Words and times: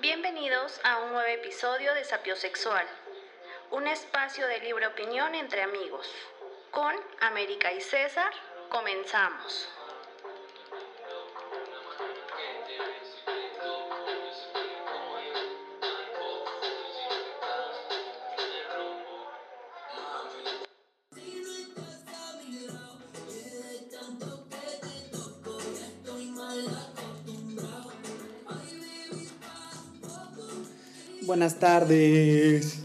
Bienvenidos 0.00 0.78
a 0.84 0.98
un 0.98 1.12
nuevo 1.12 1.28
episodio 1.28 1.94
de 1.94 2.04
Sapiosexual, 2.04 2.86
un 3.70 3.86
espacio 3.86 4.46
de 4.46 4.60
libre 4.60 4.86
opinión 4.86 5.34
entre 5.34 5.62
amigos. 5.62 6.06
Con 6.70 6.94
América 7.20 7.72
y 7.72 7.80
César, 7.80 8.30
comenzamos. 8.68 9.75
Buenas 31.36 31.56
tardes. 31.58 32.78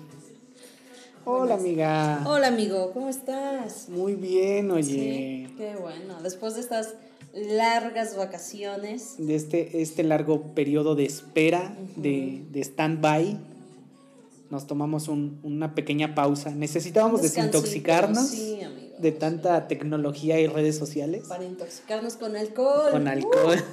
Hola, 1.24 1.54
amiga. 1.54 2.22
Hola, 2.28 2.48
amigo, 2.48 2.92
¿cómo 2.92 3.08
estás? 3.08 3.88
Muy 3.88 4.16
bien, 4.16 4.70
oye. 4.72 4.84
Sí, 5.48 5.54
qué 5.58 5.78
bueno. 5.80 6.22
Después 6.22 6.56
de 6.56 6.60
estas 6.60 6.96
largas 7.34 8.18
vacaciones. 8.18 9.16
De 9.20 9.36
este, 9.36 9.82
este 9.82 10.04
largo 10.04 10.54
periodo 10.54 10.96
de 10.96 11.06
espera, 11.06 11.74
de, 11.96 12.44
de 12.52 12.60
stand-by, 12.60 13.38
nos 14.50 14.68
tomamos 14.68 15.08
un- 15.08 15.40
una 15.44 15.74
pequeña 15.74 16.14
pausa. 16.14 16.50
Necesitábamos 16.52 17.22
desintoxicarnos 17.22 18.28
sí, 18.28 18.60
amigo, 18.62 18.96
de 19.00 19.12
sí. 19.14 19.18
tanta 19.18 19.70
tecnología 19.70 20.42
y 20.42 20.48
redes 20.48 20.78
sociales. 20.78 21.24
Para 21.30 21.46
intoxicarnos 21.46 22.16
con 22.16 22.36
alcohol. 22.36 22.92
Con 22.92 23.08
alcohol. 23.08 23.64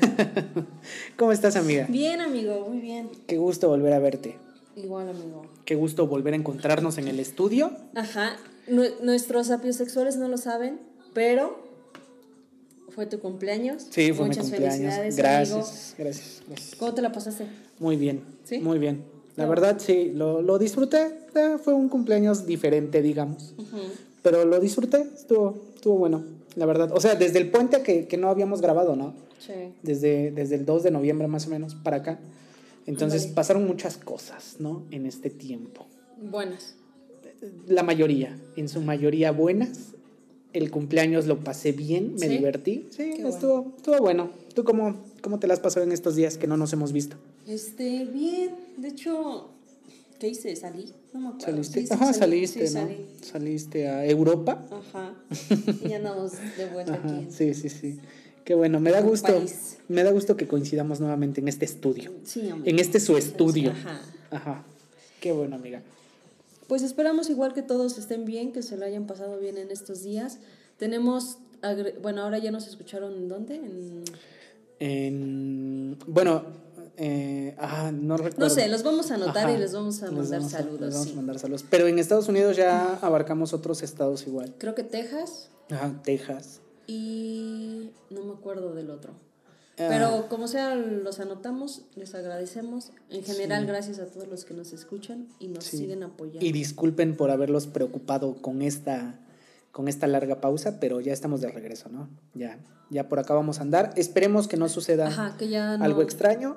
¿Cómo 1.19 1.33
estás, 1.33 1.57
amiga? 1.57 1.87
Uh, 1.89 1.93
bien, 1.93 2.21
amigo, 2.21 2.65
muy 2.69 2.79
bien. 2.79 3.11
Qué 3.27 3.39
gusto 3.39 3.69
volver 3.69 3.93
a 3.93 3.99
verte. 3.99 4.37
Igual, 4.83 5.09
amigo. 5.09 5.43
Qué 5.65 5.75
gusto 5.75 6.07
volver 6.07 6.35
a 6.35 6.37
encontrarnos 6.37 6.99
en 6.99 7.09
el 7.09 7.19
estudio. 7.21 7.73
Ajá. 7.95 8.37
Nue- 8.69 8.95
nuestros 9.03 9.51
apiosexuales 9.51 10.17
no 10.17 10.29
lo 10.29 10.37
saben, 10.37 10.79
pero 11.15 11.59
fue 12.95 13.07
tu 13.07 13.19
cumpleaños. 13.21 13.87
Sí, 13.91 14.13
fue 14.13 14.27
Muchas 14.27 14.47
mi 14.47 14.51
cumpleaños. 14.53 14.77
felicidades, 14.95 15.17
Gracias, 15.17 15.95
gracias, 15.99 16.43
gracias. 16.49 16.75
¿Cómo 16.79 16.95
te 16.95 17.03
la 17.03 17.13
pasaste? 17.13 17.47
Muy 17.79 17.97
bien, 17.97 18.23
¿Sí? 18.45 18.59
muy 18.59 18.79
bien. 18.79 19.05
La 19.37 19.45
No. 19.45 19.51
verdad, 19.51 19.77
sí, 19.79 20.11
lo, 20.15 20.43
lo 20.43 20.59
disfruté. 20.59 21.07
Eh, 21.35 21.57
fue 21.63 21.73
un 21.75 21.89
cumpleaños 21.89 22.45
diferente, 22.47 23.03
digamos. 23.03 23.55
Pero 24.23 24.45
lo 24.45 24.59
disfruté, 24.59 25.01
estuvo, 25.17 25.57
estuvo 25.75 25.97
bueno, 25.97 26.25
la 26.57 26.67
verdad. 26.67 26.91
O 26.93 27.01
sea, 27.01 27.15
desde 27.15 27.39
el 27.39 27.51
puente 27.51 27.83
que, 27.83 28.07
que 28.09 28.17
no 28.17 28.29
habíamos 28.31 28.61
grabado, 28.61 28.97
¿no? 28.97 29.15
Sí. 29.39 29.53
Desde, 29.83 30.33
desde 30.33 30.57
el 30.57 30.67
2 30.67 30.83
de 30.83 30.91
noviembre 30.91 31.29
más 31.29 31.47
o 31.47 31.51
menos 31.51 31.75
para 31.77 31.99
acá. 31.99 32.19
Entonces 32.89 33.27
pasaron 33.27 33.67
muchas 33.67 33.99
cosas, 33.99 34.57
¿no? 34.59 34.87
En 34.91 35.05
este 35.05 35.29
tiempo. 35.29 35.87
Buenas. 36.23 36.75
La 37.67 37.83
mayoría, 37.83 38.37
en 38.57 38.69
su 38.69 38.81
mayoría 38.81 39.31
buenas. 39.31 39.93
El 40.55 40.71
cumpleaños 40.71 41.27
lo 41.27 41.39
pasé 41.41 41.73
bien, 41.73 42.15
me 42.15 42.27
¿Sí? 42.27 42.29
divertí. 42.29 42.87
Sí, 42.91 43.13
Qué 43.17 43.29
estuvo, 43.29 43.75
estuvo 43.77 43.99
bueno. 43.99 44.31
¿Tú 44.55 44.65
cómo, 44.65 44.97
cómo 45.21 45.39
te 45.39 45.47
las 45.47 45.61
pasó 45.61 45.83
en 45.83 45.93
estos 45.93 46.17
días 46.17 46.39
que 46.39 46.47
no 46.47 46.57
nos 46.57 46.73
hemos 46.73 46.93
visto? 46.93 47.17
Este, 47.47 48.07
bien. 48.07 48.57
De 48.79 48.89
hecho, 48.89 49.51
¿qué 50.19 50.29
hice? 50.29 50.57
¿Salí? 50.57 50.87
No 51.13 51.21
me 51.21 51.29
acuerdo. 51.29 51.45
¿Saliste? 51.47 51.87
Sí, 51.87 51.89
Ajá, 51.93 52.13
salí, 52.15 52.47
saliste, 52.47 52.67
sí, 52.67 52.75
¿no? 52.75 52.81
salí. 52.81 53.07
Saliste 53.21 53.89
a 53.89 54.07
Europa. 54.07 54.67
Ajá. 54.73 55.15
Y 55.87 55.93
andamos 55.93 56.33
de 56.57 56.67
vuelta 56.73 56.95
Ajá, 56.95 57.07
aquí. 57.19 57.27
sí, 57.31 57.53
sí, 57.53 57.69
sí. 57.69 57.99
Qué 58.49 58.55
bueno, 58.55 58.81
me 58.81 58.91
da 58.91 59.03
gusto. 59.03 59.27
país. 59.35 59.77
Me 59.89 60.03
da 60.03 60.11
gusto 60.11 60.39
que 60.39 60.49
coincidamos 60.49 61.01
nuevamente 61.01 61.43
en 61.43 61.49
este 61.49 61.67
estudio. 61.67 62.13
Sí. 62.25 62.49
En 62.65 62.79
este 62.79 62.99
su 62.99 63.19
estudio. 63.19 63.73
Ajá. 63.73 64.01
Ajá. 64.31 64.65
Qué 65.21 65.33
bueno, 65.33 65.57
amiga. 65.57 65.83
Pues 66.67 66.81
esperamos 66.81 67.29
igual 67.29 67.53
que 67.53 67.61
todos 67.61 67.99
estén 67.99 68.25
bien, 68.25 68.53
que 68.53 68.63
se 68.63 68.79
lo 68.79 68.87
hayan 68.87 69.07
pasado 69.07 69.39
bien 69.39 69.59
en 69.59 69.71
estos 69.71 70.03
días. 70.03 70.39
Tenemos, 70.79 71.37
bueno, 72.01 72.23
ahora 72.23 72.39
ya 72.39 72.51
nos 72.51 72.67
escucharon 72.67 73.13
en 73.13 73.29
dónde? 73.29 73.57
En... 73.57 74.05
En, 74.81 75.99
bueno, 76.07 76.45
eh, 76.97 77.55
ah, 77.59 77.93
no 77.93 78.17
recuerdo. 78.17 78.39
No 78.47 78.49
sé, 78.49 78.67
los 78.69 78.83
vamos 78.83 79.11
a 79.11 79.17
anotar 79.17 79.45
Ajá. 79.49 79.53
y 79.53 79.59
les 79.59 79.75
vamos 79.75 80.03
a 80.03 80.11
mandar 80.11 80.39
vamos 80.41 80.55
a- 80.55 80.59
saludos. 80.59 80.81
les 80.81 80.95
vamos 80.95 81.09
a 81.13 81.15
mandar 81.17 81.39
saludos. 81.39 81.65
Pero 81.69 81.87
en 81.87 81.99
Estados 81.99 82.29
Unidos 82.29 82.57
ya 82.57 82.95
abarcamos 83.03 83.53
otros 83.53 83.83
estados 83.83 84.27
igual. 84.27 84.55
Creo 84.57 84.75
que 84.75 84.85
Texas 84.85 85.51
Ajá, 85.71 85.93
Texas. 86.03 86.61
Y 86.89 87.91
no 88.11 88.25
me 88.25 88.33
acuerdo 88.33 88.75
del 88.75 88.91
otro. 88.91 89.13
Ah, 89.81 89.87
Pero 89.89 90.27
como 90.29 90.49
sea, 90.49 90.75
los 90.75 91.21
anotamos, 91.21 91.83
les 91.95 92.13
agradecemos. 92.17 92.91
En 93.11 93.23
general, 93.23 93.65
gracias 93.67 94.01
a 94.01 94.07
todos 94.07 94.27
los 94.27 94.45
que 94.45 94.53
nos 94.55 94.73
escuchan 94.73 95.29
y 95.39 95.47
nos 95.47 95.63
Sí. 95.65 95.77
siguen 95.77 96.03
apoyando. 96.03 96.45
Y 96.45 96.51
disculpen 96.51 97.17
por 97.17 97.31
haberlos 97.31 97.69
preocupado 97.69 98.43
con 98.43 98.63
esta, 98.63 99.21
con 99.71 99.87
esta 99.87 100.09
larga 100.09 100.41
pausa, 100.41 100.81
pero 100.81 101.01
ya 101.01 101.13
estamos 101.13 101.41
de 101.41 101.53
regreso, 101.53 101.89
¿no? 101.91 102.09
Ya, 102.35 102.59
ya 102.91 103.09
por 103.09 103.21
acá 103.21 103.35
vamos 103.35 103.61
a 103.61 103.63
andar. 103.63 103.93
Esperemos 103.95 104.49
que 104.49 104.57
no 104.57 104.69
suceda 104.69 105.07
Ajá, 105.07 105.37
que 105.39 105.49
ya 105.49 105.77
no... 105.77 105.85
algo 105.85 106.03
extraño 106.03 106.57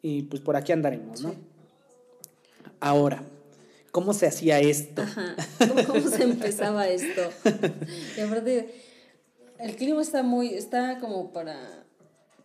y 0.00 0.22
pues 0.24 0.40
por 0.40 0.54
aquí 0.54 0.70
andaremos, 0.70 1.22
¿no? 1.22 1.30
Sí. 1.30 1.36
Ahora, 2.78 3.24
¿cómo 3.90 4.12
se 4.14 4.26
hacía 4.28 4.60
esto? 4.60 5.02
Ajá. 5.02 5.34
¿Cómo, 5.58 5.84
cómo 5.86 6.08
se 6.08 6.22
empezaba 6.22 6.86
esto? 6.88 7.22
Y 8.16 8.20
aparte, 8.20 8.72
el 9.62 9.76
clima 9.76 10.02
está 10.02 10.22
muy, 10.22 10.54
está 10.54 10.98
como 11.00 11.32
para 11.32 11.84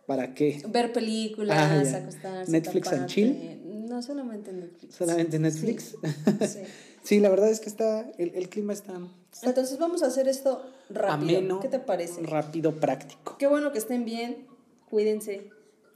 ¿Para 0.06 0.34
qué? 0.34 0.62
ver 0.68 0.92
películas, 0.92 1.56
Ah, 1.94 1.98
acostarse. 1.98 2.50
¿Netflix 2.52 2.86
and 2.88 2.96
taparte. 2.96 3.14
chill? 3.14 3.86
No, 3.88 4.02
solamente 4.02 4.52
Netflix. 4.52 4.94
¿Solamente 4.94 5.38
Netflix? 5.38 5.96
Sí. 6.46 6.58
Sí, 7.02 7.20
la 7.20 7.28
verdad 7.28 7.48
es 7.50 7.60
que 7.60 7.68
está, 7.68 8.00
el, 8.18 8.34
el 8.34 8.48
clima 8.48 8.72
está, 8.72 8.92
está 9.32 9.46
Entonces 9.48 9.78
vamos 9.78 10.02
a 10.02 10.06
hacer 10.06 10.26
esto 10.26 10.60
rápido. 10.90 11.38
ameno, 11.38 11.60
¿Qué 11.60 11.68
te 11.68 11.78
parece? 11.78 12.20
rápido, 12.22 12.74
práctico. 12.80 13.36
Qué 13.38 13.46
bueno 13.46 13.70
que 13.72 13.78
estén 13.78 14.04
bien. 14.04 14.46
Cuídense. 14.90 15.50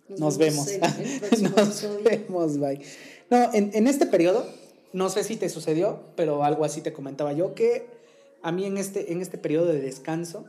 Nos 0.08 0.38
vemos. 0.38 0.68
el 0.68 0.80
próximo 1.20 1.50
Nos 1.56 1.68
episodio. 1.68 2.04
vemos, 2.04 2.58
bye. 2.58 2.80
No, 3.28 3.52
en, 3.54 3.70
en 3.74 3.86
este 3.88 4.06
periodo, 4.06 4.46
no 4.92 5.08
sé 5.08 5.24
si 5.24 5.36
te 5.36 5.48
sucedió, 5.48 6.00
pero 6.16 6.44
algo 6.44 6.64
así 6.64 6.80
te 6.80 6.92
comentaba 6.92 7.32
yo, 7.32 7.54
que 7.54 7.86
a 8.42 8.52
mí 8.52 8.64
en 8.64 8.76
este, 8.78 9.12
en 9.12 9.20
este 9.20 9.36
periodo 9.38 9.66
de 9.66 9.80
descanso 9.80 10.44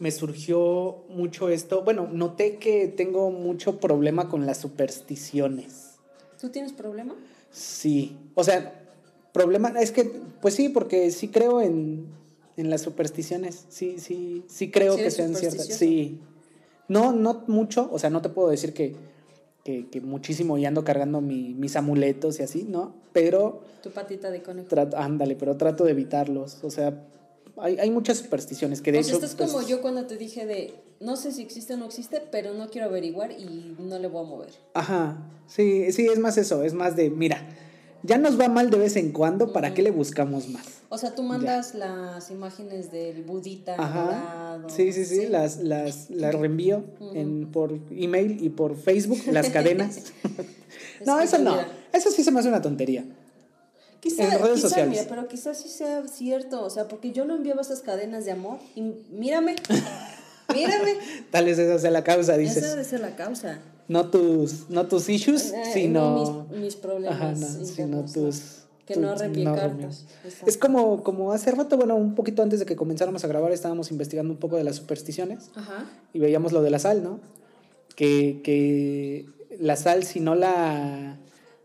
me 0.00 0.10
surgió 0.10 1.04
mucho 1.08 1.48
esto. 1.48 1.82
Bueno, 1.82 2.08
noté 2.10 2.56
que 2.56 2.88
tengo 2.88 3.30
mucho 3.30 3.80
problema 3.80 4.28
con 4.28 4.46
las 4.46 4.58
supersticiones. 4.58 5.96
¿Tú 6.40 6.48
tienes 6.50 6.72
problema? 6.72 7.14
Sí. 7.50 8.16
O 8.34 8.44
sea, 8.44 8.82
problema, 9.32 9.68
es 9.80 9.92
que, 9.92 10.04
pues 10.40 10.54
sí, 10.54 10.68
porque 10.68 11.10
sí 11.10 11.28
creo 11.28 11.60
en, 11.60 12.06
en 12.56 12.70
las 12.70 12.82
supersticiones. 12.82 13.66
Sí, 13.68 13.98
sí, 13.98 14.44
sí 14.48 14.70
creo 14.70 14.96
¿Sí 14.96 15.02
que 15.02 15.10
sean 15.10 15.34
ciertas. 15.34 15.66
Sí. 15.66 16.20
No, 16.88 17.12
no 17.12 17.44
mucho, 17.46 17.88
o 17.92 17.98
sea, 17.98 18.10
no 18.10 18.20
te 18.20 18.28
puedo 18.28 18.48
decir 18.50 18.74
que, 18.74 18.94
que, 19.64 19.88
que 19.88 20.00
muchísimo 20.02 20.58
y 20.58 20.66
ando 20.66 20.84
cargando 20.84 21.20
mi- 21.22 21.54
mis 21.54 21.76
amuletos 21.76 22.40
y 22.40 22.42
así, 22.42 22.64
¿no? 22.64 22.94
Pero 23.14 23.62
Tu 23.82 23.90
patita 23.90 24.30
de 24.30 24.42
conejo. 24.42 24.68
trato, 24.68 24.96
ándale, 24.98 25.34
pero 25.36 25.56
trato 25.56 25.84
de 25.84 25.92
evitarlos. 25.92 26.58
O 26.62 26.70
sea, 26.70 27.06
hay, 27.56 27.78
hay 27.78 27.90
muchas 27.90 28.18
supersticiones 28.18 28.80
que 28.80 28.92
de 28.92 29.02
sea, 29.02 29.14
hecho. 29.14 29.24
estás 29.24 29.36
pues, 29.36 29.50
como 29.52 29.66
yo 29.66 29.80
cuando 29.80 30.06
te 30.06 30.16
dije 30.16 30.46
de, 30.46 30.74
no 31.00 31.16
sé 31.16 31.32
si 31.32 31.42
existe 31.42 31.74
o 31.74 31.76
no 31.76 31.86
existe, 31.86 32.22
pero 32.30 32.54
no 32.54 32.68
quiero 32.68 32.88
averiguar 32.88 33.32
y 33.32 33.76
no 33.78 33.98
le 33.98 34.08
voy 34.08 34.24
a 34.24 34.28
mover. 34.28 34.50
Ajá, 34.74 35.18
sí, 35.46 35.92
sí, 35.92 36.06
es 36.06 36.18
más 36.18 36.36
eso, 36.36 36.62
es 36.62 36.74
más 36.74 36.96
de, 36.96 37.10
mira, 37.10 37.46
ya 38.02 38.18
nos 38.18 38.38
va 38.38 38.48
mal 38.48 38.70
de 38.70 38.78
vez 38.78 38.96
en 38.96 39.12
cuando, 39.12 39.52
¿para 39.52 39.72
qué 39.72 39.82
le 39.82 39.90
buscamos 39.90 40.48
más? 40.48 40.66
O 40.90 40.98
sea, 40.98 41.14
tú 41.14 41.22
mandas 41.22 41.74
las 41.74 42.30
imágenes 42.30 42.92
del 42.92 43.22
budita 43.22 43.74
Ajá. 43.78 44.04
dorado, 44.04 44.68
Sí, 44.68 44.92
sí, 44.92 45.04
sí, 45.04 45.26
las, 45.26 45.56
las, 45.56 46.10
las 46.10 46.34
reenvío 46.34 46.84
en, 47.14 47.50
por 47.50 47.78
email 47.90 48.44
y 48.44 48.50
por 48.50 48.76
Facebook, 48.76 49.18
las 49.32 49.48
cadenas. 49.50 50.12
no, 51.06 51.18
eso 51.20 51.38
no, 51.38 51.56
eso 51.92 52.10
sí 52.10 52.22
se 52.22 52.30
me 52.30 52.40
hace 52.40 52.48
una 52.48 52.62
tontería. 52.62 53.04
Quizá, 54.04 54.24
en 54.24 54.30
redes 54.38 54.56
quizá, 54.56 54.68
sociales. 54.68 54.90
mira, 54.90 55.04
pero 55.08 55.28
quizás 55.28 55.56
sí 55.58 55.68
sea 55.68 56.06
cierto, 56.06 56.62
o 56.62 56.68
sea, 56.70 56.88
porque 56.88 57.10
yo 57.12 57.24
no 57.24 57.34
enviaba 57.36 57.62
esas 57.62 57.80
cadenas 57.80 58.24
de 58.26 58.32
amor 58.32 58.58
y 58.76 58.82
mírame, 59.10 59.56
mírame, 60.54 60.94
Tal 61.30 61.46
vez 61.46 61.58
esa 61.58 61.78
sea 61.78 61.90
la 61.90 62.04
causa, 62.04 62.32
esa 62.32 62.38
dices. 62.38 62.62
debe 62.70 62.84
ser 62.84 63.00
la 63.00 63.16
causa. 63.16 63.60
No 63.88 64.10
tus, 64.10 64.68
no 64.70 64.86
tus 64.86 65.08
issues, 65.08 65.52
Eh, 65.52 65.62
sino... 65.72 66.00
no 66.16 66.46
mis, 66.50 66.60
mis 66.60 66.76
problemas 66.76 67.16
Ajá, 67.18 67.32
no, 67.32 67.64
sino 67.66 68.04
tus... 68.04 68.60
Que 68.86 68.94
tus- 68.94 69.02
no 69.02 69.14
reenvié 69.14 69.44
no 69.44 69.52
cartas. 69.54 69.70
reenvías. 69.70 70.04
Exacto. 70.24 70.46
Es 70.50 70.58
como, 70.58 71.02
como 71.02 71.32
hace 71.32 71.50
rato, 71.50 71.78
bueno, 71.78 71.96
un 71.96 72.14
poquito 72.14 72.42
antes 72.42 72.60
de 72.60 72.66
que 72.66 72.76
comenzáramos 72.76 73.24
a 73.24 73.28
grabar, 73.28 73.50
estábamos 73.52 73.90
investigando 73.90 74.30
un 74.34 74.38
poco 74.38 74.56
de 74.56 74.64
las 74.64 74.76
supersticiones 74.76 75.50
Ajá. 75.54 75.86
y 76.12 76.18
veíamos 76.18 76.52
lo 76.52 76.60
de 76.60 76.68
la 76.68 76.78
sal, 76.78 77.02
¿no? 77.02 77.20
Que, 77.96 78.42
que 78.44 79.26
la 79.58 79.76
sal, 79.76 80.04
si 80.04 80.20
no 80.20 80.34
la, 80.34 81.16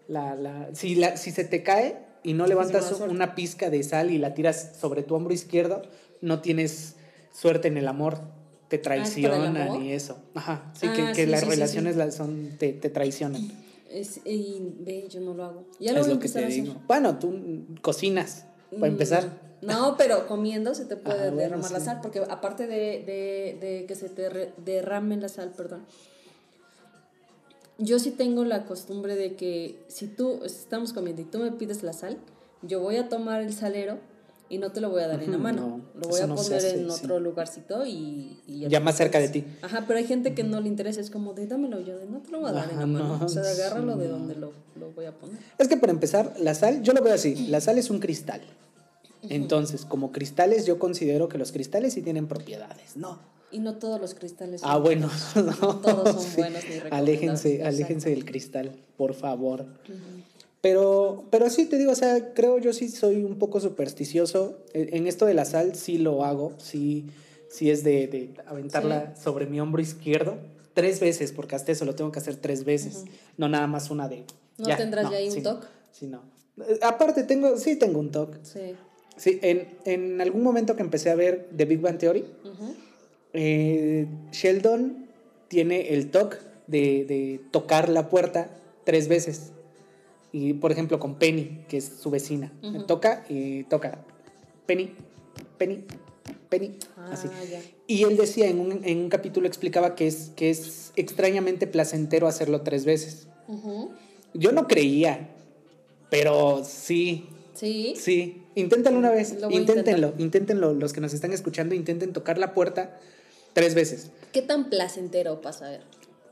la, 0.07 0.36
la- 0.36 0.69
si, 0.74 0.95
la, 0.95 1.18
si 1.18 1.31
se 1.31 1.44
te 1.44 1.62
cae 1.63 2.07
y 2.24 2.33
no 2.33 2.48
levantas 2.48 2.92
una 3.01 3.36
pizca 3.36 3.69
de 3.69 3.83
sal 3.83 4.12
y 4.12 4.18
la 4.18 4.33
tiras 4.33 4.74
sobre 4.80 5.04
tu 5.04 5.16
hombro 5.16 5.33
izquierdo, 5.33 5.81
no 6.21 6.42
tienes 6.42 6.95
suerte 7.33 7.68
en 7.68 7.77
el 7.77 7.88
amor, 7.88 8.19
te 8.68 8.75
Ah, 8.77 8.80
¿es 8.80 8.81
para 8.88 8.98
el 9.00 9.12
traicionan 9.54 9.81
y 9.81 9.94
eso. 9.94 10.18
Ajá, 10.36 10.71
sí, 10.80 10.88
Ah, 10.89 10.94
que, 10.95 11.12
que 11.13 11.25
sí, 11.25 11.31
las 11.31 11.42
sí, 11.42 11.50
relaciones 11.50 11.95
sí. 11.95 12.12
son, 12.12 12.50
te, 12.57 12.74
te 12.74 12.89
traicionan. 12.89 13.42
Es, 13.89 14.19
y 14.25 14.74
ve, 14.80 15.07
yo 15.10 15.19
no 15.21 15.33
lo 15.33 15.44
hago. 15.45 15.66
Ya 15.80 15.94
lo 15.94 16.00
es 16.01 16.06
voy 16.07 16.16
lo 16.16 16.21
que 16.21 16.30
te 16.30 16.45
digo. 16.45 16.75
Bueno, 16.88 17.18
tú 17.18 17.66
cocinas, 17.81 18.45
para 18.69 18.81
Mm, 18.88 18.94
empezar. 18.94 19.50
No, 19.62 19.95
pero 19.98 20.27
comiendo 20.27 20.74
se 20.75 20.86
te 20.86 20.95
puede 20.95 21.18
Ah, 21.18 21.24
bueno, 21.31 21.39
derramar 21.39 21.72
la 21.72 21.80
sal, 21.80 22.00
porque 22.01 22.19
aparte 22.19 22.68
de, 22.68 23.04
de, 23.04 23.57
de 23.60 23.86
que 23.88 23.95
se 23.95 24.07
te 24.10 24.54
derrame 24.57 25.18
la 25.18 25.27
sal, 25.27 25.51
perdón. 25.57 25.86
Yo 27.80 27.98
sí 27.98 28.12
tengo 28.12 28.44
la 28.46 28.66
costumbre 28.66 29.16
de 29.16 29.36
que 29.36 29.84
si 29.88 30.08
tú 30.08 30.42
estamos 30.44 30.94
comiendo 30.94 31.22
y 31.22 31.26
tú 31.26 31.40
me 31.40 31.52
pides 31.52 31.81
la 31.81 31.94
sal, 31.94 32.18
yo 32.62 32.81
voy 32.81 32.98
a 32.98 33.10
tomar 33.10 33.42
el 33.42 33.54
salero 33.54 33.98
y 34.50 34.58
no 34.58 34.72
te 34.72 34.81
lo 34.81 34.90
voy 34.90 35.02
a 35.04 35.08
dar 35.08 35.24
en 35.24 35.31
la 35.31 35.38
mano. 35.38 35.81
no, 35.94 36.02
lo 36.02 36.10
voy 36.10 36.20
a 36.20 36.28
no 36.28 36.36
poner 36.36 36.58
hace, 36.58 36.80
en 36.80 36.92
sí. 36.92 37.04
otro 37.04 37.20
lugarcito 37.20 37.86
y, 37.86 38.42
y 38.48 38.68
Ya 38.68 38.80
más 38.80 38.98
cerca 38.98 39.20
de 39.20 39.30
ti. 39.30 39.46
Ajá, 39.62 39.86
pero 39.88 40.00
hay 40.00 40.06
gente 40.06 40.34
que 40.34 40.44
no 40.44 40.60
le 40.60 40.68
interesa, 40.68 41.00
es 41.00 41.10
como 41.10 41.34
de 41.34 41.48
dámelo 41.48 41.80
yo, 41.80 41.98
de 41.98 42.08
no 42.08 42.20
te 42.20 42.31
lo 42.31 42.42
voy 42.42 42.50
a 42.50 42.54
dar 42.54 42.70
en 42.70 42.80
la 42.80 42.86
mano. 42.86 43.18
no, 43.18 43.26
o 43.26 43.30
sea, 43.30 43.44
agárralo 43.44 43.96
de 43.96 44.08
donde 44.08 44.36
lo, 44.36 44.52
lo 44.75 44.92
voy 44.92 45.06
a 45.06 45.12
poner. 45.12 45.38
Es 45.58 45.68
que 45.68 45.78
para 45.78 45.92
empezar, 45.92 46.34
la 46.40 46.56
sal, 46.56 46.82
yo 46.82 46.94
lo 46.94 47.02
veo 47.02 47.14
así, 47.14 47.48
la 47.48 47.62
sal 47.62 47.78
es 47.78 47.90
un 47.90 48.00
cristal. 48.00 48.42
Entonces, 49.22 49.86
como 49.86 50.12
cristales, 50.12 50.66
yo 50.66 50.80
considero 50.80 51.30
que 51.30 51.38
los 51.38 51.52
cristales 51.52 51.94
sí 51.94 52.02
tienen 52.02 52.28
propiedades, 52.28 52.98
¿no? 52.98 53.20
Y 53.51 53.60
no 53.60 53.75
todos 53.75 54.00
los 54.00 54.13
cristales 54.13 54.62
son 54.62 54.69
Ah, 54.69 54.78
bueno, 54.78 55.10
no, 55.36 55.78
todos 55.80 56.16
son 56.16 56.24
sí. 56.24 56.38
buenos 56.38 56.63
ni. 56.69 56.75
Aléjense, 56.92 57.63
aléjense 57.63 58.10
del 58.10 58.25
cristal, 58.25 58.72
por 58.98 59.13
favor. 59.13 59.66
Pero, 60.62 61.24
pero 61.31 61.50
sí 61.50 61.66
te 61.66 61.78
digo, 61.78 61.92
o 61.92 61.96
sea, 61.96 62.34
creo 62.34 62.57
yo 62.60 62.74
sí 62.74 62.90
soy 62.90 63.24
un 63.24 63.38
poco 63.40 63.60
supersticioso. 63.60 64.57
En 64.74 64.94
en 64.96 65.07
esto 65.07 65.25
de 65.25 65.34
la 65.34 65.46
sal 65.46 65.75
sí 65.75 65.98
lo 65.98 66.25
hago, 66.25 66.54
sí, 66.57 67.06
sí 67.50 67.72
es 67.72 67.84
de, 67.84 68.07
de 68.07 68.34
aventarla 68.46 69.16
sobre 69.16 69.46
mi 69.46 69.60
hombro 69.62 69.81
izquierdo 69.81 70.38
tres 70.74 71.00
veces, 71.00 71.31
porque 71.31 71.56
hasta 71.56 71.72
eso 71.74 71.84
lo 71.86 71.96
tengo 71.96 72.12
que 72.12 72.19
hacer 72.19 72.36
tres 72.38 72.63
veces, 72.63 73.04
no 73.38 73.50
nada 73.50 73.68
más 73.68 73.90
una 73.90 74.07
de... 74.07 74.24
¿No 74.57 74.74
tendrás 74.78 75.10
ya 75.10 75.18
ahí 75.18 75.28
un 75.28 75.34
sí, 75.34 75.42
toc? 75.42 75.66
Sí, 75.92 76.07
no. 76.07 76.22
Eh, 76.66 76.80
Aparte, 76.81 77.24
tengo, 77.24 77.57
sí 77.57 77.75
tengo 77.75 78.00
un 78.00 78.12
toque. 78.12 78.38
Sí. 78.44 78.75
Sí, 79.18 79.40
en, 79.42 79.78
en 79.84 80.22
algún 80.22 80.42
momento 80.42 80.78
que 80.78 80.81
empecé 80.81 81.10
a 81.10 81.16
ver 81.16 81.50
The 81.56 81.66
Big 81.66 81.81
Bang 81.81 81.98
Theory, 81.98 82.22
Ujú. 82.46 82.75
Eh, 83.34 84.08
Sheldon 84.31 85.08
tiene 85.48 85.94
el 85.94 86.12
toque 86.12 86.38
de, 86.68 87.06
de 87.06 87.42
tocar 87.52 87.90
la 87.90 88.10
puerta 88.10 88.50
tres 88.84 89.08
veces. 89.08 89.52
Y 90.31 90.54
por 90.54 90.72
ejemplo 90.72 91.00
con 91.00 91.16
Penny, 91.16 91.66
que 91.68 91.78
es 91.78 91.92
su 92.00 92.12
vecina, 92.12 92.52
toca 92.88 93.26
y 93.30 93.64
toca. 93.64 94.00
Penny, 94.68 94.92
Penny, 95.58 95.84
Penny. 96.50 96.78
Ah, 96.98 97.10
así. 97.14 97.28
ya. 97.50 97.60
Y 97.88 98.04
él 98.04 98.16
decía, 98.16 98.48
en 98.48 98.60
un, 98.60 98.81
en 98.84 99.00
un 99.00 99.10
capítulo 99.10 99.48
explicaba 99.48 99.96
que 99.96 100.06
es, 100.06 100.32
que 100.36 100.52
es 100.52 100.92
extrañamente 100.96 101.66
placentero 101.66 102.28
hacerlo 102.28 102.62
tres 102.62 102.86
veces. 102.86 103.28
Yo 104.36 104.52
no 104.52 104.68
creía, 104.68 105.30
pero 106.12 106.64
sí, 106.64 107.28
Sí. 107.60 107.94
Sí, 107.98 108.42
inténtalo 108.56 108.98
una 108.98 109.12
vez. 109.12 109.36
Inténtenlo, 109.50 110.14
inténtenlo. 110.18 110.74
Los 110.74 110.94
que 110.94 111.02
nos 111.02 111.14
están 111.14 111.34
escuchando, 111.34 111.75
intenten 111.75 112.14
tocar 112.14 112.38
la 112.38 112.54
puerta 112.54 112.98
tres 113.54 113.75
veces. 113.75 114.12
¿Qué 114.31 114.42
tan 114.42 114.69
placentero 114.69 115.42
pasa 115.42 115.68
a 115.68 115.69
ver? 115.72 115.81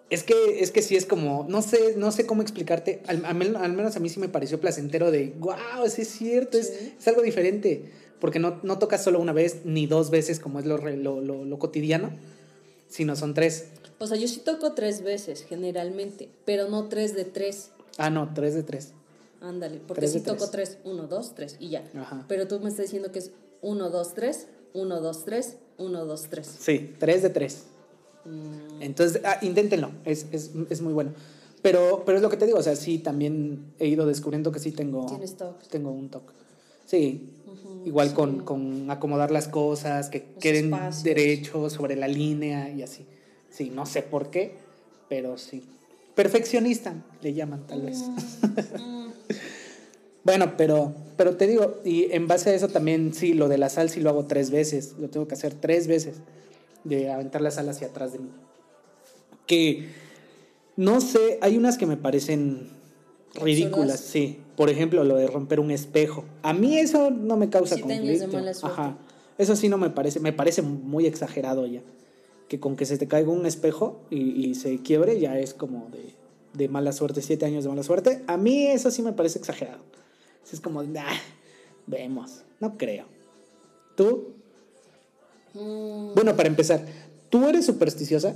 Es 0.10 0.24
que, 0.24 0.62
es 0.62 0.72
que 0.72 0.82
sí 0.82 0.96
es 0.96 1.06
como, 1.06 1.46
no 1.50 1.62
sé, 1.62 1.96
no 1.98 2.12
sé 2.12 2.26
cómo 2.26 2.42
explicarte. 2.42 3.02
Al, 3.08 3.26
al 3.26 3.36
men- 3.36 3.56
al 3.58 3.74
menos 3.74 3.96
a 3.98 4.00
mí 4.00 4.08
sí 4.10 4.20
me 4.20 4.30
pareció 4.30 4.60
placentero 4.62 5.12
de, 5.12 5.34
wow, 5.40 5.56
sí 5.90 6.04
es 6.04 6.08
cierto, 6.10 6.58
es, 6.58 6.68
Sí. 6.68 6.94
es 6.98 7.08
algo 7.08 7.22
diferente. 7.22 7.92
Porque 8.22 8.40
no, 8.40 8.60
no 8.64 8.80
tocas 8.80 9.04
solo 9.04 9.20
una 9.20 9.34
vez 9.34 9.66
ni 9.66 9.86
dos 9.86 10.10
veces 10.10 10.40
como 10.40 10.60
es 10.60 10.66
lo, 10.66 10.78
lo, 10.78 11.22
lo, 11.22 11.44
lo 11.46 11.60
cotidiano, 11.60 12.10
sino 12.88 13.16
son 13.16 13.34
tres. 13.34 13.66
O 14.00 14.08
sea, 14.08 14.18
yo 14.18 14.28
sí 14.28 14.40
toco 14.40 14.74
tres 14.74 15.02
veces 15.04 15.44
generalmente, 15.44 16.30
pero 16.46 16.70
no 16.70 16.88
tres 16.88 17.14
de 17.16 17.26
tres. 17.26 17.72
Ah, 17.98 18.10
no, 18.10 18.34
tres 18.34 18.54
de 18.56 18.64
tres. 18.64 18.94
Ándale, 19.42 19.80
porque 19.86 20.02
de 20.02 20.08
sí 20.08 20.20
toco 20.22 20.50
tres. 20.50 20.72
tres. 20.72 20.78
Uno, 20.84 21.08
dos, 21.08 21.36
tres 21.36 21.58
y 21.60 21.70
ya. 21.70 21.84
Ajá. 21.96 22.26
Pero 22.28 22.48
tú 22.48 22.60
me 22.60 22.70
estás 22.70 22.86
diciendo 22.86 23.12
que 23.12 23.20
es 23.20 23.32
uno, 23.62 23.90
dos, 23.90 24.14
tres, 24.16 24.48
uno, 24.74 25.00
dos, 25.02 25.26
tres, 25.26 25.58
uno, 25.78 26.06
dos, 26.06 26.28
tres. 26.30 26.48
Sí, 26.60 26.94
tres 27.00 27.22
de 27.24 27.30
tres. 27.30 27.64
Mm, 28.26 28.82
Entonces, 28.82 29.22
ah, 29.24 29.38
inténtenlo, 29.42 29.92
es, 30.06 30.26
es, 30.32 30.52
es 30.70 30.82
muy 30.82 30.94
bueno. 30.94 31.12
Pero, 31.62 32.04
pero 32.06 32.18
es 32.18 32.22
lo 32.22 32.30
que 32.30 32.38
te 32.38 32.46
digo, 32.46 32.60
o 32.60 32.64
sea, 32.64 32.76
sí, 32.76 33.00
también 33.00 33.74
he 33.80 33.88
ido 33.88 34.06
descubriendo 34.06 34.52
que 34.52 34.60
sí 34.60 34.72
tengo, 34.72 35.06
tengo 35.70 35.92
un 35.92 36.10
toque. 36.10 36.34
Sí, 36.86 37.30
igual 37.84 38.10
sí. 38.10 38.16
con, 38.16 38.44
con 38.44 38.90
acomodar 38.92 39.32
las 39.32 39.48
cosas, 39.48 40.10
que 40.10 40.26
Los 40.34 40.42
queden 40.42 40.66
espacios. 40.74 41.04
derechos 41.04 41.74
sobre 41.74 41.96
la 41.96 42.08
línea 42.08 42.70
y 42.72 42.84
así. 42.84 43.06
Sí, 43.50 43.70
no 43.70 43.86
sé 43.86 44.02
por 44.04 44.30
qué, 44.30 44.56
pero 45.10 45.38
sí. 45.38 45.64
Perfeccionista, 46.16 46.94
le 47.22 47.34
llaman 47.34 47.66
tal 47.68 47.82
vez. 47.82 48.00
Mm, 48.80 49.08
Bueno, 50.28 50.56
pero, 50.58 50.94
pero 51.16 51.38
te 51.38 51.48
digo, 51.48 51.80
y 51.86 52.12
en 52.12 52.28
base 52.28 52.50
a 52.50 52.54
eso 52.54 52.68
también, 52.68 53.14
sí, 53.14 53.34
lo 53.34 53.48
de 53.48 53.58
la 53.58 53.70
sal 53.70 53.90
sí 53.90 54.02
lo 54.02 54.10
hago 54.10 54.26
tres 54.26 54.52
veces, 54.52 54.96
lo 55.00 55.08
tengo 55.08 55.26
que 55.26 55.36
hacer 55.36 55.54
tres 55.54 55.88
veces, 55.88 56.18
de 56.84 57.10
aventar 57.10 57.40
la 57.40 57.50
sal 57.50 57.70
hacia 57.70 57.88
atrás 57.88 58.12
de 58.12 58.20
mí. 58.20 58.30
Que, 59.46 59.88
no 60.76 61.00
sé, 61.00 61.40
hay 61.40 61.56
unas 61.56 61.78
que 61.78 61.86
me 61.86 61.96
parecen 61.96 62.68
ridículas, 63.36 64.02
sí. 64.02 64.42
Por 64.58 64.70
ejemplo, 64.70 65.06
lo 65.06 65.16
de 65.16 65.28
romper 65.28 65.62
un 65.62 65.72
espejo. 65.72 66.26
A 66.42 66.52
mí 66.52 66.78
eso 66.78 67.10
no 67.10 67.38
me 67.38 67.50
causa 67.50 67.76
Sí 67.76 67.82
conflicto. 67.84 68.28
de 68.28 68.34
mala 68.34 68.54
suerte. 68.54 68.82
Ajá. 68.82 68.98
Eso 69.38 69.56
sí 69.56 69.70
no 69.70 69.78
me 69.78 69.92
parece, 69.92 70.20
me 70.20 70.34
parece 70.34 70.62
muy 70.62 71.06
exagerado 71.06 71.66
ya. 71.68 71.84
Que 72.50 72.60
con 72.60 72.76
que 72.76 72.86
se 72.86 72.98
te 72.98 73.08
caiga 73.08 73.32
un 73.32 73.46
espejo 73.46 74.02
y, 74.10 74.46
y 74.46 74.56
se 74.56 74.82
quiebre 74.82 75.22
ya 75.22 75.40
es 75.40 75.54
como 75.54 75.88
de, 75.90 76.16
de 76.52 76.68
mala 76.68 76.92
suerte, 76.92 77.22
siete 77.22 77.46
años 77.46 77.64
de 77.64 77.70
mala 77.70 77.84
suerte. 77.84 78.24
A 78.28 78.36
mí 78.36 78.68
eso 78.68 78.92
sí 78.92 79.02
me 79.02 79.14
parece 79.14 79.40
exagerado. 79.40 79.88
Es 80.52 80.60
como, 80.62 80.84
nah, 80.84 81.14
vemos, 81.88 82.44
no 82.60 82.78
creo. 82.78 83.06
¿Tú? 83.96 84.34
mm, 85.54 86.14
Bueno, 86.16 86.36
para 86.36 86.48
empezar, 86.50 86.86
¿tú 87.30 87.48
eres 87.48 87.66
supersticiosa? 87.66 88.36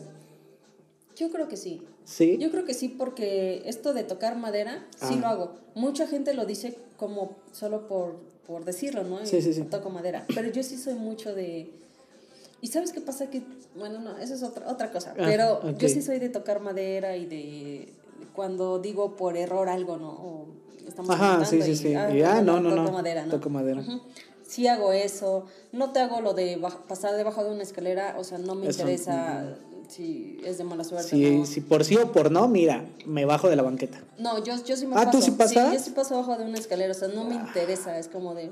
yo 1.18 1.30
creo 1.30 1.48
que 1.48 1.56
sí. 1.58 1.84
Sí. 2.04 2.38
Yo 2.40 2.50
creo 2.50 2.66
que 2.66 2.74
sí, 2.74 2.88
porque 2.90 3.62
esto 3.68 3.94
de 3.94 4.04
tocar 4.04 4.36
madera, 4.38 4.88
sí 5.00 5.14
Ah. 5.14 5.18
lo 5.22 5.28
hago. 5.28 5.56
Mucha 5.76 6.08
gente 6.08 6.34
lo 6.34 6.46
dice 6.46 6.76
como 6.98 7.36
solo 7.52 7.88
por, 7.88 8.16
por 8.48 8.66
decirlo, 8.66 9.04
¿no? 9.04 9.24
Sí, 9.24 9.40
sí, 9.44 9.54
sí. 9.54 9.62
Toco 9.64 9.92
madera. 9.92 10.26
Pero 10.34 10.50
yo 10.52 10.64
sí 10.64 10.78
soy 10.78 10.96
mucho 10.96 11.36
de... 11.36 11.70
¿Y 12.60 12.68
sabes 12.68 12.92
qué 12.92 13.02
pasa? 13.02 13.30
Que, 13.30 13.44
bueno, 13.76 14.00
no, 14.00 14.18
eso 14.18 14.34
es 14.34 14.42
otra, 14.42 14.68
otra 14.68 14.92
cosa. 14.92 15.12
Ah, 15.12 15.24
Pero 15.26 15.78
yo 15.78 15.90
sí 15.90 16.02
soy 16.02 16.18
de 16.18 16.30
tocar 16.30 16.60
madera 16.60 17.16
y 17.18 17.28
de... 17.28 17.94
Cuando 18.34 18.80
digo 18.80 19.16
por 19.16 19.38
error 19.38 19.70
algo, 19.70 19.98
¿no? 19.98 20.10
O 20.12 20.48
estamos 20.88 21.10
Ajá, 21.12 21.46
sí, 21.46 21.62
sí, 21.62 21.76
sí. 21.76 21.94
ah, 21.96 22.10
Y, 22.14 22.22
ah, 22.22 22.42
no, 22.42 22.60
no, 22.60 22.70
toco 22.70 22.82
no. 22.84 22.92
madera, 22.92 23.26
¿no? 23.26 23.32
Toco 23.32 23.50
madera. 23.50 23.84
Sí 24.48 24.68
hago 24.68 24.92
eso. 24.92 25.46
No 25.72 25.92
te 25.92 26.00
hago 26.00 26.20
lo 26.22 26.34
de 26.34 26.62
pasar 26.88 27.16
debajo 27.16 27.44
de 27.44 27.52
una 27.52 27.64
escalera. 27.64 28.16
O 28.20 28.24
sea, 28.24 28.38
no 28.38 28.54
me 28.56 28.68
Eso, 28.68 28.82
interesa 28.82 29.56
si 29.88 30.40
es 30.46 30.58
de 30.58 30.64
mala 30.64 30.84
suerte. 30.84 31.10
Si, 31.10 31.32
¿no? 31.38 31.46
si 31.46 31.62
por 31.62 31.84
sí 31.86 31.98
o 31.98 32.12
por 32.12 32.32
no, 32.32 32.48
mira, 32.48 32.86
me 33.06 33.26
bajo 33.26 33.50
de 33.50 33.56
la 33.56 33.64
banqueta. 33.64 34.02
No, 34.18 34.44
yo, 34.44 34.54
yo 34.66 34.76
sí 34.76 34.88
me 34.88 34.96
Ah, 34.96 35.06
paso. 35.06 35.12
¿tú 35.20 35.22
sí 35.24 35.32
pasas? 35.32 35.70
Sí, 35.70 35.78
yo 35.78 35.80
sí 35.84 35.92
paso 35.92 36.16
abajo 36.16 36.38
de 36.38 36.46
una 36.46 36.58
escalera, 36.58 36.92
o 36.92 36.96
sea, 36.96 37.08
no 37.10 37.24
me 37.24 37.36
interesa, 37.36 37.98
es 37.98 38.08
como 38.08 38.34
de, 38.36 38.46
"Meh, 38.48 38.52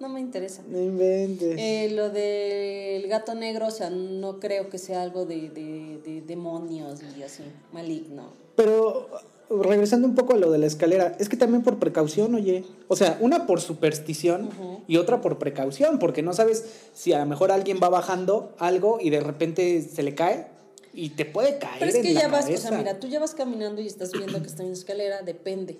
no 0.00 0.08
me 0.08 0.20
interesa. 0.20 0.62
No 0.68 0.78
inventes. 0.78 1.54
Eh, 1.58 1.90
lo 1.94 2.08
del 2.10 3.06
gato 3.08 3.34
negro, 3.34 3.66
o 3.66 3.70
sea, 3.70 3.90
no 3.90 4.38
creo 4.40 4.68
que 4.70 4.78
sea 4.78 5.02
algo 5.02 5.24
de, 5.26 5.50
de, 5.50 6.00
de 6.04 6.22
demonios 6.22 7.00
y 7.18 7.22
así, 7.22 7.42
maligno. 7.72 8.24
Pero 8.56 9.08
regresando 9.50 10.06
un 10.06 10.14
poco 10.14 10.34
a 10.34 10.36
lo 10.36 10.50
de 10.50 10.58
la 10.58 10.66
escalera, 10.66 11.16
es 11.18 11.28
que 11.28 11.36
también 11.36 11.62
por 11.62 11.78
precaución, 11.78 12.34
oye. 12.34 12.64
O 12.88 12.94
sea, 12.96 13.18
una 13.20 13.46
por 13.46 13.60
superstición 13.60 14.48
y 14.86 14.96
otra 14.96 15.20
por 15.20 15.38
precaución, 15.38 15.98
porque 15.98 16.22
no 16.22 16.32
sabes 16.32 16.64
si 16.94 17.12
a 17.12 17.18
lo 17.18 17.26
mejor 17.26 17.50
alguien 17.50 17.80
va 17.82 17.88
bajando 17.88 18.54
algo 18.58 18.98
y 19.00 19.10
de 19.10 19.20
repente 19.20 19.82
se 19.82 20.02
le 20.02 20.14
cae 20.14 20.46
y 20.92 21.10
te 21.10 21.24
puede 21.24 21.58
caer. 21.58 21.78
Pero 21.80 21.90
es 21.90 21.96
en 21.96 22.02
que 22.02 22.14
la 22.14 22.20
ya 22.22 22.28
vas, 22.28 22.44
o 22.44 22.46
cabeza. 22.46 22.68
sea, 22.68 22.78
mira, 22.78 23.00
tú 23.00 23.08
ya 23.08 23.18
vas 23.18 23.34
caminando 23.34 23.80
y 23.80 23.86
estás 23.86 24.12
viendo 24.12 24.40
que 24.40 24.46
está 24.46 24.62
en 24.62 24.68
una 24.68 24.78
escalera, 24.78 25.22
depende. 25.22 25.78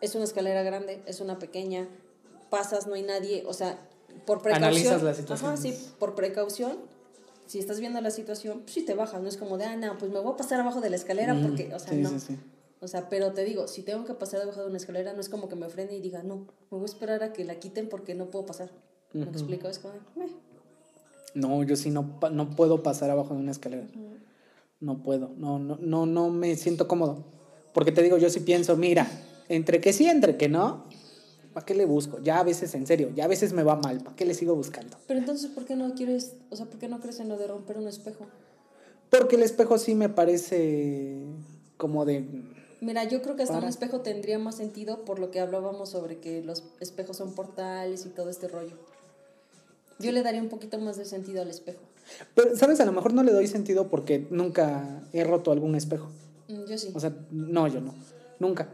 Es 0.00 0.14
una 0.14 0.24
escalera 0.24 0.62
grande, 0.62 1.00
es 1.06 1.20
una 1.20 1.38
pequeña, 1.38 1.88
pasas, 2.50 2.86
no 2.86 2.94
hay 2.94 3.02
nadie, 3.02 3.44
o 3.46 3.52
sea, 3.52 3.78
por 4.26 4.40
precaución. 4.42 4.68
Analizas 4.70 5.02
la 5.02 5.14
situación. 5.14 5.50
Ajá, 5.52 5.60
sí, 5.60 5.76
por 5.98 6.14
precaución. 6.14 6.76
Si 7.46 7.58
estás 7.58 7.80
viendo 7.80 8.00
la 8.00 8.10
situación, 8.10 8.60
pues 8.60 8.72
sí 8.72 8.82
te 8.82 8.94
bajas, 8.94 9.20
no 9.20 9.28
es 9.28 9.36
como 9.36 9.58
de, 9.58 9.64
ah, 9.64 9.76
no, 9.76 9.98
pues 9.98 10.10
me 10.12 10.20
voy 10.20 10.32
a 10.32 10.36
pasar 10.36 10.60
abajo 10.60 10.80
de 10.80 10.90
la 10.90 10.96
escalera 10.96 11.34
Mm, 11.34 11.42
porque, 11.46 11.74
o 11.74 11.78
sea, 11.78 11.90
sí, 11.90 11.96
no. 11.96 12.08
sí, 12.08 12.20
sí. 12.20 12.38
O 12.82 12.88
sea, 12.88 13.08
pero 13.08 13.32
te 13.32 13.44
digo, 13.44 13.68
si 13.68 13.82
tengo 13.82 14.04
que 14.04 14.12
pasar 14.14 14.40
debajo 14.40 14.60
de 14.60 14.66
una 14.66 14.76
escalera, 14.76 15.12
no 15.12 15.20
es 15.20 15.28
como 15.28 15.48
que 15.48 15.54
me 15.54 15.68
frene 15.68 15.94
y 15.94 16.00
diga, 16.00 16.24
no, 16.24 16.48
me 16.70 16.78
voy 16.78 16.82
a 16.82 16.86
esperar 16.86 17.22
a 17.22 17.32
que 17.32 17.44
la 17.44 17.60
quiten 17.60 17.88
porque 17.88 18.16
no 18.16 18.26
puedo 18.26 18.44
pasar. 18.44 18.70
¿Me 19.12 19.22
Ujú. 19.22 19.30
explico? 19.30 19.68
Es 19.68 19.78
como. 19.78 19.94
No, 21.34 21.62
yo 21.62 21.76
sí 21.76 21.90
no, 21.90 22.18
no 22.32 22.50
puedo 22.56 22.82
pasar 22.82 23.10
abajo 23.10 23.34
de 23.34 23.40
una 23.40 23.52
escalera. 23.52 23.86
No 24.80 25.00
puedo. 25.00 25.30
No, 25.36 25.60
no, 25.60 25.78
no, 25.80 26.06
no 26.06 26.30
me 26.30 26.56
siento 26.56 26.88
cómodo. 26.88 27.24
Porque 27.72 27.92
te 27.92 28.02
digo, 28.02 28.18
yo 28.18 28.28
sí 28.28 28.40
pienso, 28.40 28.76
mira, 28.76 29.06
entre 29.48 29.80
que 29.80 29.92
sí, 29.92 30.06
entre 30.06 30.36
que 30.36 30.48
no, 30.48 30.84
¿para 31.54 31.64
qué 31.64 31.76
le 31.76 31.84
busco? 31.86 32.18
Ya 32.18 32.40
a 32.40 32.42
veces, 32.42 32.74
en 32.74 32.88
serio, 32.88 33.12
ya 33.14 33.26
a 33.26 33.28
veces 33.28 33.52
me 33.52 33.62
va 33.62 33.76
mal, 33.76 34.02
¿para 34.02 34.16
qué 34.16 34.26
le 34.26 34.34
sigo 34.34 34.56
buscando? 34.56 34.96
Pero 35.06 35.20
entonces, 35.20 35.50
¿por 35.52 35.64
qué 35.64 35.76
no 35.76 35.94
quieres, 35.94 36.34
o 36.50 36.56
sea, 36.56 36.66
por 36.66 36.80
qué 36.80 36.88
no 36.88 36.98
crees 36.98 37.20
en 37.20 37.28
lo 37.28 37.38
de 37.38 37.46
romper 37.46 37.78
un 37.78 37.86
espejo? 37.86 38.26
Porque 39.08 39.36
el 39.36 39.42
espejo 39.42 39.78
sí 39.78 39.94
me 39.94 40.08
parece 40.08 41.22
como 41.76 42.04
de, 42.04 42.24
Mira, 42.82 43.04
yo 43.04 43.22
creo 43.22 43.36
que 43.36 43.42
hasta 43.44 43.54
Para. 43.54 43.66
un 43.66 43.70
espejo 43.70 44.00
tendría 44.00 44.38
más 44.40 44.56
sentido 44.56 45.04
por 45.04 45.18
lo 45.20 45.30
que 45.30 45.38
hablábamos 45.40 45.88
sobre 45.90 46.18
que 46.18 46.42
los 46.42 46.64
espejos 46.80 47.16
son 47.16 47.32
portales 47.34 48.04
y 48.06 48.08
todo 48.08 48.28
este 48.28 48.48
rollo. 48.48 48.76
Yo 50.00 50.10
le 50.10 50.22
daría 50.22 50.42
un 50.42 50.48
poquito 50.48 50.78
más 50.80 50.96
de 50.96 51.04
sentido 51.04 51.42
al 51.42 51.48
espejo. 51.48 51.78
Pero, 52.34 52.56
¿sabes? 52.56 52.80
A 52.80 52.84
lo 52.84 52.90
mejor 52.90 53.14
no 53.14 53.22
le 53.22 53.30
doy 53.32 53.46
sentido 53.46 53.88
porque 53.88 54.26
nunca 54.30 55.04
he 55.12 55.22
roto 55.22 55.52
algún 55.52 55.76
espejo. 55.76 56.08
Mm, 56.48 56.64
Yo 56.68 56.76
sí. 56.76 56.90
O 56.92 56.98
sea, 56.98 57.14
no, 57.30 57.68
yo 57.68 57.80
no. 57.80 57.94
Nunca. 58.40 58.68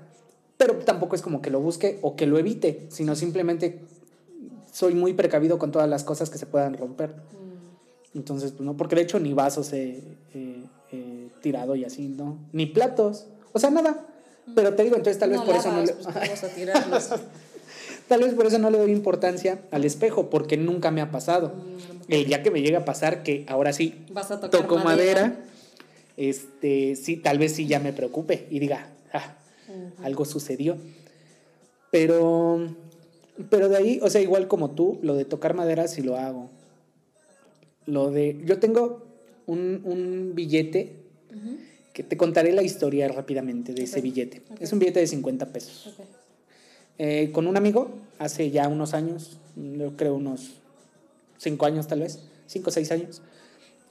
Pero 0.57 0.77
tampoco 0.79 1.15
es 1.15 1.21
como 1.21 1.43
que 1.43 1.51
lo 1.51 1.61
busque 1.61 1.99
o 2.01 2.17
que 2.17 2.27
lo 2.27 2.39
evite, 2.39 2.87
sino 2.91 3.15
simplemente 3.15 3.81
soy 4.73 4.95
muy 4.95 5.13
precavido 5.13 5.59
con 5.59 5.71
todas 5.71 5.89
las 5.89 6.03
cosas 6.03 6.31
que 6.31 6.39
se 6.39 6.47
puedan 6.47 6.75
romper. 6.79 7.11
Mm, 7.11 8.17
Entonces, 8.17 8.53
pues 8.53 8.63
no, 8.63 8.75
porque 8.75 8.97
de 8.97 9.03
hecho 9.03 9.21
ni 9.21 9.35
vasos 9.35 9.71
he, 9.75 10.03
he- 10.33 10.65
he 10.93 11.29
tirado 11.43 11.77
y 11.77 11.85
así, 11.85 12.09
¿no? 12.09 12.39
Ni 12.53 12.65
platos. 12.65 13.27
O 13.53 13.59
sea, 13.59 13.71
nada. 13.71 14.07
Pero 14.55 14.75
te 14.75 14.83
digo, 14.85 14.97
entonces 14.97 15.19
tal 15.19 15.31
vez 15.31 15.39
no 15.41 15.45
por 15.47 15.57
eso 15.57 15.71
no 15.73 15.83
le... 15.85 15.93
pues. 15.93 17.11
Tal 18.09 18.23
vez 18.23 18.33
por 18.33 18.47
eso 18.47 18.59
no 18.59 18.71
le 18.71 18.79
doy 18.79 18.91
importancia 18.91 19.61
al 19.71 19.85
espejo, 19.85 20.31
porque 20.31 20.57
nunca 20.57 20.91
me 20.91 21.03
ha 21.03 21.11
pasado. 21.11 21.49
Mm, 21.55 22.13
El 22.13 22.25
día 22.25 22.43
que 22.43 22.51
me 22.51 22.63
llega 22.63 22.79
a 22.79 22.85
pasar, 22.87 23.23
que 23.23 23.45
ahora 23.49 23.75
sí 23.75 24.07
Vas 24.13 24.31
a 24.31 24.41
tocar 24.41 24.63
toco 24.63 24.79
madera, 24.79 25.41
este, 26.17 26.97
sí, 26.97 27.19
tal 27.19 27.39
vez 27.39 27.53
sí 27.53 27.67
ya 27.67 27.81
me 27.81 27.93
preocupe 27.93 28.47
y 28.51 28.61
diga, 28.61 28.89
"Ah, 29.13 29.37
algo 30.03 30.25
sucedió. 30.25 30.79
Pero, 31.91 32.75
pero 33.51 33.69
de 33.69 33.77
ahí, 33.77 34.01
o 34.03 34.09
sea, 34.09 34.23
igual 34.23 34.49
como 34.49 34.71
tú, 34.71 34.99
lo 35.03 35.15
de 35.15 35.27
tocar 35.27 35.53
madera 35.53 35.87
sí 35.89 36.01
lo 36.03 36.17
hago. 36.17 36.49
Lo 37.85 38.11
de, 38.11 38.41
yo 38.45 38.59
tengo 38.59 39.07
un, 39.47 39.83
un 39.85 40.33
billete. 40.35 40.97
Que 41.99 42.05
te 42.05 42.17
contaré 42.17 42.53
la 42.53 42.63
historia 42.63 43.09
rápidamente 43.09 43.75
de 43.75 43.83
ese 43.83 43.99
Ok, 43.99 44.05
billete. 44.05 44.43
ok. 44.53 44.61
Es 44.63 44.73
un 44.73 44.79
billete 44.79 45.01
de 45.01 45.09
50 45.09 45.47
pesos. 45.47 45.89
Ok. 45.89 46.05
Eh, 46.99 47.31
con 47.33 47.49
un 47.49 47.57
amigo, 47.57 47.91
hace 48.21 48.53
ya 48.53 48.69
unos 48.69 48.95
años, 48.95 49.37
yo 49.57 49.97
creo 49.97 50.15
unos 50.15 50.61
5 51.39 51.67
años 51.67 51.89
tal 51.89 51.99
vez, 51.99 52.21
5 52.47 52.71
o 52.71 52.73
6 52.73 52.93
años, 52.93 53.21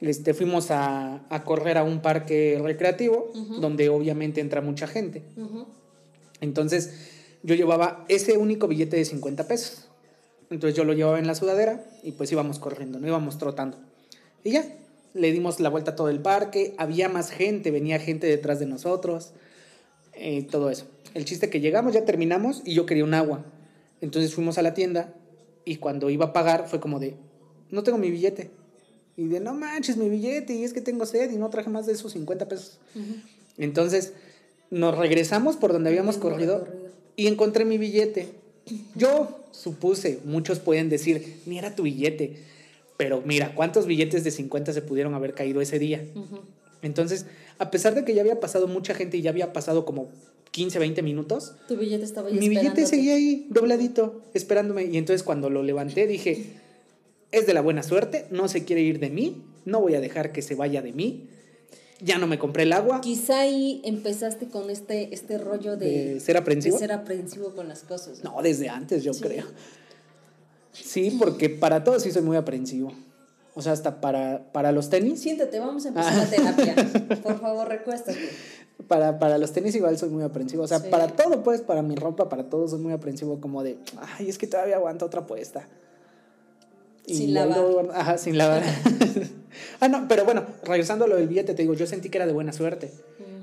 este, 0.00 0.32
fuimos 0.32 0.70
a, 0.70 1.20
a 1.28 1.44
correr 1.44 1.76
a 1.76 1.84
un 1.84 2.00
parque 2.00 2.58
recreativo, 2.64 3.30
Ujú. 3.34 3.60
donde 3.60 3.90
obviamente 3.90 4.40
entra 4.40 4.62
mucha 4.62 4.86
gente. 4.86 5.22
Ujú. 5.36 5.66
Entonces 6.40 6.94
yo 7.42 7.54
llevaba 7.56 8.06
ese 8.08 8.38
único 8.38 8.68
billete 8.68 8.96
de 8.96 9.04
50 9.04 9.46
pesos. 9.46 9.86
Entonces 10.48 10.74
yo 10.74 10.84
lo 10.84 10.94
llevaba 10.94 11.18
en 11.18 11.26
la 11.26 11.34
sudadera 11.34 11.84
y 12.02 12.12
pues 12.12 12.32
íbamos 12.32 12.58
corriendo, 12.58 12.98
no 12.98 13.06
íbamos 13.06 13.36
trotando. 13.36 13.76
Y 14.44 14.52
ya, 14.52 14.64
le 15.14 15.32
dimos 15.32 15.60
la 15.60 15.68
vuelta 15.68 15.92
a 15.92 15.96
todo 15.96 16.08
el 16.08 16.20
parque, 16.20 16.74
había 16.78 17.08
más 17.08 17.30
gente, 17.30 17.70
venía 17.70 17.98
gente 17.98 18.26
detrás 18.26 18.60
de 18.60 18.66
nosotros, 18.66 19.32
eh, 20.14 20.46
todo 20.50 20.70
eso. 20.70 20.86
El 21.14 21.24
chiste 21.24 21.50
que 21.50 21.60
llegamos, 21.60 21.94
ya 21.94 22.04
terminamos 22.04 22.62
y 22.64 22.74
yo 22.74 22.86
quería 22.86 23.04
un 23.04 23.14
agua. 23.14 23.44
Entonces 24.00 24.34
fuimos 24.34 24.58
a 24.58 24.62
la 24.62 24.74
tienda 24.74 25.14
y 25.64 25.76
cuando 25.76 26.10
iba 26.10 26.26
a 26.26 26.32
pagar 26.32 26.68
fue 26.68 26.80
como 26.80 26.98
de, 26.98 27.16
no 27.70 27.82
tengo 27.82 27.98
mi 27.98 28.10
billete. 28.10 28.50
Y 29.16 29.26
de, 29.26 29.40
no 29.40 29.54
manches, 29.54 29.96
mi 29.96 30.08
billete, 30.08 30.54
y 30.54 30.62
es 30.62 30.72
que 30.72 30.80
tengo 30.80 31.04
sed 31.04 31.30
y 31.32 31.36
no 31.36 31.50
traje 31.50 31.70
más 31.70 31.86
de 31.86 31.92
esos 31.92 32.12
50 32.12 32.48
pesos. 32.48 32.78
Entonces 33.56 34.12
nos 34.70 34.96
regresamos 34.96 35.56
por 35.56 35.72
donde 35.72 35.88
habíamos 35.90 36.18
corrido 36.18 36.58
recorrido. 36.58 36.88
y 37.16 37.26
encontré 37.26 37.64
mi 37.64 37.78
billete. 37.78 38.28
Yo 38.94 39.40
supuse, 39.50 40.20
muchos 40.24 40.60
pueden 40.60 40.88
decir, 40.88 41.40
ni 41.46 41.58
era 41.58 41.74
tu 41.74 41.84
billete, 41.84 42.36
pero 42.98 43.22
mira, 43.24 43.54
¿cuántos 43.54 43.86
billetes 43.86 44.24
de 44.24 44.30
50 44.30 44.74
se 44.74 44.82
pudieron 44.82 45.14
haber 45.14 45.32
caído 45.32 45.62
ese 45.62 45.78
día? 45.78 46.04
Entonces, 46.82 47.24
a 47.58 47.70
pesar 47.70 47.94
de 47.94 48.04
que 48.04 48.12
ya 48.12 48.20
había 48.20 48.40
pasado 48.40 48.66
mucha 48.66 48.92
gente 48.92 49.16
y 49.16 49.22
ya 49.22 49.30
había 49.30 49.52
pasado 49.54 49.86
como 49.86 50.08
15, 50.50 50.78
20 50.78 51.02
minutos, 51.02 51.54
Tu 51.68 51.76
billete 51.76 52.04
estaba 52.04 52.28
ahí 52.28 52.34
mi 52.34 52.48
billete 52.48 52.84
seguía 52.86 53.14
ahí, 53.14 53.46
dobladito, 53.50 54.20
esperándome. 54.34 54.84
Y 54.84 54.96
entonces 54.98 55.22
cuando 55.22 55.48
lo 55.48 55.62
levanté 55.62 56.06
dije, 56.06 56.46
es 57.32 57.46
de 57.46 57.54
la 57.54 57.60
buena 57.60 57.82
suerte, 57.82 58.26
no 58.30 58.48
se 58.48 58.64
quiere 58.64 58.82
ir 58.82 58.98
de 58.98 59.10
mí, 59.10 59.42
no 59.64 59.80
voy 59.80 59.94
a 59.94 60.00
dejar 60.00 60.32
que 60.32 60.42
se 60.42 60.54
vaya 60.56 60.82
de 60.82 60.92
mí. 60.92 61.28
Ya 62.00 62.18
no 62.18 62.26
me 62.28 62.38
compré 62.38 62.62
el 62.64 62.72
agua. 62.72 63.00
Quizá 63.00 63.40
ahí 63.40 63.80
empezaste 63.84 64.46
con 64.48 64.70
este, 64.70 65.12
este 65.14 65.36
rollo 65.38 65.76
de, 65.76 66.14
¿De 66.14 66.20
ser 66.20 66.36
aprensivo? 66.36 66.76
de 66.76 66.80
ser 66.80 66.92
aprensivo 66.92 67.54
con 67.54 67.68
las 67.68 67.82
cosas. 67.82 68.22
¿no? 68.22 68.36
No, 68.36 68.42
desde 68.42 68.68
antes 68.68 69.02
yo 69.04 69.12
Sí. 69.12 69.20
creo. 69.22 69.44
Sí, 70.72 71.16
porque 71.18 71.48
para 71.50 71.84
todo 71.84 71.98
sí 72.00 72.10
soy 72.12 72.22
muy 72.22 72.36
aprensivo. 72.36 72.92
O 73.54 73.62
sea, 73.62 73.72
hasta 73.72 74.00
para, 74.00 74.52
para 74.52 74.70
los 74.70 74.88
tenis. 74.88 75.20
Siéntate, 75.20 75.58
vamos 75.58 75.84
a 75.84 75.88
empezar 75.88 76.12
Ah. 76.12 76.16
la 76.16 76.26
terapia. 76.30 77.18
Por 77.22 77.40
favor, 77.40 77.68
recuéstate. 77.68 78.28
Para, 78.86 79.18
para 79.18 79.38
los 79.38 79.52
tenis 79.52 79.74
igual 79.74 79.98
soy 79.98 80.10
muy 80.10 80.22
aprensivo. 80.22 80.62
O 80.62 80.68
sea, 80.68 80.78
Sí. 80.78 80.88
para 80.90 81.08
todo, 81.08 81.42
pues, 81.42 81.60
para 81.62 81.82
mi 81.82 81.96
ropa, 81.96 82.28
para 82.28 82.44
todo 82.48 82.68
soy 82.68 82.78
muy 82.78 82.92
aprensivo. 82.92 83.40
Como 83.40 83.64
de, 83.64 83.78
ay, 84.18 84.28
es 84.28 84.38
que 84.38 84.46
todavía 84.46 84.76
aguanta 84.76 85.04
otra 85.04 85.26
puesta. 85.26 85.66
Sin 87.06 87.34
lavar. 87.34 87.56
lo 87.58 87.92
ajá, 87.92 88.18
sin 88.18 88.36
lavar. 88.38 88.62
ah, 89.80 89.88
no, 89.88 90.06
pero 90.08 90.24
bueno, 90.24 90.44
regresando 90.64 91.06
a 91.06 91.08
lo 91.08 91.16
del 91.16 91.26
billete, 91.26 91.54
te 91.54 91.62
digo, 91.62 91.74
yo 91.74 91.86
sentí 91.86 92.10
que 92.10 92.18
era 92.18 92.26
de 92.26 92.32
buena 92.32 92.52
suerte. 92.52 92.92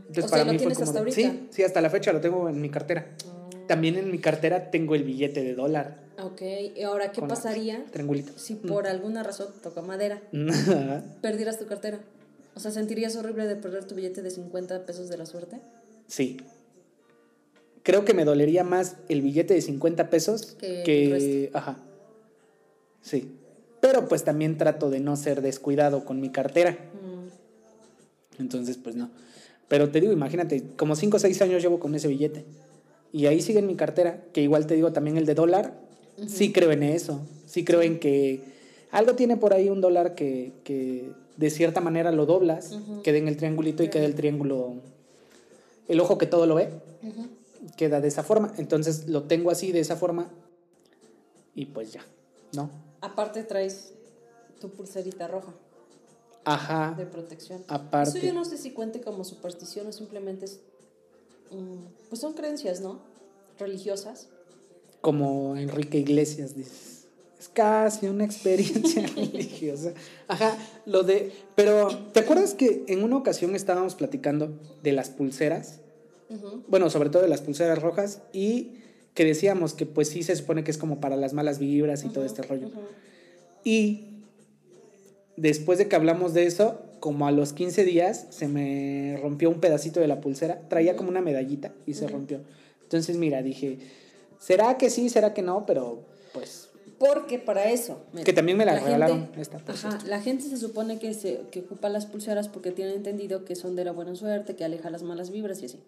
Entonces, 0.08 0.26
o 0.26 0.28
sea, 0.28 0.30
para 0.30 0.46
lo 0.46 0.52
mí 0.54 0.60
fue 0.60 0.68
tienes 0.68 0.78
como 0.78 0.90
hasta 0.92 1.00
ahorita. 1.00 1.16
Sí, 1.16 1.48
sí, 1.50 1.64
hasta 1.64 1.82
la 1.82 1.90
fecha 1.90 2.14
lo 2.14 2.22
tengo 2.22 2.48
en 2.48 2.62
mi 2.62 2.70
cartera. 2.70 3.08
También 3.68 3.96
en 3.98 4.12
mi 4.12 4.20
cartera 4.20 4.72
tengo 4.72 4.96
el 4.96 5.04
billete 5.04 5.44
de 5.44 5.56
dólar. 5.56 6.00
Ok, 6.22 6.42
y 6.76 6.82
ahora, 6.84 7.12
¿qué 7.12 7.22
pasaría 7.22 7.84
Triangulito. 7.92 8.32
si 8.38 8.56
por 8.56 8.88
alguna 8.88 9.22
razón, 9.24 9.48
toca 9.62 9.82
madera, 9.82 10.22
perdieras 11.22 11.60
tu 11.60 11.66
cartera? 11.66 12.00
O 12.56 12.60
sea, 12.60 12.72
¿sentirías 12.72 13.16
horrible 13.18 13.48
de 13.48 13.58
perder 13.58 13.84
tu 13.86 13.96
billete 13.96 14.22
de 14.22 14.32
50 14.32 14.86
pesos 14.86 15.10
de 15.10 15.18
la 15.18 15.26
suerte? 15.26 15.60
Sí. 16.08 16.38
Creo 17.84 18.06
que 18.06 18.14
me 18.14 18.24
dolería 18.24 18.64
más 18.64 18.96
el 19.10 19.22
billete 19.22 19.54
de 19.54 19.62
50 19.62 20.10
pesos 20.10 20.56
Que 20.60 21.52
Ajá. 21.54 21.78
Sí. 23.02 23.36
Pero 23.82 24.08
pues 24.08 24.24
también 24.24 24.58
trato 24.58 24.90
de 24.90 25.00
no 25.00 25.16
ser 25.16 25.42
descuidado 25.42 26.06
con 26.06 26.20
mi 26.22 26.32
cartera. 26.32 26.72
Mm, 26.72 28.42
Entonces, 28.42 28.78
pues 28.78 28.96
no. 28.96 29.12
Pero 29.68 29.90
te 29.90 30.00
digo, 30.00 30.14
imagínate, 30.14 30.64
como 30.78 30.96
5 30.96 31.18
o 31.18 31.20
6 31.20 31.42
años 31.42 31.62
llevo 31.62 31.80
con 31.80 31.94
ese 31.94 32.08
billete. 32.08 32.46
Y 33.16 33.28
ahí 33.28 33.42
sigue 33.42 33.60
en 33.60 33.68
mi 33.68 33.76
cartera, 33.78 34.26
que 34.34 34.42
igual 34.42 34.68
te 34.68 34.74
digo 34.74 34.92
también 34.92 35.16
el 35.16 35.26
de 35.26 35.36
dólar. 35.36 35.74
Sí 36.28 36.52
creo 36.52 36.74
en 36.74 36.84
eso. 36.84 37.22
Sí 37.46 37.64
creo 37.64 37.82
en 37.82 37.98
que 37.98 38.42
algo 38.92 39.16
tiene 39.16 39.38
por 39.38 39.54
ahí 39.54 39.70
un 39.70 39.80
dólar 39.80 40.16
que, 40.16 40.52
que 40.66 41.14
de 41.38 41.50
cierta 41.50 41.80
manera 41.80 42.12
lo 42.12 42.26
doblas, 42.26 42.74
Ujú. 42.74 43.04
queda 43.04 43.18
en 43.18 43.30
el 43.30 43.38
triangulito 43.38 43.84
y 43.84 43.90
queda 43.90 44.04
el 44.04 44.16
triángulo, 44.16 44.74
el 45.88 46.02
ojo 46.02 46.18
que 46.18 46.26
todo 46.26 46.46
lo 46.46 46.56
ve, 46.56 46.68
queda 47.78 48.02
de 48.02 48.10
esa 48.10 48.22
forma. 48.22 48.54
Entonces 48.58 49.08
lo 49.08 49.24
tengo 49.24 49.50
así, 49.50 49.72
de 49.72 49.80
esa 49.80 49.96
forma. 49.96 50.30
Y 51.54 51.68
pues 51.68 51.94
ya, 51.94 52.06
¿no? 52.52 52.70
Aparte 53.00 53.44
traes 53.44 53.94
tu 54.60 54.72
pulserita 54.72 55.30
roja 55.30 55.54
Ajá, 56.44 56.96
de 56.98 57.06
protección. 57.06 57.64
aparte. 57.70 58.18
Eso 58.18 58.28
yo 58.28 58.34
no 58.34 58.44
sé 58.44 58.58
si 58.58 58.72
cuente 58.72 59.00
como 59.00 59.24
superstición 59.24 59.88
o 59.88 59.94
simplemente 59.94 60.44
es... 60.44 60.60
mm, 61.52 62.08
pues 62.10 62.22
son 62.22 62.34
creencias, 62.34 62.82
¿no? 62.82 63.00
Religiosas. 63.60 64.28
como 65.02 65.56
Enrique 65.56 66.00
Iglesias 66.00 66.56
dices. 66.56 67.08
Es 67.40 67.48
casi 67.50 68.08
una 68.08 68.26
experiencia 68.26 69.06
religiosa. 69.16 69.94
Ajá, 70.28 70.58
lo 70.86 71.04
de... 71.04 71.32
Pero, 71.56 71.90
¿te 72.12 72.22
acuerdas 72.22 72.54
que 72.56 72.84
en 72.88 73.04
una 73.04 73.18
ocasión 73.18 73.56
estábamos 73.56 73.94
platicando 73.96 74.58
de 74.84 74.94
las 74.94 75.10
pulseras? 75.10 75.80
Ujú. 76.30 76.64
Bueno, 76.68 76.90
sobre 76.90 77.10
todo 77.12 77.22
de 77.22 77.28
las 77.28 77.42
pulseras 77.42 77.82
rojas 77.82 78.22
y 78.34 78.80
que 79.14 79.26
decíamos 79.26 79.74
que 79.74 79.86
pues 79.86 80.10
sí 80.10 80.24
se 80.24 80.36
supone 80.36 80.64
que 80.64 80.72
es 80.72 80.78
como 80.78 81.00
para 81.00 81.16
las 81.18 81.34
malas 81.34 81.60
vibras 81.60 82.04
y 82.04 82.10
todo 82.10 82.24
Ujú, 82.24 82.34
este 82.34 82.42
rollo. 82.42 82.68
ujú. 82.68 82.80
Y 83.64 84.24
después 85.38 85.78
de 85.78 85.88
que 85.88 85.96
hablamos 85.96 86.34
de 86.34 86.46
eso, 86.48 86.80
como 87.00 87.28
a 87.28 87.32
los 87.32 87.54
15 87.54 87.84
días 87.86 88.28
se 88.30 88.48
me 88.48 89.18
rompió 89.22 89.50
un 89.50 89.60
pedacito 89.60 90.00
de 90.00 90.08
la 90.08 90.22
pulsera. 90.22 90.62
Traía 90.70 90.96
como 90.96 91.10
una 91.10 91.22
medallita 91.22 91.74
y 91.86 91.94
se 91.94 92.08
rompió. 92.08 92.42
Entonces, 92.84 93.18
mira, 93.18 93.42
dije, 93.42 93.80
¿será 94.40 94.78
que 94.78 94.90
sí, 94.90 95.10
será 95.10 95.34
que 95.34 95.42
no? 95.42 95.66
Pero 95.66 96.06
pues 96.34 96.70
Porque 97.00 97.40
para 97.40 97.70
eso. 97.72 98.04
mira, 98.14 98.24
Que 98.24 98.34
también 98.34 98.58
me 98.58 98.66
la 98.66 98.74
gente- 98.74 98.86
regalaron 98.86 99.30
esta, 99.38 99.58
por 99.60 99.76
Ajá, 99.76 100.00
la 100.08 100.22
gente 100.22 100.44
se 100.46 100.58
supone 100.58 100.98
que, 101.00 101.14
se, 101.14 101.42
que 101.52 101.62
ocupa 101.62 101.90
las 101.90 102.06
pulseras 102.06 102.48
porque 102.48 102.72
tienen 102.72 102.96
entendido 102.96 103.44
que 103.46 103.56
son 103.56 103.76
de 103.76 103.84
la 103.86 103.92
buena 103.92 104.16
suerte, 104.16 104.56
que 104.56 104.64
aleja 104.64 104.90
las 104.90 105.04
malas 105.04 105.30
vibras 105.32 105.62
y 105.62 105.66
así. 105.66 105.80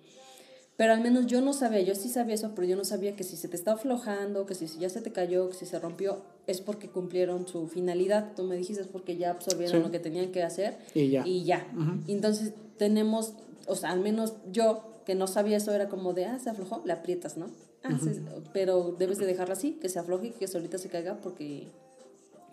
Pero 0.78 0.94
al 0.94 1.02
menos 1.02 1.26
yo 1.26 1.42
no 1.42 1.54
sabía, 1.54 1.82
yo 1.82 1.96
sí 1.96 2.08
sabía 2.08 2.36
eso, 2.36 2.52
pero 2.56 2.68
yo 2.68 2.76
no 2.76 2.86
sabía 2.86 3.16
que 3.16 3.24
si 3.24 3.36
se 3.36 3.48
te 3.48 3.56
está 3.56 3.72
aflojando, 3.74 4.46
que 4.46 4.54
si 4.54 4.68
ya 4.78 4.90
se 4.90 5.02
te 5.02 5.12
cayó, 5.12 5.50
que 5.50 5.56
si 5.56 5.66
se 5.66 5.80
rompió, 5.80 6.20
es 6.46 6.62
porque 6.62 6.88
cumplieron 6.88 7.48
su 7.48 7.68
finalidad. 7.68 8.34
Tú 8.36 8.44
me 8.44 8.56
dijiste 8.56 8.84
es 8.84 8.88
porque 8.88 9.18
ya 9.18 9.32
absorbieron 9.32 9.78
Sí. 9.78 9.84
lo 9.84 9.92
que 9.92 10.00
tenían 10.00 10.32
que 10.32 10.44
hacer 10.44 10.78
Y 10.94 11.10
ya. 11.10 11.26
Y 11.26 11.44
ya. 11.46 11.68
Entonces 12.08 12.54
tenemos, 12.78 13.34
o 13.66 13.76
sea, 13.76 13.90
al 13.92 14.02
menos 14.02 14.34
yo 14.52 14.84
que 15.06 15.16
no 15.16 15.26
sabía 15.26 15.58
eso 15.58 15.74
era 15.74 15.90
como 15.90 16.14
de, 16.14 16.26
ah, 16.26 16.38
se 16.38 16.50
aflojó, 16.52 16.82
la 16.86 16.96
aprietas, 16.96 17.38
¿no? 17.38 17.48
Ah, 17.84 17.98
se- 18.04 18.22
pero 18.54 18.96
debes 19.00 19.18
de 19.18 19.26
dejarla 19.26 19.54
así, 19.54 19.74
que 19.82 19.90
se 19.90 19.98
afloje 19.98 20.28
y 20.28 20.30
que 20.32 20.48
solita 20.48 20.78
se 20.78 20.90
caiga 20.90 21.16
porque 21.24 21.68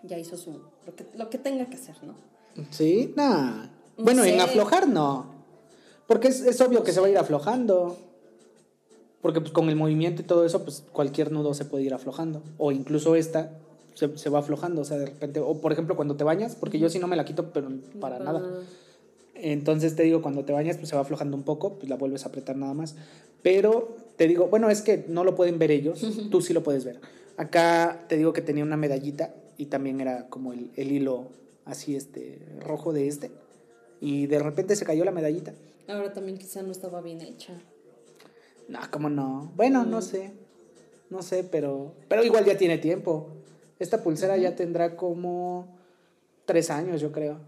ya 0.02 0.18
hizo 0.18 0.36
su, 0.38 0.52
lo 0.86 0.94
que, 0.96 1.04
lo 1.16 1.28
que 1.28 1.36
tenga 1.38 1.66
que 1.66 1.74
hacer, 1.76 1.96
¿no? 2.04 2.14
Sí. 2.70 3.12
No 3.16 3.68
Bueno, 3.98 4.24
en 4.24 4.40
aflojar 4.40 4.88
no. 4.88 5.26
Porque 6.06 6.28
es, 6.28 6.40
es 6.40 6.60
obvio 6.62 6.82
que 6.84 6.92
se 6.92 7.00
va 7.00 7.06
a 7.08 7.10
ir 7.10 7.18
aflojando. 7.18 7.98
Porque 9.24 9.40
pues 9.40 9.52
con 9.52 9.70
el 9.70 9.76
movimiento 9.76 10.20
y 10.20 10.26
todo 10.26 10.44
eso, 10.44 10.64
pues 10.64 10.84
cualquier 10.92 11.32
nudo 11.32 11.54
se 11.54 11.64
puede 11.64 11.82
ir 11.82 11.94
aflojando. 11.94 12.42
O 12.58 12.72
incluso 12.72 13.16
esta 13.16 13.58
se, 13.94 14.18
se 14.18 14.28
va 14.28 14.40
aflojando, 14.40 14.82
o 14.82 14.84
sea, 14.84 14.98
de 14.98 15.06
repente. 15.06 15.40
O 15.40 15.62
por 15.62 15.72
ejemplo, 15.72 15.96
cuando 15.96 16.14
te 16.14 16.24
bañas, 16.24 16.56
porque 16.56 16.78
yo 16.78 16.90
sí 16.90 16.98
no 16.98 17.06
me 17.06 17.16
la 17.16 17.24
quito, 17.24 17.50
pero 17.50 17.70
para 17.98 18.18
nada. 18.18 18.42
Entonces 19.34 19.96
te 19.96 20.02
digo, 20.02 20.20
cuando 20.20 20.44
te 20.44 20.52
bañas, 20.52 20.76
pues 20.76 20.90
se 20.90 20.94
va 20.94 21.00
aflojando 21.00 21.38
un 21.38 21.42
poco, 21.42 21.78
pues 21.78 21.88
la 21.88 21.96
vuelves 21.96 22.26
a 22.26 22.28
apretar 22.28 22.58
nada 22.58 22.74
más. 22.74 22.96
Pero 23.42 23.96
te 24.18 24.28
digo, 24.28 24.48
bueno, 24.48 24.68
es 24.68 24.82
que 24.82 25.06
no 25.08 25.24
lo 25.24 25.34
pueden 25.34 25.58
ver 25.58 25.70
ellos, 25.70 26.06
tú 26.30 26.42
sí 26.42 26.52
lo 26.52 26.62
puedes 26.62 26.84
ver. 26.84 27.00
Acá 27.38 28.04
te 28.10 28.18
digo 28.18 28.34
que 28.34 28.42
tenía 28.42 28.62
una 28.62 28.76
medallita 28.76 29.34
y 29.56 29.66
también 29.66 30.02
era 30.02 30.28
como 30.28 30.52
el, 30.52 30.70
el 30.76 30.92
hilo 30.92 31.28
así, 31.64 31.96
este, 31.96 32.46
rojo 32.60 32.92
de 32.92 33.08
este. 33.08 33.30
Y 34.02 34.26
de 34.26 34.38
repente 34.38 34.76
se 34.76 34.84
cayó 34.84 35.02
la 35.02 35.12
medallita. 35.12 35.54
Ahora 35.88 36.12
también 36.12 36.36
quizá 36.36 36.60
no 36.60 36.72
estaba 36.72 37.00
bien 37.00 37.22
hecha. 37.22 37.58
No, 38.68 38.78
¿cómo 38.90 39.08
no? 39.10 39.52
Bueno, 39.56 39.84
no 39.84 40.00
sé. 40.02 40.32
No 41.10 41.22
sé, 41.22 41.44
pero, 41.44 41.94
pero 42.08 42.24
igual 42.24 42.44
ya 42.44 42.56
tiene 42.56 42.78
tiempo. 42.78 43.28
Esta 43.78 44.02
pulsera 44.02 44.36
ya 44.36 44.56
tendrá 44.56 44.96
como 44.96 45.66
tres 46.46 46.70
años, 46.70 47.00
yo 47.00 47.12
creo. 47.12 47.38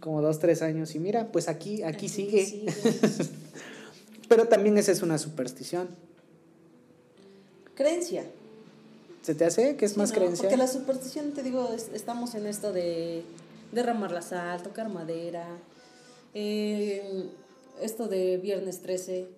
Como 0.00 0.20
dos, 0.22 0.38
tres 0.38 0.62
años. 0.62 0.94
Y 0.94 0.98
mira, 0.98 1.30
pues 1.30 1.48
aquí, 1.48 1.82
aquí, 1.82 2.08
sigue. 2.08 2.44
sigue. 2.46 2.72
pero 4.28 4.48
también 4.48 4.76
esa 4.78 4.92
es 4.92 5.02
una 5.02 5.18
superstición. 5.18 5.88
Creencia. 7.74 8.24
¿Se 9.22 9.34
te 9.34 9.44
hace 9.44 9.76
que 9.76 9.84
es 9.84 9.96
más 9.96 10.10
¿no? 10.10 10.16
creencia? 10.16 10.42
Porque 10.42 10.56
la 10.56 10.66
superstición, 10.66 11.32
te 11.32 11.42
digo, 11.42 11.70
es- 11.74 11.90
estamos 11.94 12.34
en 12.34 12.46
esto 12.46 12.72
de 12.72 13.22
derramar 13.72 14.10
la 14.12 14.22
sal, 14.22 14.62
tocar 14.62 14.88
madera, 14.88 15.46
eh, 16.34 17.28
esto 17.80 18.08
de 18.08 18.38
viernes 18.38 18.80
13, 18.80 19.28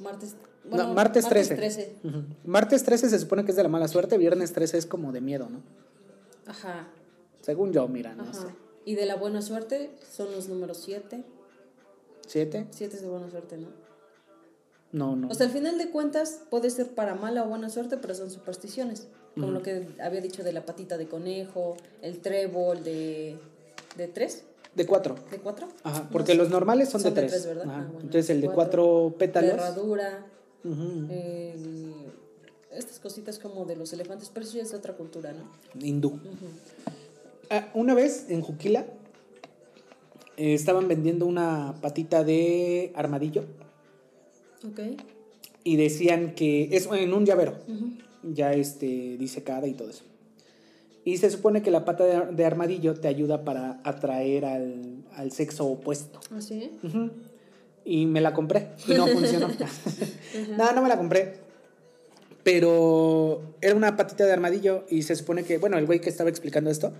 martes... 0.00 0.36
No, 0.64 0.92
martes 0.94 1.26
13. 1.26 1.96
Ujú. 2.04 2.24
Martes 2.44 2.84
13 2.84 3.08
se 3.08 3.18
supone 3.18 3.44
que 3.44 3.50
es 3.52 3.56
de 3.56 3.62
la 3.62 3.68
mala 3.68 3.88
suerte, 3.88 4.18
viernes 4.18 4.52
13 4.52 4.78
es 4.78 4.86
como 4.86 5.10
de 5.12 5.20
miedo, 5.20 5.48
¿no? 5.48 5.62
Ajá, 6.46 6.88
Según 7.40 7.72
yo, 7.72 7.88
mira, 7.88 8.14
no 8.14 8.24
ajá. 8.24 8.34
sé. 8.34 8.46
Y 8.84 8.94
de 8.94 9.06
la 9.06 9.16
buena 9.16 9.40
suerte 9.40 9.90
son 10.10 10.30
los 10.32 10.48
números 10.48 10.78
7. 10.84 11.24
¿Siete? 12.26 12.66
7 12.70 12.96
es 12.96 13.02
de 13.02 13.08
buena 13.08 13.30
suerte, 13.30 13.56
¿no? 13.56 13.68
No, 14.92 15.16
no. 15.16 15.28
O 15.28 15.34
sea, 15.34 15.46
al 15.46 15.52
final 15.52 15.78
de 15.78 15.90
cuentas 15.90 16.42
puede 16.50 16.70
ser 16.70 16.88
para 16.94 17.14
mala 17.14 17.44
o 17.44 17.48
buena 17.48 17.70
suerte, 17.70 17.96
pero 17.96 18.14
son 18.14 18.30
supersticiones. 18.30 19.08
Como 19.34 19.52
lo 19.52 19.62
que 19.62 19.88
había 20.02 20.20
dicho 20.20 20.42
de 20.42 20.52
la 20.52 20.66
patita 20.66 20.98
de 20.98 21.06
conejo, 21.06 21.76
el 22.02 22.18
trébol 22.20 22.82
de, 22.82 23.38
de 23.96 24.08
tres, 24.08 24.44
de 24.74 24.86
cuatro. 24.86 25.16
de 25.30 25.38
cuatro. 25.38 25.68
Ajá, 25.82 26.08
porque 26.12 26.34
los 26.34 26.48
normales 26.50 26.88
son, 26.88 27.00
Son 27.00 27.12
de 27.14 27.20
de 27.22 27.26
tres. 27.28 27.42
tres, 27.42 27.46
¿verdad? 27.56 27.70
Ajá. 27.70 27.80
Ah, 27.80 27.84
bueno, 27.86 28.00
Entonces 28.00 28.30
el 28.30 28.40
de 28.40 28.46
cuatro. 28.48 28.82
cuatro 29.08 29.18
pétalos. 29.18 29.50
herradura, 29.52 30.26
ujú, 30.64 31.06
el- 31.12 31.94
estas 32.72 33.00
cositas 33.00 33.38
como 33.40 33.64
de 33.64 33.74
los 33.76 33.92
elefantes, 33.92 34.30
pero 34.32 34.46
eso 34.46 34.56
ya 34.56 34.62
es 34.62 34.70
de 34.70 34.76
otra 34.76 34.94
cultura, 34.94 35.32
¿no? 35.32 35.50
hindú. 35.84 36.20
Ah, 37.50 37.68
una 37.74 37.94
vez 37.94 38.26
en 38.28 38.42
Juquila 38.42 38.86
eh, 40.36 40.54
estaban 40.54 40.86
vendiendo 40.86 41.26
una 41.26 41.74
patita 41.82 42.22
de 42.22 42.92
armadillo 42.94 43.44
Ok. 44.66 44.80
y 45.64 45.76
decían 45.76 46.34
que 46.36 46.68
es 46.76 46.86
en 46.92 47.12
un 47.12 47.26
llavero, 47.26 47.54
ya 48.22 48.52
este 48.52 49.16
disecada 49.18 49.66
y 49.66 49.74
todo 49.74 49.90
eso. 49.90 50.04
Y 51.04 51.16
se 51.16 51.30
supone 51.30 51.62
que 51.62 51.70
la 51.70 51.84
pata 51.84 52.04
de, 52.04 52.34
de 52.34 52.44
armadillo 52.44 52.94
te 52.94 53.08
ayuda 53.08 53.44
para 53.44 53.80
atraer 53.84 54.44
al, 54.44 55.04
al 55.14 55.32
sexo 55.32 55.66
opuesto. 55.66 56.20
¿Ah, 56.30 56.40
sí? 56.40 56.70
Y 57.84 58.06
me 58.06 58.20
la 58.20 58.34
compré 58.34 58.68
y 58.86 58.92
no 58.92 59.06
funcionó. 59.06 59.48
no, 60.56 60.72
no 60.72 60.82
me 60.82 60.88
la 60.88 60.98
compré. 60.98 61.34
Pero 62.42 63.54
era 63.60 63.74
una 63.74 63.96
patita 63.96 64.24
de 64.24 64.32
armadillo 64.32 64.84
y 64.88 65.02
se 65.02 65.16
supone 65.16 65.44
que, 65.44 65.58
bueno, 65.58 65.78
el 65.78 65.86
güey 65.86 66.00
que 66.00 66.08
estaba 66.08 66.30
explicando 66.30 66.70
esto 66.70 66.92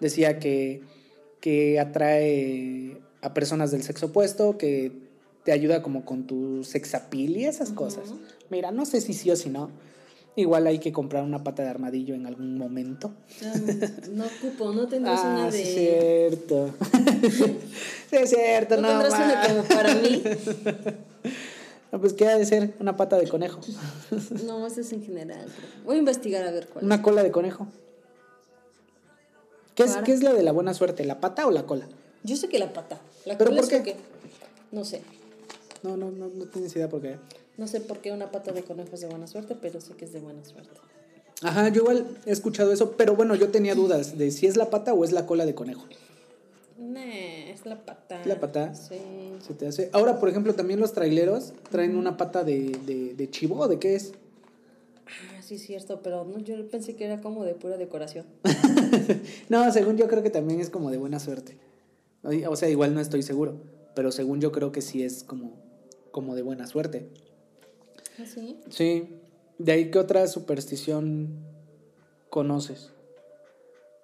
decía 0.00 0.38
que, 0.38 0.82
que 1.40 1.80
atrae 1.80 3.00
a 3.20 3.34
personas 3.34 3.70
del 3.70 3.82
sexo 3.82 4.06
opuesto, 4.06 4.58
que 4.58 4.92
te 5.44 5.52
ayuda 5.52 5.82
como 5.82 6.04
con 6.04 6.26
tu 6.26 6.64
sexapil 6.64 7.36
y 7.36 7.44
esas 7.44 7.70
cosas. 7.70 8.14
Mira, 8.50 8.70
no 8.70 8.86
sé 8.86 9.00
si 9.00 9.12
sí 9.12 9.30
o 9.30 9.36
si 9.36 9.50
no. 9.50 9.70
Igual 10.36 10.66
hay 10.66 10.80
que 10.80 10.92
comprar 10.92 11.22
una 11.22 11.44
pata 11.44 11.62
de 11.62 11.68
armadillo 11.68 12.14
en 12.14 12.26
algún 12.26 12.58
momento. 12.58 13.12
Ah, 13.44 13.52
no 14.10 14.24
ocupo, 14.24 14.72
no 14.72 14.88
tendrás 14.88 15.20
una 15.20 15.46
Ah, 15.46 15.50
de... 15.50 15.62
es 15.62 15.74
cierto. 15.74 16.74
sí 18.10 18.16
es 18.16 18.30
cierto, 18.30 18.76
no 18.76 18.82
no, 18.82 18.88
tendrás 19.00 19.14
una 19.14 19.46
como 19.48 19.62
para 19.68 19.94
mí. 19.94 20.22
No, 21.92 22.00
pues 22.00 22.12
qué 22.14 22.26
ha 22.26 22.36
de 22.36 22.44
ser 22.44 22.74
una 22.80 22.96
pata 22.96 23.16
de 23.16 23.28
conejo. 23.28 23.60
No, 24.44 24.66
eso 24.66 24.80
es 24.80 24.92
en 24.92 25.04
general. 25.04 25.46
Voy 25.84 25.94
a 25.94 25.98
investigar 26.00 26.44
a 26.44 26.50
ver 26.50 26.66
cuál. 26.66 26.84
Una 26.84 27.00
cola 27.02 27.22
de 27.22 27.30
conejo. 27.30 27.68
¿Qué 29.76 29.84
es. 29.84 29.96
¿Qué 30.04 30.12
es 30.12 30.22
la 30.24 30.32
de 30.32 30.42
la 30.42 30.50
buena 30.50 30.74
suerte? 30.74 31.04
¿La 31.04 31.20
pata 31.20 31.46
o 31.46 31.52
la 31.52 31.64
cola? 31.66 31.86
Yo 32.24 32.34
sé 32.36 32.48
que 32.48 32.58
la 32.58 32.72
pata. 32.72 32.98
La 33.26 33.38
¿Pero 33.38 33.50
cola 33.50 33.62
por 33.62 33.70
qué? 33.70 33.82
que- 33.84 33.96
No 34.72 34.84
sé. 34.84 35.02
No, 35.84 35.96
no, 35.96 36.10
no, 36.10 36.26
no 36.34 36.46
tienes 36.46 36.74
idea 36.74 36.88
por 36.88 37.00
qué. 37.00 37.16
No 37.56 37.66
sé 37.66 37.80
por 37.80 37.98
qué 37.98 38.12
una 38.12 38.30
pata 38.30 38.52
de 38.52 38.62
conejo 38.62 38.90
es 38.94 39.00
de 39.00 39.06
buena 39.08 39.26
suerte, 39.26 39.56
pero 39.60 39.80
sé 39.80 39.94
que 39.94 40.04
es 40.04 40.12
de 40.12 40.20
buena 40.20 40.44
suerte. 40.44 40.72
Ajá, 41.42 41.68
yo 41.68 41.82
igual 41.82 42.06
he 42.26 42.32
escuchado 42.32 42.72
eso, 42.72 42.92
pero 42.92 43.16
bueno, 43.16 43.34
yo 43.34 43.50
tenía 43.50 43.74
dudas 43.74 44.18
de 44.18 44.30
si 44.30 44.46
es 44.46 44.56
la 44.56 44.70
pata 44.70 44.94
o 44.94 45.04
es 45.04 45.12
la 45.12 45.26
cola 45.26 45.46
de 45.46 45.54
conejo. 45.54 45.84
Nah, 46.78 47.00
es 47.00 47.66
la 47.66 47.84
pata. 47.84 48.22
¿La 48.24 48.40
pata? 48.40 48.74
Sí. 48.74 48.98
Se 49.46 49.54
te 49.54 49.66
hace. 49.66 49.90
Ahora, 49.92 50.18
por 50.18 50.28
ejemplo, 50.28 50.54
también 50.54 50.80
los 50.80 50.92
traileros 50.92 51.52
traen 51.70 51.96
una 51.96 52.16
pata 52.16 52.44
de, 52.44 52.78
de, 52.86 53.14
de 53.14 53.30
chivo, 53.30 53.58
¿o 53.58 53.68
de 53.68 53.78
qué 53.78 53.94
es? 53.94 54.12
Ah, 55.06 55.42
sí, 55.42 55.58
cierto, 55.58 56.00
pero 56.02 56.24
no, 56.24 56.38
yo 56.38 56.68
pensé 56.68 56.96
que 56.96 57.04
era 57.04 57.20
como 57.20 57.44
de 57.44 57.54
pura 57.54 57.76
decoración. 57.76 58.26
no, 59.48 59.70
según 59.72 59.96
yo 59.96 60.08
creo 60.08 60.22
que 60.22 60.30
también 60.30 60.60
es 60.60 60.70
como 60.70 60.90
de 60.90 60.96
buena 60.96 61.20
suerte. 61.20 61.56
O 62.48 62.56
sea, 62.56 62.70
igual 62.70 62.94
no 62.94 63.00
estoy 63.00 63.22
seguro, 63.22 63.60
pero 63.94 64.10
según 64.10 64.40
yo 64.40 64.50
creo 64.50 64.72
que 64.72 64.80
sí 64.80 65.02
es 65.02 65.24
como, 65.24 65.52
como 66.10 66.34
de 66.34 66.42
buena 66.42 66.66
suerte. 66.66 67.06
¿Ah, 68.18 68.24
sí? 68.26 68.60
Sí. 68.70 69.08
De 69.58 69.72
ahí, 69.72 69.90
¿qué 69.90 69.98
otra 69.98 70.26
superstición 70.26 71.44
conoces? 72.30 72.90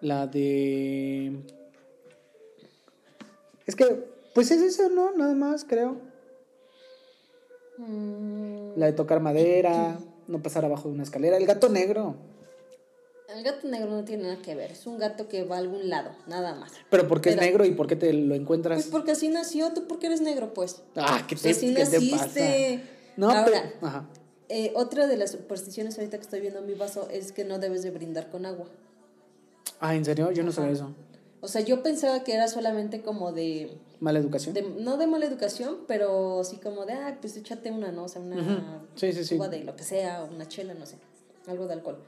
La 0.01 0.27
de... 0.27 1.42
Es 3.66 3.77
que, 3.77 3.85
pues 4.35 4.51
es 4.51 4.62
eso, 4.62 4.88
¿no? 4.88 5.12
Nada 5.12 5.35
más, 5.35 5.64
creo. 5.64 5.96
Mm, 7.79 8.79
La 8.79 8.87
de 8.87 8.92
tocar 8.92 9.20
madera, 9.20 9.99
no 10.29 10.42
pasar 10.42 10.64
abajo 10.64 10.88
de 10.88 10.94
una 10.94 11.03
escalera. 11.03 11.37
El 11.37 11.46
gato 11.46 11.68
negro. 11.68 12.16
el 13.29 13.44
gato 13.44 13.68
negro 13.68 13.90
no 13.90 14.05
tiene 14.05 14.25
nada 14.25 14.42
que 14.42 14.55
ver. 14.55 14.73
Es 14.73 14.87
un 14.87 14.99
gato 14.99 15.29
que 15.29 15.44
va 15.44 15.57
a 15.57 15.59
algún 15.61 15.88
lado, 15.88 16.11
nada 16.27 16.55
más. 16.55 16.73
Pero 16.90 17.07
¿por 17.07 17.20
qué 17.20 17.31
es 17.31 17.37
negro 17.37 17.64
y 17.64 17.70
por 17.73 17.87
qué 17.87 17.96
te 17.96 18.12
lo 18.12 18.35
encuentras? 18.35 18.79
Pues 18.83 18.90
porque 18.90 19.12
así 19.12 19.29
nació, 19.29 19.73
tú 19.73 19.87
porque 19.87 20.07
eres 20.07 20.20
negro, 20.20 20.53
pues. 20.53 20.83
Ah, 20.96 21.25
¿qué 21.29 21.37
Pues 21.37 21.42
te, 21.42 21.51
así 21.51 21.75
qué 21.75 21.85
te 21.87 22.11
pasa? 22.11 22.40
No, 23.20 23.30
Ahora, 23.30 23.44
pero... 23.74 23.87
Ajá. 23.87 24.09
eh, 24.48 24.72
otra 24.74 25.06
de 25.06 25.18
las 25.18 25.33
supersticiones 25.33 25.98
ahorita 25.98 26.16
que 26.16 26.22
estoy 26.22 26.40
viendo 26.40 26.61
en 26.61 26.66
mi 26.66 26.72
vaso 26.74 27.06
es 27.11 27.33
que 27.33 27.44
no 27.44 27.59
debes 27.59 27.83
de 27.83 27.90
brindar 27.90 28.30
con 28.30 28.46
agua. 28.46 28.66
Ah, 29.78 29.94
¿en 29.94 30.06
serio? 30.06 30.30
Yo 30.33 30.42
no 30.42 30.52
sabía 30.52 30.72
eso. 30.72 30.94
O 31.42 31.48
sea, 31.48 31.61
yo 31.61 31.83
pensaba 31.83 32.24
que 32.24 32.33
era 32.35 32.48
solamente 32.48 33.02
como 33.02 33.33
de, 33.33 33.76
¿Mala 34.00 34.18
educación? 34.18 34.54
de- 34.54 34.62
no 34.62 34.96
de 34.96 35.06
mala 35.06 35.26
educación, 35.26 35.80
pero 35.87 36.42
sí 36.44 36.56
como 36.56 36.87
de, 36.87 36.94
ah, 36.94 37.18
pues 37.20 37.37
échate 37.37 37.70
una, 37.70 37.92
¿no? 37.92 38.04
O 38.04 38.09
sea, 38.09 38.22
una 38.22 38.37
Ujú. 38.37 38.62
Sí, 38.94 39.12
sí, 39.12 39.22
sí. 39.24 39.38
de 39.38 39.64
lo 39.64 39.76
que 39.76 39.85
sea, 39.85 40.22
o 40.24 40.35
una 40.35 40.48
chela, 40.48 40.72
no 40.72 40.87
sé, 40.87 40.96
algo 41.46 41.66
de 41.66 41.74
alcohol. 41.74 41.98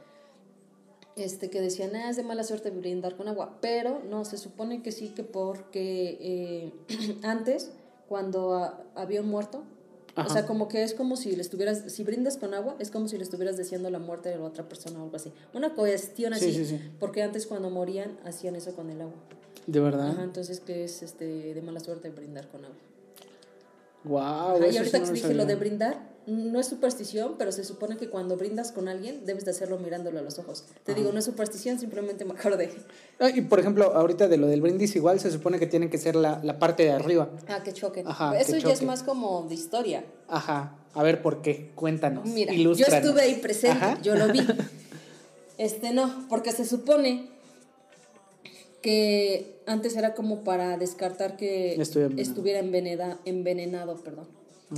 Este, 1.16 1.50
que 1.50 1.60
decían, 1.60 1.94
ah, 1.94 2.08
es 2.08 2.16
de 2.16 2.22
mala 2.22 2.42
suerte 2.42 2.70
brindar 2.70 3.16
con 3.16 3.28
agua, 3.28 3.58
pero 3.60 4.00
no, 4.08 4.24
se 4.24 4.38
supone 4.38 4.82
que 4.82 4.92
sí, 4.92 5.10
que 5.10 5.24
porque 5.24 6.16
eh, 6.22 6.72
antes, 7.22 7.70
cuando 8.08 8.72
había 8.94 9.20
un 9.20 9.28
muerto, 9.28 9.62
Ajá. 10.14 10.28
o 10.28 10.32
sea, 10.32 10.46
como 10.46 10.68
que 10.68 10.82
es 10.82 10.92
como 10.94 11.16
si 11.16 11.34
le 11.34 11.40
estuvieras, 11.42 11.84
si 11.90 12.04
brindas 12.04 12.36
con 12.36 12.52
agua, 12.52 12.76
es 12.78 12.90
como 12.90 13.08
si 13.08 13.16
le 13.16 13.22
estuvieras 13.22 13.56
deseando 13.56 13.88
la 13.90 13.98
muerte 13.98 14.28
de 14.28 14.36
la 14.36 14.44
otra 14.44 14.68
persona 14.68 15.00
o 15.00 15.04
algo 15.04 15.16
así. 15.16 15.32
Una 15.54 15.74
cuestión 15.74 16.34
Sí, 16.34 16.48
así, 16.50 16.54
sí, 16.54 16.66
sí. 16.76 16.80
porque 17.00 17.22
antes 17.22 17.46
cuando 17.46 17.70
morían 17.70 18.18
hacían 18.24 18.54
eso 18.56 18.74
con 18.74 18.90
el 18.90 19.00
agua. 19.00 19.14
¿De 19.66 19.80
verdad? 19.80 20.10
Ajá, 20.10 20.22
entonces 20.24 20.60
que 20.60 20.84
es 20.84 21.02
este 21.02 21.54
de 21.54 21.62
mala 21.62 21.80
suerte 21.80 22.10
brindar 22.10 22.48
con 22.48 22.64
agua. 22.64 22.76
Wow, 24.04 24.20
Ajá, 24.20 24.66
y 24.68 24.76
ahorita 24.76 24.98
sí 24.98 25.04
que 25.04 25.06
no 25.08 25.12
dije 25.12 25.34
lo 25.34 25.46
de 25.46 25.54
brindar, 25.54 26.12
no 26.26 26.60
es 26.60 26.66
superstición, 26.66 27.34
pero 27.38 27.50
se 27.52 27.64
supone 27.64 27.96
que 27.96 28.08
cuando 28.08 28.36
brindas 28.36 28.70
con 28.72 28.88
alguien 28.88 29.24
debes 29.26 29.44
de 29.44 29.50
hacerlo 29.52 29.78
mirándolo 29.78 30.18
a 30.18 30.22
los 30.22 30.38
ojos. 30.38 30.64
Te 30.84 30.94
digo, 30.94 31.10
no 31.12 31.18
es 31.18 31.24
superstición, 31.24 31.78
simplemente 31.80 32.24
me 32.24 32.32
acordé. 32.32 32.70
Ah, 33.18 33.30
y 33.30 33.40
por 33.42 33.58
ejemplo, 33.60 33.92
ahorita 33.94 34.28
de 34.28 34.36
lo 34.36 34.46
del 34.46 34.60
brindis 34.60 34.94
igual 34.96 35.18
se 35.20 35.30
supone 35.30 35.58
que 35.58 35.66
tiene 35.66 35.90
que 35.90 35.98
ser 35.98 36.14
la, 36.16 36.40
la 36.44 36.58
parte 36.58 36.84
de 36.84 36.92
arriba. 36.92 37.28
Ah, 37.48 37.62
que 37.64 37.72
choque. 37.72 38.04
Ajá, 38.06 38.38
Eso 38.38 38.52
que 38.52 38.60
ya 38.60 38.68
es 38.68 38.74
choque. 38.74 38.86
más 38.86 39.02
como 39.02 39.42
de 39.48 39.54
historia. 39.54 40.04
Ajá. 40.28 40.76
A 40.94 41.02
ver, 41.02 41.22
¿por 41.22 41.42
qué? 41.42 41.70
Cuéntanos. 41.74 42.24
Mira, 42.26 42.52
yo 42.52 42.60
ilústranos. 42.60 43.04
estuve 43.04 43.22
ahí 43.22 43.34
presente, 43.36 43.76
Ajá. 43.84 44.00
yo 44.02 44.14
lo 44.14 44.28
vi. 44.32 44.40
Este 45.58 45.92
no, 45.92 46.26
porque 46.28 46.50
se 46.50 46.64
supone 46.64 47.28
que 48.80 49.51
antes 49.66 49.96
era 49.96 50.14
como 50.14 50.42
para 50.44 50.76
descartar 50.78 51.36
que 51.36 51.74
Estuviera 51.80 52.10
envenenado. 52.10 52.30
estuviera 52.30 53.18
envenenado, 53.24 53.96
perdón. 53.96 54.26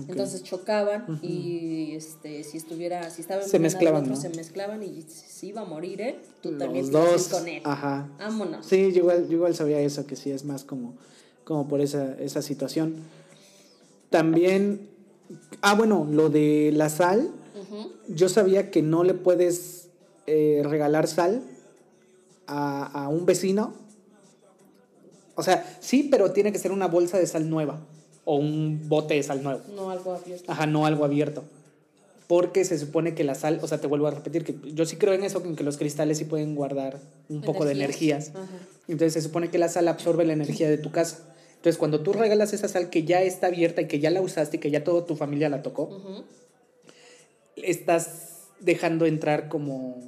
Entonces 0.09 0.42
chocaban 0.42 1.20
y 1.23 1.92
este, 1.94 2.42
si 2.42 2.57
estuviera, 2.57 3.09
si 3.11 3.20
estaba 3.23 3.42
Se 3.42 3.61
mezclaban, 3.61 4.05
el 4.05 4.11
otro, 4.11 4.16
¿no? 4.16 4.20
se 4.20 4.29
mezclaban 4.37 4.83
y 4.83 5.03
si 5.03 5.49
iba 5.49 5.61
a 5.61 5.64
morir 5.64 6.01
él, 6.01 6.16
tú 6.40 6.51
Los 6.51 6.59
también 6.59 6.90
dos. 6.90 7.29
con 7.29 7.47
él. 7.47 7.62
Ajá. 7.64 8.09
Vámonos. 8.18 8.66
Sí, 8.66 8.90
yo 8.92 8.99
igual, 9.03 9.29
yo 9.29 9.35
igual 9.37 9.55
sabía 9.55 9.79
eso, 9.81 10.05
que 10.05 10.16
sí 10.16 10.33
es 10.33 10.44
más 10.44 10.64
como, 10.64 10.94
como 11.44 11.68
por 11.68 11.81
esa, 11.81 12.16
esa 12.18 12.42
situación. 12.42 12.97
También, 14.11 14.88
ah, 15.62 15.75
bueno, 15.77 16.09
lo 16.11 16.29
de 16.29 16.73
la 16.75 16.88
sal, 16.88 17.31
Ujú. 17.61 17.92
yo 18.09 18.29
sabía 18.29 18.73
que 18.73 18.83
no 18.83 19.05
le 19.05 19.14
puedes 19.14 19.88
eh, 20.27 20.62
regalar 20.64 21.07
sal 21.07 21.42
a, 22.49 23.05
a 23.05 23.09
un 23.09 23.27
vecino. 23.27 23.75
O 25.35 25.42
sea, 25.42 25.79
sí, 25.81 26.09
pero 26.11 26.33
tiene 26.33 26.53
que 26.53 26.59
ser 26.59 26.73
una 26.73 26.87
bolsa 26.87 27.18
de 27.18 27.27
sal 27.27 27.51
nueva 27.51 27.81
o 28.25 28.37
un 28.37 28.88
bote 28.88 29.14
de 29.14 29.23
sal 29.23 29.42
nuevo. 29.42 29.62
No 29.75 29.90
algo 29.90 30.14
abierto. 30.14 30.51
Ajá, 30.51 30.66
no 30.66 30.87
algo 30.87 31.05
abierto. 31.05 31.44
Porque 32.27 32.64
se 32.64 32.79
supone 32.79 33.14
que 33.14 33.23
la 33.23 33.35
sal, 33.35 33.61
o 33.62 33.68
sea, 33.68 33.79
te 33.79 33.87
vuelvo 33.87 34.07
a 34.07 34.11
repetir, 34.11 34.44
que 34.44 34.57
yo 34.73 34.87
sí 34.87 34.97
creo 34.97 35.12
en 35.12 35.25
eso, 35.25 35.42
en 35.44 35.57
que 35.57 35.64
los 35.64 35.77
cristales 35.77 36.18
sí 36.18 36.25
pueden 36.25 36.55
guardar 36.55 36.99
un 37.29 37.42
poco 37.42 37.64
de 37.64 37.73
energías. 37.73 38.31
Ajá. 38.31 38.47
Entonces 38.88 39.14
se 39.14 39.23
supone 39.23 39.51
que 39.51 39.59
la 39.59 39.68
sal 39.68 39.88
absorbe 39.88 40.25
la 40.25 40.33
energía 40.33 40.68
de 40.70 40.79
tu 40.79 40.90
casa. 40.90 41.18
Entonces 41.57 41.79
cuando 41.79 42.01
tú 42.01 42.12
regalas 42.12 42.53
esa 42.53 42.68
sal 42.68 42.90
que 42.90 43.05
ya 43.05 43.23
está 43.23 43.47
abierta 43.49 43.83
y 43.83 43.88
que 43.88 43.99
ya 43.99 44.11
la 44.11 44.20
usaste 44.20 44.59
y 44.59 44.61
que 44.61 44.70
ya 44.70 44.85
toda 44.85 45.07
tu 45.07 45.16
familia 45.16 45.49
la 45.49 45.62
tocó, 45.62 46.25
estás 47.57 48.49
dejando 48.61 49.07
entrar 49.07 49.49
como... 49.49 50.01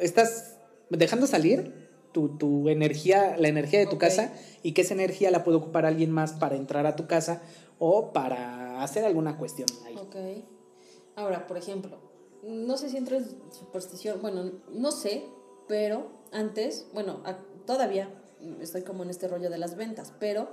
Estás 0.00 0.54
dejando 0.90 1.26
salir 1.26 1.87
tu, 2.12 2.36
tu 2.36 2.68
energía, 2.68 3.36
la 3.36 3.48
energía 3.48 3.78
de 3.78 3.86
tu 3.86 3.98
casa 3.98 4.32
y 4.62 4.72
que 4.72 4.82
esa 4.82 4.94
energía 4.94 5.30
la 5.30 5.44
puede 5.44 5.58
ocupar 5.58 5.86
alguien 5.86 6.10
más 6.10 6.32
para 6.32 6.56
entrar 6.56 6.86
a 6.86 6.96
tu 6.96 7.06
casa 7.06 7.42
o 7.78 8.12
para 8.12 8.82
hacer 8.82 9.04
alguna 9.04 9.38
cuestión 9.38 9.68
ahí. 9.86 9.96
Ok. 9.96 10.16
Ahora, 11.16 11.46
por 11.46 11.56
ejemplo, 11.56 11.98
no 12.42 12.76
sé 12.76 12.88
si 12.88 12.96
entra 12.96 13.16
en 13.16 13.26
superstición, 13.52 14.20
bueno, 14.22 14.52
no 14.72 14.92
sé, 14.92 15.24
pero 15.66 16.10
antes, 16.32 16.86
bueno, 16.94 17.22
todavía 17.66 18.10
estoy 18.60 18.82
como 18.82 19.02
en 19.02 19.10
este 19.10 19.28
rollo 19.28 19.50
de 19.50 19.58
las 19.58 19.76
ventas, 19.76 20.12
pero 20.18 20.48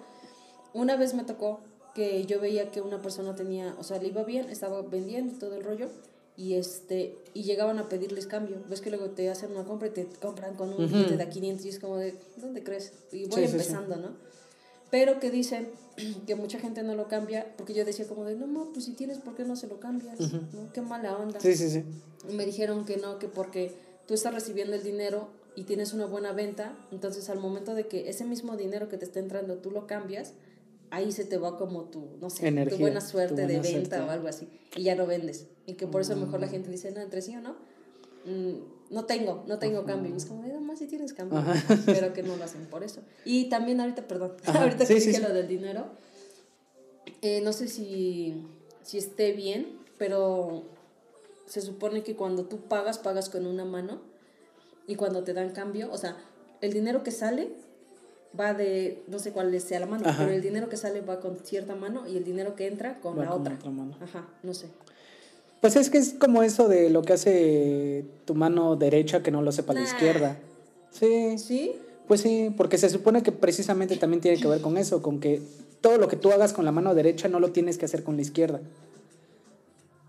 una 0.74 0.98
vez 0.98 1.14
me 1.14 1.24
tocó 1.24 1.62
que 1.94 2.26
yo 2.26 2.42
veía 2.42 2.72
que 2.72 2.82
una 2.82 3.02
persona 3.02 3.36
tenía, 3.36 3.76
o 3.80 3.84
sea, 3.84 4.00
le 4.00 4.10
iba 4.10 4.24
bien, 4.24 4.50
estaba 4.50 4.82
vendiendo 4.82 5.38
todo 5.40 5.56
el 5.56 5.64
rollo, 5.64 5.90
y 6.38 6.56
este 6.56 7.18
y 7.34 7.44
llegaban 7.44 7.80
a 7.80 7.88
pedirles 7.90 8.28
cambio. 8.28 8.58
Ves 8.70 8.82
que 8.82 8.90
luego 8.90 9.10
te 9.12 9.30
hacen 9.30 9.52
una 9.52 9.64
compra 9.64 9.88
y 9.88 9.92
te 9.92 10.06
compran 10.22 10.56
con 10.56 10.70
un 10.70 10.86
Ujú. 10.86 10.88
billete 10.94 11.18
de 11.18 11.24
a 11.24 11.30
500 11.30 11.66
y 11.66 11.70
es 11.70 11.80
como 11.80 11.98
de, 11.98 12.16
¿dónde 12.38 12.64
crees? 12.64 12.94
Y 13.12 13.26
voy 13.28 13.42
Sí, 13.42 13.48
sí, 13.48 13.48
sí. 13.48 13.52
empezando, 13.52 13.96
¿no? 13.98 14.10
Pero 14.92 15.20
que 15.20 15.32
dicen 15.32 15.70
que 16.28 16.36
mucha 16.36 16.60
gente 16.60 16.84
no 16.84 16.96
lo 16.96 17.08
cambia, 17.08 17.54
porque 17.58 17.74
yo 17.74 17.86
decía 17.86 18.06
como 18.08 18.26
de, 18.26 18.36
no, 18.36 18.48
no, 18.48 18.72
pues 18.74 18.86
si 18.86 18.94
tienes, 18.94 19.18
¿por 19.20 19.36
qué 19.36 19.44
no 19.44 19.56
se 19.56 19.68
lo 19.68 19.80
cambias? 19.80 20.20
¿No? 20.20 20.72
Qué 20.74 20.82
mala 20.82 21.18
onda. 21.18 21.40
Sí, 21.40 21.56
sí, 21.56 21.70
sí. 21.70 21.84
Y 22.30 22.34
me 22.34 22.46
dijeron 22.46 22.86
que 22.86 22.98
no, 22.98 23.20
que 23.20 23.28
porque 23.28 23.74
tú 24.08 24.14
estás 24.14 24.34
recibiendo 24.34 24.76
el 24.76 24.84
dinero 24.84 25.28
y 25.56 25.64
tienes 25.64 25.94
una 25.94 26.06
buena 26.06 26.34
venta, 26.34 26.74
entonces 26.92 27.30
al 27.30 27.40
momento 27.40 27.74
de 27.76 27.88
que 27.88 28.10
ese 28.10 28.26
mismo 28.26 28.58
dinero 28.58 28.90
que 28.90 28.98
te 28.98 29.06
está 29.06 29.20
entrando 29.20 29.56
tú 29.56 29.72
lo 29.72 29.88
cambias, 29.88 30.34
ahí 30.96 31.12
se 31.12 31.26
te 31.26 31.38
va 31.38 31.58
como 31.58 31.84
tu, 31.86 32.18
no 32.22 32.30
sé, 32.30 32.48
Energía, 32.48 32.78
tu 32.78 32.82
buena 32.82 33.02
tu 33.02 33.08
suerte 33.08 33.48
de 33.48 33.60
venta 33.60 33.70
suerte. 33.70 34.00
o 34.00 34.10
algo 34.10 34.28
así, 34.28 34.48
y 34.76 34.84
ya 34.84 34.96
no 34.96 35.06
vendes. 35.06 35.48
Y 35.66 35.74
que 35.74 35.88
por 35.88 36.02
eso 36.02 36.14
a 36.14 36.16
lo 36.16 36.26
mejor 36.26 36.40
la 36.40 36.48
gente 36.48 36.72
dice, 36.72 36.92
no, 36.92 37.02
entre 37.02 37.22
sí 37.22 37.36
o 37.36 37.42
no, 37.42 37.58
mm, 38.26 38.94
no 38.94 39.06
tengo, 39.06 39.44
no 39.46 39.60
tengo 39.60 39.84
cambio. 39.84 40.14
Y 40.14 40.18
es 40.18 40.26
como, 40.26 40.44
nada 40.44 40.60
más 40.62 40.80
si 40.80 40.88
tienes 40.88 41.14
cambio, 41.14 41.44
pero 41.86 42.14
que 42.14 42.24
no 42.24 42.38
lo 42.38 42.44
hacen 42.44 42.66
por 42.68 42.84
eso. 42.84 43.02
Y 43.26 43.50
también 43.50 43.82
ahorita, 43.82 44.08
perdón, 44.08 44.34
Ajá, 44.46 44.64
ahorita 44.64 44.86
sí, 44.86 44.94
que 44.94 45.02
sí, 45.02 45.08
dije 45.08 45.20
sí. 45.20 45.28
lo 45.28 45.34
del 45.34 45.48
dinero, 45.48 45.88
eh, 47.22 47.42
no 47.42 47.52
sé 47.52 47.68
si, 47.68 48.46
si 48.82 48.98
esté 48.98 49.34
bien, 49.34 49.78
pero 49.98 50.64
se 51.46 51.60
supone 51.62 52.04
que 52.04 52.16
cuando 52.16 52.46
tú 52.46 52.62
pagas, 52.62 53.00
pagas 53.00 53.30
con 53.30 53.46
una 53.46 53.66
mano 53.66 54.02
y 54.88 54.96
cuando 54.96 55.24
te 55.24 55.34
dan 55.34 55.52
cambio, 55.52 55.92
o 55.92 55.98
sea, 55.98 56.16
el 56.62 56.72
dinero 56.72 57.04
que 57.04 57.12
sale 57.12 57.65
va 58.40 58.54
de, 58.54 59.04
no 59.08 59.20
sé 59.20 59.32
cuál 59.32 59.60
sea 59.62 59.80
la 59.80 59.86
mano, 59.86 60.08
Ajá. 60.08 60.24
pero 60.24 60.32
el 60.36 60.42
dinero 60.42 60.70
que 60.70 60.78
sale 60.78 61.02
va 61.02 61.20
con 61.20 61.38
cierta 61.38 61.76
mano 61.76 62.08
y 62.08 62.18
el 62.18 62.24
dinero 62.24 62.56
que 62.56 62.68
entra 62.68 63.00
con 63.00 63.18
Va 63.18 63.24
la 63.24 63.30
con 63.32 63.42
otra. 63.42 63.56
otra 63.56 63.72
mano. 63.72 63.98
Ajá, 64.02 64.26
no 64.44 64.54
sé. 64.54 64.68
Pues 65.62 65.76
es 65.76 65.90
que 65.90 65.98
es 65.98 66.14
como 66.20 66.44
eso 66.44 66.68
de 66.68 66.90
lo 66.90 67.02
que 67.02 67.14
hace 67.14 68.06
tu 68.26 68.36
mano 68.36 68.76
derecha 68.76 69.24
que 69.24 69.32
no 69.32 69.42
lo 69.42 69.52
sepa 69.52 69.74
la 69.74 69.82
izquierda. 69.82 70.38
Sí, 70.92 71.38
¿Sí? 71.38 71.74
pues 72.08 72.22
sí, 72.22 72.54
porque 72.56 72.78
se 72.78 72.90
supone 72.90 73.24
que 73.24 73.32
precisamente 73.32 73.96
también 73.98 74.22
tiene 74.22 74.40
que 74.40 74.48
ver 74.48 74.62
con 74.62 74.78
eso, 74.78 75.02
con 75.02 75.20
que 75.20 75.42
todo 75.82 75.98
lo 75.98 76.08
que 76.08 76.16
tú 76.18 76.32
hagas 76.32 76.54
con 76.54 76.66
la 76.66 76.72
mano 76.72 76.94
derecha 76.94 77.28
no 77.28 77.40
lo 77.40 77.52
tienes 77.52 77.78
que 77.78 77.86
hacer 77.86 78.04
con 78.04 78.16
la 78.16 78.22
izquierda. 78.22 78.60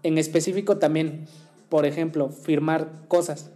En 0.02 0.18
específico 0.18 0.78
también, 0.78 1.26
por 1.68 1.86
ejemplo, 1.86 2.28
firmar 2.28 2.88
cosas. 3.08 3.50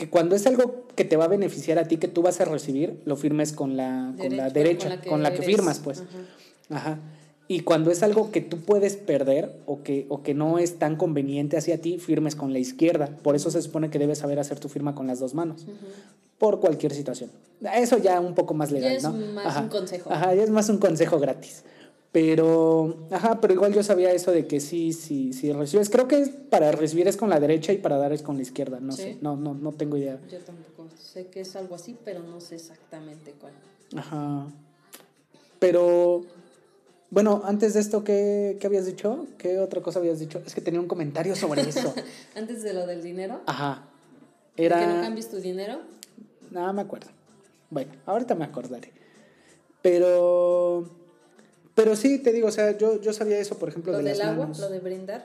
Que 0.00 0.08
cuando 0.08 0.34
es 0.34 0.46
algo 0.46 0.86
que 0.96 1.04
te 1.04 1.18
va 1.18 1.26
a 1.26 1.28
beneficiar 1.28 1.78
a 1.78 1.84
ti, 1.84 1.98
que 1.98 2.08
tú 2.08 2.22
vas 2.22 2.40
a 2.40 2.46
recibir, 2.46 3.02
lo 3.04 3.16
firmes 3.16 3.52
con 3.52 3.76
la, 3.76 4.14
con 4.18 4.34
la 4.34 4.48
Derecha, 4.48 4.88
con 4.88 4.96
la 4.96 5.00
que 5.02 5.10
con 5.10 5.22
la 5.22 5.28
que 5.28 5.42
eres. 5.42 5.46
firmas, 5.46 5.78
pues. 5.78 6.00
Ajá. 6.70 6.92
Ajá. 6.92 6.98
Y 7.48 7.60
cuando 7.60 7.90
es 7.90 8.02
algo 8.02 8.30
que 8.30 8.40
tú 8.40 8.62
puedes 8.62 8.96
perder 8.96 9.52
o 9.66 9.82
que, 9.82 10.06
o 10.08 10.22
que 10.22 10.32
no 10.32 10.58
es 10.58 10.78
tan 10.78 10.96
conveniente 10.96 11.58
hacia 11.58 11.82
ti, 11.82 11.98
firmes 11.98 12.34
con 12.34 12.54
la 12.54 12.60
izquierda. 12.60 13.08
Por 13.22 13.36
eso 13.36 13.50
se 13.50 13.60
supone 13.60 13.90
que 13.90 13.98
debes 13.98 14.16
saber 14.16 14.38
hacer 14.38 14.58
tu 14.58 14.70
firma 14.70 14.94
con 14.94 15.06
las 15.06 15.20
dos 15.20 15.34
manos. 15.34 15.66
Por 16.38 16.60
cualquier 16.60 16.94
situación. 16.94 17.30
Eso 17.74 17.98
ya 17.98 18.20
un 18.20 18.34
poco 18.34 18.54
más 18.54 18.70
legal, 18.70 18.92
es 18.92 19.02
¿no? 19.02 19.12
más 19.12 19.60
un 19.60 19.68
consejo. 19.68 20.10
Ajá, 20.10 20.34
ya 20.34 20.44
es 20.44 20.48
más 20.48 20.70
un 20.70 20.78
consejo 20.78 21.18
gratis. 21.18 21.64
Pero, 22.12 23.06
ajá, 23.12 23.40
pero 23.40 23.54
igual 23.54 23.72
yo 23.72 23.84
sabía 23.84 24.10
eso 24.12 24.32
de 24.32 24.46
que 24.48 24.58
sí, 24.58 24.92
sí, 24.92 25.32
sí 25.32 25.52
recibes. 25.52 25.90
Creo 25.90 26.08
que 26.08 26.26
para 26.50 26.72
recibir 26.72 27.06
es 27.06 27.16
con 27.16 27.30
la 27.30 27.38
derecha 27.38 27.72
y 27.72 27.78
para 27.78 27.98
dar 27.98 28.12
es 28.12 28.22
con 28.22 28.36
la 28.36 28.42
izquierda. 28.42 28.80
No 28.80 28.92
¿Sí? 28.92 29.02
sé, 29.02 29.18
no, 29.20 29.36
no, 29.36 29.54
no 29.54 29.70
tengo 29.72 29.96
idea. 29.96 30.18
Yo 30.28 30.38
tampoco 30.38 30.88
sé 30.98 31.28
que 31.28 31.40
es 31.42 31.54
algo 31.54 31.76
así, 31.76 31.96
pero 32.04 32.20
no 32.20 32.40
sé 32.40 32.56
exactamente 32.56 33.32
cuál. 33.40 33.52
Ajá. 33.96 34.48
Pero, 35.60 36.22
bueno, 37.10 37.42
antes 37.44 37.74
de 37.74 37.80
esto, 37.80 38.02
¿qué, 38.02 38.56
qué 38.60 38.66
habías 38.66 38.86
dicho? 38.86 39.26
¿Qué 39.38 39.60
otra 39.60 39.80
cosa 39.80 40.00
habías 40.00 40.18
dicho? 40.18 40.42
Es 40.44 40.52
que 40.54 40.60
tenía 40.60 40.80
un 40.80 40.88
comentario 40.88 41.36
sobre 41.36 41.62
eso. 41.62 41.94
Antes 42.34 42.62
de 42.64 42.74
lo 42.74 42.86
del 42.86 43.02
dinero, 43.02 43.40
Ajá. 43.46 43.84
de 44.56 44.64
que 44.64 44.68
no 44.70 44.76
Era... 44.76 45.00
cambies 45.02 45.28
tu 45.30 45.36
dinero, 45.36 45.80
No 46.50 46.72
me 46.72 46.82
acuerdo. 46.82 47.10
Bueno, 47.70 47.92
ahorita 48.06 48.34
me 48.34 48.44
acordaré. 48.44 48.92
Pero... 49.80 50.98
Pero 51.82 51.96
sí, 51.96 52.18
te 52.18 52.30
digo, 52.30 52.48
o 52.48 52.52
sea, 52.52 52.76
yo, 52.76 53.00
yo 53.00 53.14
sabía 53.14 53.38
eso, 53.38 53.56
por 53.56 53.70
ejemplo, 53.70 53.92
lo 53.92 53.98
de 53.98 54.04
del 54.04 54.18
las 54.18 54.26
agua, 54.28 54.44
manos. 54.44 54.58
lo 54.58 54.68
de 54.68 54.80
brindar. 54.80 55.24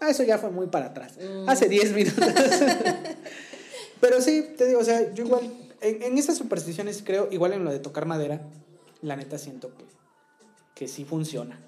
Ah, 0.00 0.08
eso 0.08 0.22
ya 0.22 0.38
fue 0.38 0.48
muy 0.48 0.68
para 0.68 0.86
atrás. 0.86 1.18
Mm. 1.18 1.46
Hace 1.46 1.68
10 1.68 1.92
minutos. 1.92 2.24
Pero 4.00 4.22
sí, 4.22 4.54
te 4.56 4.66
digo, 4.66 4.80
o 4.80 4.84
sea, 4.84 5.12
yo 5.12 5.26
igual, 5.26 5.42
en, 5.82 6.02
en 6.02 6.16
esas 6.16 6.38
supersticiones 6.38 7.02
creo, 7.04 7.28
igual 7.30 7.52
en 7.52 7.64
lo 7.64 7.70
de 7.70 7.80
tocar 7.80 8.06
madera, 8.06 8.40
la 9.02 9.14
neta 9.16 9.36
siento 9.36 9.74
que, 9.74 9.84
que 10.74 10.88
sí 10.88 11.04
funciona. 11.04 11.60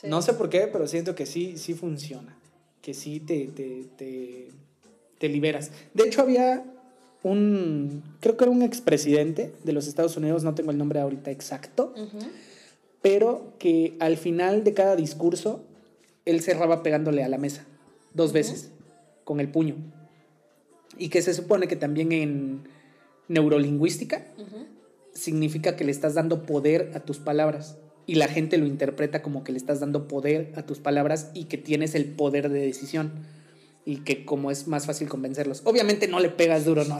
Sí. 0.00 0.06
No 0.06 0.22
sé 0.22 0.34
por 0.34 0.48
qué, 0.48 0.68
pero 0.68 0.86
siento 0.86 1.16
que 1.16 1.26
sí, 1.26 1.58
sí 1.58 1.74
funciona. 1.74 2.38
Que 2.80 2.94
sí 2.94 3.18
te, 3.18 3.48
te, 3.48 3.86
te, 3.96 4.50
te 5.18 5.28
liberas. 5.28 5.72
De 5.94 6.04
hecho, 6.04 6.22
había 6.22 6.62
un, 7.24 8.04
creo 8.20 8.36
que 8.36 8.44
era 8.44 8.52
un 8.52 8.62
expresidente 8.62 9.52
de 9.64 9.72
los 9.72 9.88
Estados 9.88 10.16
Unidos, 10.16 10.44
no 10.44 10.54
tengo 10.54 10.70
el 10.70 10.78
nombre 10.78 11.00
ahorita 11.00 11.32
exacto. 11.32 11.92
Pero 13.04 13.52
que 13.58 13.98
al 14.00 14.16
final 14.16 14.64
de 14.64 14.72
cada 14.72 14.96
discurso 14.96 15.62
él 16.24 16.40
cerraba 16.40 16.82
pegándole 16.82 17.22
a 17.22 17.28
la 17.28 17.36
mesa 17.36 17.66
dos 18.14 18.32
veces 18.32 18.70
con 19.24 19.40
el 19.40 19.50
puño. 19.50 19.74
Y 20.96 21.10
que 21.10 21.20
se 21.20 21.34
supone 21.34 21.68
que 21.68 21.76
también 21.76 22.12
en 22.12 22.66
neurolingüística 23.28 24.24
significa 25.12 25.76
que 25.76 25.84
le 25.84 25.90
estás 25.90 26.14
dando 26.14 26.46
poder 26.46 26.92
a 26.94 27.00
tus 27.00 27.18
palabras. 27.18 27.76
Y 28.06 28.14
la 28.14 28.26
gente 28.26 28.56
lo 28.56 28.64
interpreta 28.64 29.20
como 29.20 29.44
que 29.44 29.52
le 29.52 29.58
estás 29.58 29.80
dando 29.80 30.08
poder 30.08 30.54
a 30.56 30.62
tus 30.62 30.78
palabras 30.78 31.30
y 31.34 31.44
que 31.44 31.58
tienes 31.58 31.94
el 31.94 32.06
poder 32.06 32.48
de 32.48 32.60
decisión. 32.60 33.12
Y 33.84 33.98
que 33.98 34.24
como 34.24 34.50
es 34.50 34.66
más 34.66 34.86
fácil 34.86 35.10
convencerlos. 35.10 35.60
Obviamente 35.64 36.08
no 36.08 36.20
le 36.20 36.30
pegas 36.30 36.64
duro, 36.64 36.86
no, 36.86 36.98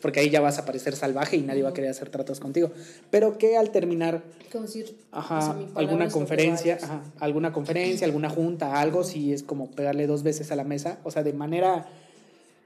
porque 0.00 0.20
ahí 0.20 0.30
ya 0.30 0.40
vas 0.40 0.58
a 0.58 0.64
parecer 0.64 0.94
salvaje 0.94 1.36
y 1.36 1.42
nadie 1.42 1.62
va 1.62 1.70
a 1.70 1.74
querer 1.74 1.90
hacer 1.90 2.10
tratos 2.10 2.40
contigo. 2.40 2.70
Pero 3.10 3.38
que 3.38 3.56
al 3.56 3.70
terminar 3.70 4.22
Como 4.52 4.66
Ajá, 5.12 5.38
o 5.38 5.42
sea, 5.42 5.66
alguna 5.74 6.08
conferencia, 6.08 6.78
ajá, 6.82 7.02
alguna 7.18 7.52
conferencia, 7.52 8.06
alguna 8.06 8.30
junta, 8.30 8.80
algo, 8.80 9.04
sí 9.04 9.32
es 9.32 9.42
como 9.42 9.70
pegarle 9.70 10.06
dos 10.06 10.22
veces 10.22 10.52
a 10.52 10.56
la 10.56 10.64
mesa, 10.64 10.98
o 11.04 11.10
sea, 11.10 11.22
de 11.22 11.32
manera 11.32 11.86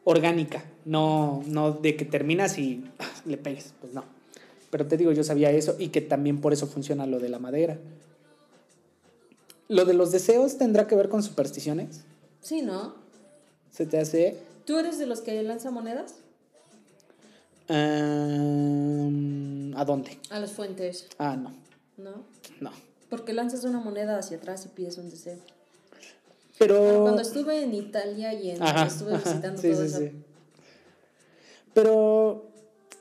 orgánica, 0.05 0.65
no, 0.85 1.43
no 1.47 1.73
de 1.73 1.97
que 1.97 2.05
terminas 2.05 2.59
y 2.59 2.85
ah, 2.99 3.11
le 3.25 3.37
pegues, 3.37 3.75
pues 3.81 3.93
no. 3.93 4.05
Pero 4.71 4.87
te 4.87 4.97
digo, 4.97 5.13
yo 5.13 5.25
sabía 5.25 5.51
eso 5.51 5.77
y 5.79 5.89
que 5.89 6.01
también 6.01 6.41
por 6.41 6.53
eso 6.53 6.67
funciona 6.67 7.07
lo 7.07 7.19
de 7.19 7.29
la 7.29 7.39
madera. 7.39 7.79
Lo 9.69 9.85
de 9.85 9.95
los 9.95 10.11
deseos 10.11 10.59
tendrá 10.59 10.87
que 10.87 10.97
ver 10.97 11.09
con 11.09 11.23
supersticiones. 11.23 12.03
Sí, 12.41 12.63
¿no? 12.63 12.95
Se 13.71 13.87
te 13.87 13.99
hace. 13.99 14.37
¿Tú 14.65 14.79
eres 14.79 14.99
de 14.99 15.07
los 15.07 15.21
que 15.21 15.43
lanza 15.43 15.71
monedas? 15.71 16.15
Ah, 17.71 19.09
¿A 19.81 19.85
dónde? 19.85 20.19
A 20.31 20.41
las 20.41 20.53
fuentes, 20.53 21.09
Ah, 21.19 21.37
no, 21.37 21.53
¿no? 21.97 22.25
no. 22.61 22.71
Porque 23.09 23.33
lanzas 23.33 23.65
una 23.65 23.81
moneda 23.81 24.19
hacia 24.19 24.37
atrás 24.37 24.65
y 24.67 24.69
pides 24.69 24.99
un 24.99 25.11
deseo. 25.11 25.39
Pero... 26.59 27.03
Cuando 27.03 27.23
estuve 27.23 27.63
en 27.63 27.73
Italia 27.75 28.35
y 28.35 28.51
en, 28.51 28.63
Ajá, 28.63 28.87
estuve 28.87 29.15
ajá, 29.15 29.31
visitando 29.31 29.61
sí, 29.63 29.71
todo 29.71 29.81
sí, 29.81 29.87
eso. 29.87 29.99
sí. 29.99 30.13
Pero 31.73 32.51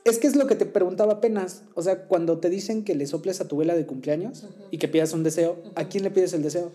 es 0.04 0.18
que 0.18 0.26
es 0.26 0.36
lo 0.36 0.46
que 0.46 0.54
te 0.56 0.64
preguntaba 0.66 1.14
apenas. 1.14 1.62
O 1.74 1.82
sea, 1.82 2.04
cuando 2.06 2.38
te 2.38 2.48
dicen 2.48 2.84
que 2.84 2.94
le 2.94 3.06
soples 3.06 3.40
a 3.40 3.48
tu 3.48 3.56
vela 3.58 3.74
de 3.74 3.84
cumpleaños 3.86 4.44
y 4.70 4.78
que 4.78 4.88
pidas 4.88 5.12
un 5.12 5.22
deseo, 5.22 5.58
¿a 5.74 5.84
quién 5.88 6.04
le 6.04 6.10
pides 6.10 6.32
el 6.32 6.42
deseo? 6.42 6.72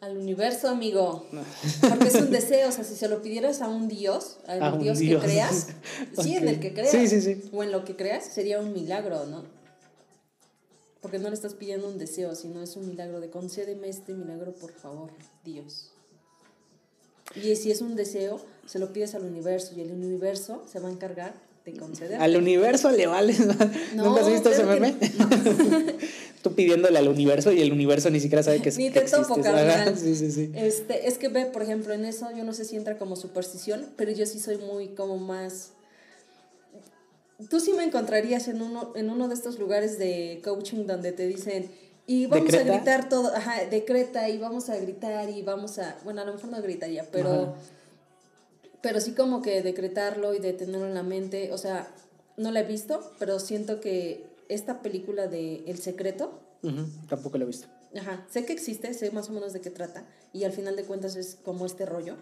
Al 0.00 0.16
universo, 0.16 0.68
amigo. 0.68 1.26
Porque 1.88 2.08
es 2.08 2.14
un 2.14 2.30
deseo. 2.38 2.68
O 2.68 2.72
sea, 2.72 2.84
si 2.84 2.94
se 2.94 3.08
lo 3.08 3.20
pidieras 3.20 3.60
a 3.62 3.68
un 3.68 3.88
dios, 3.88 4.38
al 4.46 4.62
A 4.62 4.72
un 4.74 4.82
dios, 4.82 4.98
dios. 4.98 5.20
que 5.22 5.28
creas, 5.28 5.66
sí, 6.22 6.36
en 6.36 6.48
el 6.48 6.60
que 6.60 6.72
creas. 6.72 6.90
Sí, 6.90 7.08
sí, 7.08 7.20
sí. 7.20 7.50
O 7.52 7.62
en 7.62 7.72
lo 7.72 7.84
que 7.84 7.96
creas, 7.96 8.24
sería 8.24 8.60
un 8.60 8.72
milagro, 8.72 9.26
¿no? 9.26 9.44
Porque 11.00 11.18
no 11.18 11.28
le 11.28 11.34
estás 11.34 11.54
pidiendo 11.54 11.88
un 11.88 11.98
deseo, 11.98 12.34
sino 12.34 12.62
es 12.62 12.76
un 12.76 12.88
milagro 12.88 13.20
de 13.20 13.30
concédeme 13.30 13.88
este 13.88 14.14
milagro, 14.14 14.52
por 14.52 14.72
favor, 14.72 15.10
Dios. 15.44 15.90
Y 17.34 17.54
si 17.56 17.70
es 17.70 17.80
un 17.82 17.94
deseo, 17.94 18.40
se 18.66 18.78
lo 18.78 18.92
pides 18.92 19.14
al 19.14 19.24
universo 19.24 19.74
y 19.76 19.80
el 19.80 19.92
universo 19.92 20.64
se 20.70 20.80
va 20.80 20.88
a 20.88 20.92
encargar 20.92 21.34
Al 22.18 22.36
universo 22.36 22.90
le 22.90 23.06
vale. 23.06 23.34
No, 23.94 24.04
¿Nunca 24.04 24.20
has 24.20 24.30
visto 24.30 24.50
ese 24.50 24.64
meme? 24.64 24.94
Tú 26.42 26.54
pidiéndole 26.54 26.98
al 26.98 27.08
universo 27.08 27.52
y 27.52 27.60
el 27.60 27.72
universo 27.72 28.10
ni 28.10 28.20
siquiera 28.20 28.42
sabe 28.42 28.60
que, 28.60 28.70
Ni 28.72 28.90
que 28.90 29.00
te 29.00 29.10
topo, 29.10 29.40
carnal. 29.40 29.96
Sí, 29.98 30.14
sí, 30.14 30.30
sí. 30.30 30.52
Este, 30.54 31.08
es 31.08 31.18
que 31.18 31.28
ve, 31.28 31.46
por 31.46 31.62
ejemplo, 31.62 31.92
en 31.92 32.04
eso 32.04 32.28
yo 32.36 32.44
no 32.44 32.52
sé 32.52 32.64
si 32.64 32.76
entra 32.76 32.96
como 32.96 33.16
superstición, 33.16 33.86
pero 33.96 34.12
yo 34.12 34.24
sí 34.26 34.38
soy 34.38 34.58
muy 34.58 34.88
como 34.88 35.18
más... 35.18 35.72
Tú 37.50 37.60
sí 37.60 37.72
me 37.72 37.84
encontrarías 37.84 38.48
en 38.48 38.62
uno, 38.62 38.92
en 38.96 39.10
uno 39.10 39.28
de 39.28 39.34
estos 39.34 39.58
lugares 39.58 39.98
de 39.98 40.40
coaching 40.42 40.86
donde 40.86 41.12
te 41.12 41.26
dicen, 41.26 41.70
y 42.06 42.26
vamos 42.26 42.50
¿Decreta? 42.50 42.72
a 42.72 42.76
gritar 42.76 43.08
todo, 43.08 43.34
ajá, 43.34 43.64
decreta 43.70 44.28
y 44.28 44.38
vamos 44.38 44.70
a 44.70 44.76
gritar 44.76 45.28
y 45.30 45.42
vamos 45.42 45.78
a, 45.78 45.98
bueno, 46.04 46.22
a 46.22 46.24
lo 46.24 46.32
mejor 46.32 46.50
no 46.50 46.62
gritaría, 46.62 47.04
pero, 47.12 47.30
Ajá. 47.30 47.54
Pero 48.82 49.00
sí 49.00 49.12
como 49.12 49.42
que 49.42 49.62
decretarlo 49.62 50.34
y 50.34 50.38
de 50.38 50.52
tenerlo 50.52 50.86
en 50.86 50.94
la 50.94 51.02
mente, 51.02 51.52
o 51.52 51.58
sea, 51.58 51.88
no 52.36 52.50
la 52.50 52.60
he 52.60 52.64
visto, 52.64 53.12
pero 53.18 53.38
siento 53.40 53.80
que 53.80 54.24
esta 54.48 54.82
película 54.82 55.26
de 55.26 55.64
El 55.66 55.78
Secreto, 55.78 56.40
Ujú, 56.62 56.86
Tampoco 57.08 57.38
lo 57.38 57.44
he 57.44 57.46
visto. 57.46 57.68
Ajá, 57.96 58.26
sé 58.30 58.44
que 58.44 58.52
existe, 58.52 58.92
sé 58.92 59.10
más 59.12 59.30
o 59.30 59.32
menos 59.32 59.52
de 59.52 59.60
qué 59.60 59.70
trata 59.70 60.04
y 60.32 60.44
al 60.44 60.52
final 60.52 60.76
de 60.76 60.84
cuentas 60.84 61.16
es 61.16 61.36
como 61.42 61.64
este 61.66 61.86
rollo, 61.86 62.16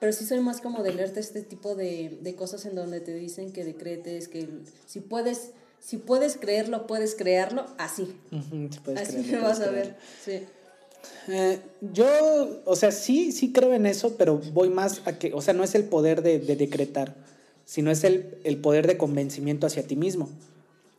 pero 0.00 0.12
sí 0.12 0.24
soy 0.24 0.40
más 0.40 0.60
como 0.60 0.82
de 0.82 0.94
leerte 0.94 1.20
este 1.20 1.42
tipo 1.42 1.74
de, 1.74 2.18
de 2.22 2.34
cosas 2.34 2.64
en 2.64 2.74
donde 2.74 3.00
te 3.00 3.14
dicen 3.14 3.52
que 3.52 3.64
decretes, 3.64 4.28
que 4.28 4.48
si 4.86 5.00
puedes, 5.00 5.50
si 5.80 5.98
puedes 5.98 6.36
creerlo, 6.36 6.86
puedes 6.86 7.14
crearlo, 7.14 7.66
así, 7.76 8.16
puedes 8.84 9.00
así 9.02 9.12
creerlo, 9.12 9.32
me 9.32 9.42
vas 9.42 9.60
a 9.60 9.70
ver, 9.70 9.96
sí. 10.24 10.46
Eh, 11.28 11.60
yo, 11.92 12.62
o 12.64 12.76
sea, 12.76 12.90
sí, 12.92 13.32
sí 13.32 13.52
creo 13.52 13.72
en 13.74 13.86
eso, 13.86 14.16
pero 14.16 14.38
voy 14.52 14.68
más 14.70 15.02
a 15.04 15.18
que, 15.18 15.32
o 15.34 15.40
sea, 15.40 15.54
no 15.54 15.64
es 15.64 15.74
el 15.74 15.84
poder 15.84 16.22
de, 16.22 16.38
de 16.38 16.56
decretar, 16.56 17.14
sino 17.64 17.90
es 17.90 18.04
el, 18.04 18.38
el 18.44 18.56
poder 18.58 18.86
de 18.86 18.96
convencimiento 18.96 19.66
hacia 19.66 19.86
ti 19.86 19.96
mismo. 19.96 20.28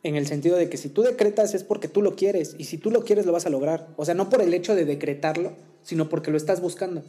En 0.02 0.16
el 0.16 0.26
sentido 0.26 0.56
de 0.56 0.68
que 0.68 0.76
si 0.76 0.88
tú 0.90 1.02
decretas 1.02 1.54
es 1.54 1.64
porque 1.64 1.88
tú 1.88 2.02
lo 2.02 2.14
quieres, 2.16 2.54
y 2.58 2.64
si 2.64 2.76
tú 2.78 2.90
lo 2.90 3.04
quieres 3.04 3.24
lo 3.26 3.32
vas 3.32 3.46
a 3.46 3.50
lograr. 3.50 3.88
O 3.96 4.04
sea, 4.04 4.14
no 4.14 4.28
por 4.28 4.42
el 4.42 4.52
hecho 4.52 4.74
de 4.74 4.84
decretarlo, 4.84 5.52
sino 5.82 6.08
porque 6.10 6.30
lo 6.30 6.36
estás 6.36 6.60
buscando. 6.60 7.02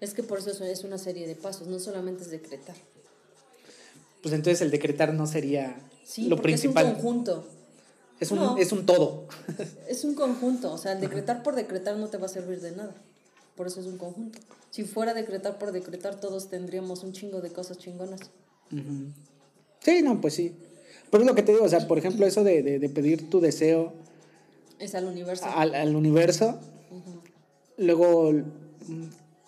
Es 0.00 0.14
que 0.14 0.22
por 0.24 0.38
eso 0.40 0.50
es 0.64 0.82
una 0.84 0.98
serie 0.98 1.28
de 1.28 1.36
pasos, 1.36 1.68
no 1.68 1.78
solamente 1.78 2.22
es 2.24 2.30
decretar. 2.30 2.74
Pues 4.22 4.34
entonces 4.34 4.60
el 4.62 4.70
decretar 4.70 5.14
no 5.14 5.26
sería 5.26 5.76
Sí, 6.04 6.22
lo 6.24 6.36
porque 6.36 6.42
principal. 6.50 6.86
es 6.86 6.90
un 6.90 6.94
conjunto. 6.96 7.46
Es 8.22 8.30
un, 8.30 8.38
No. 8.38 8.56
es 8.56 8.70
un 8.72 8.86
todo. 8.86 9.26
Es 9.88 10.04
un 10.04 10.14
conjunto, 10.14 10.72
o 10.72 10.78
sea, 10.78 10.92
el 10.92 11.00
decretar 11.00 11.42
por 11.42 11.56
decretar 11.56 11.96
no 11.96 12.06
te 12.08 12.18
va 12.18 12.26
a 12.26 12.28
servir 12.28 12.60
de 12.60 12.70
nada. 12.70 12.94
Por 13.56 13.66
eso 13.66 13.80
es 13.80 13.86
un 13.86 13.98
conjunto. 13.98 14.38
Si 14.70 14.84
fuera 14.84 15.12
decretar 15.12 15.58
por 15.58 15.72
decretar, 15.72 16.20
todos 16.20 16.48
tendríamos 16.48 17.02
un 17.02 17.12
chingo 17.12 17.40
de 17.40 17.50
cosas 17.52 17.78
chingonas. 17.78 18.20
Sí, 19.80 20.02
no, 20.02 20.20
pues 20.20 20.34
sí. 20.34 20.54
Pero 21.10 21.24
es 21.24 21.28
lo 21.28 21.34
que 21.34 21.42
te 21.42 21.52
digo, 21.52 21.64
o 21.64 21.68
sea, 21.68 21.86
por 21.88 21.98
ejemplo, 21.98 22.24
eso 22.26 22.44
de, 22.44 22.62
de- 22.62 22.78
de 22.78 22.88
pedir 22.88 23.28
tu 23.28 23.40
deseo 23.40 23.92
Es 24.78 24.94
al 24.94 25.04
universo. 25.06 25.44
al, 25.46 25.74
al 25.74 25.94
universo, 25.96 26.58
luego, 27.76 28.32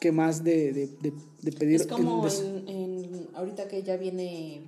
¿qué 0.00 0.12
más 0.12 0.42
de, 0.44 0.72
de, 1.00 1.52
pedir 1.52 1.80
Es 1.80 1.86
como 1.86 2.26
en- 2.66 3.28
ahorita 3.34 3.68
que 3.68 3.82
ya 3.82 3.96
viene 3.96 4.62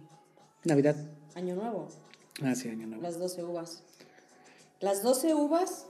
Navidad? 0.64 0.96
Año 1.34 1.54
Nuevo, 1.56 1.88
Ah, 2.42 2.54
sí, 2.54 2.68
año 2.68 2.86
nuevo. 2.86 3.02
las 3.02 3.18
12 3.18 3.42
uvas. 3.44 3.82
Las 4.80 5.02
12 5.02 5.34
uvas, 5.34 5.86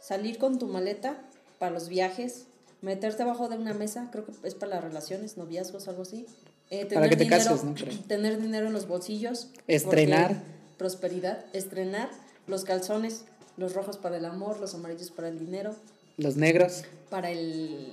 salir 0.00 0.38
con 0.38 0.58
tu 0.58 0.66
maleta 0.66 1.20
para 1.58 1.72
los 1.72 1.88
viajes, 1.88 2.44
meterte 2.82 3.22
abajo 3.22 3.48
de 3.48 3.56
una 3.56 3.74
mesa, 3.74 4.08
creo 4.12 4.24
que 4.26 4.32
es 4.46 4.54
para 4.54 4.76
las 4.76 4.84
relaciones, 4.84 5.36
noviazgos, 5.36 5.88
algo 5.88 6.02
así. 6.02 6.26
Eh, 6.70 6.86
Para 6.92 7.08
que 7.08 7.16
te 7.16 7.24
dinero, 7.24 7.44
cases, 7.44 7.64
¿no? 7.64 7.74
Creo. 7.74 7.98
Tener 8.08 8.40
dinero 8.40 8.66
en 8.66 8.72
los 8.72 8.86
bolsillos. 8.86 9.48
Estrenar. 9.66 10.42
Prosperidad. 10.76 11.44
Estrenar 11.54 12.10
los 12.46 12.64
calzones, 12.64 13.24
los 13.56 13.74
rojos 13.74 13.96
para 13.96 14.16
el 14.18 14.24
amor, 14.24 14.60
los 14.60 14.74
amarillos 14.74 15.10
para 15.10 15.28
el 15.28 15.38
dinero, 15.38 15.74
Los 16.18 16.36
negros. 16.36 16.84
para 17.10 17.30
el 17.30 17.92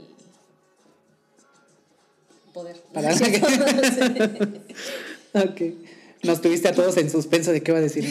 poder. 2.54 2.78
Para- 2.94 3.10
No, 3.12 3.18
sé. 3.18 3.42
Ok. 5.36 5.62
Nos 6.24 6.42
tuviste 6.42 6.68
a 6.70 6.74
todos 6.74 6.96
en 6.98 7.10
suspenso 7.10 7.52
de 7.52 7.62
qué 7.62 7.72
va 7.72 7.78
a 7.80 7.82
decir. 7.82 8.06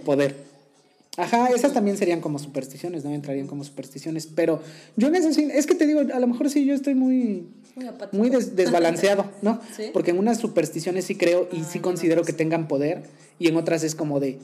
Poder. 0.04 0.49
Ajá, 1.16 1.48
esas 1.48 1.72
también 1.72 1.96
serían 1.96 2.20
como 2.20 2.38
supersticiones, 2.38 3.04
¿no? 3.04 3.10
Entrarían 3.12 3.46
como 3.46 3.64
supersticiones. 3.64 4.26
Pero 4.26 4.62
yo 4.96 5.08
en 5.08 5.16
eso 5.16 5.32
sí, 5.32 5.48
es 5.52 5.66
que 5.66 5.74
te 5.74 5.86
digo, 5.86 6.00
a 6.00 6.18
lo 6.20 6.26
mejor 6.26 6.48
sí 6.50 6.64
yo 6.64 6.74
estoy 6.74 6.94
muy, 6.94 7.46
Muy 8.12 8.30
des- 8.30 8.54
desbalanceado, 8.56 9.26
¿no? 9.42 9.60
¿Sí? 9.76 9.90
Porque 9.92 10.12
en 10.12 10.18
unas 10.18 10.38
supersticiones 10.38 11.04
sí 11.04 11.16
creo 11.16 11.48
y 11.52 11.58
sí 11.64 11.72
Ay, 11.74 11.80
considero 11.80 12.20
no, 12.20 12.26
que 12.26 12.32
tengan 12.32 12.68
poder 12.68 13.02
y 13.38 13.48
en 13.48 13.56
otras 13.56 13.82
es 13.82 13.94
como 13.94 14.20
de, 14.20 14.38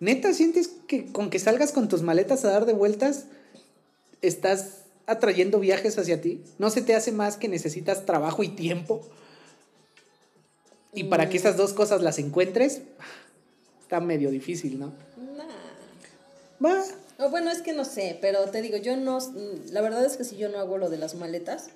neta, 0.00 0.32
¿sientes 0.34 0.70
que 0.86 1.06
con 1.06 1.30
que 1.30 1.38
salgas 1.38 1.72
con 1.72 1.88
tus 1.88 2.02
maletas 2.02 2.44
a 2.44 2.50
dar 2.50 2.66
de 2.66 2.72
vueltas 2.74 3.24
estás 4.20 4.82
atrayendo 5.06 5.60
viajes 5.60 5.98
hacia 5.98 6.20
ti? 6.20 6.42
¿No 6.58 6.68
se 6.70 6.82
te 6.82 6.94
hace 6.94 7.10
más 7.10 7.36
que 7.36 7.48
necesitas 7.48 8.04
trabajo 8.04 8.42
y 8.42 8.48
tiempo? 8.48 9.00
Y 10.94 11.04
para 11.04 11.30
que 11.30 11.38
esas 11.38 11.56
dos 11.56 11.72
cosas 11.72 12.02
las 12.02 12.18
encuentres, 12.18 12.82
está 13.80 13.98
medio 14.00 14.30
difícil, 14.30 14.78
¿no? 14.78 14.92
Va. 16.64 16.82
Bueno, 17.30 17.50
es 17.50 17.62
que 17.62 17.72
no 17.72 17.84
sé, 17.84 18.18
pero 18.20 18.40
te 18.50 18.62
digo, 18.62 18.76
yo 18.78 18.96
no, 18.96 19.18
la 19.70 19.80
verdad 19.80 20.04
es 20.04 20.16
que 20.16 20.24
si 20.24 20.36
yo 20.36 20.48
no 20.48 20.58
hago 20.58 20.78
lo 20.78 20.90
de 20.90 20.98
las 20.98 21.14
maletas. 21.14 21.68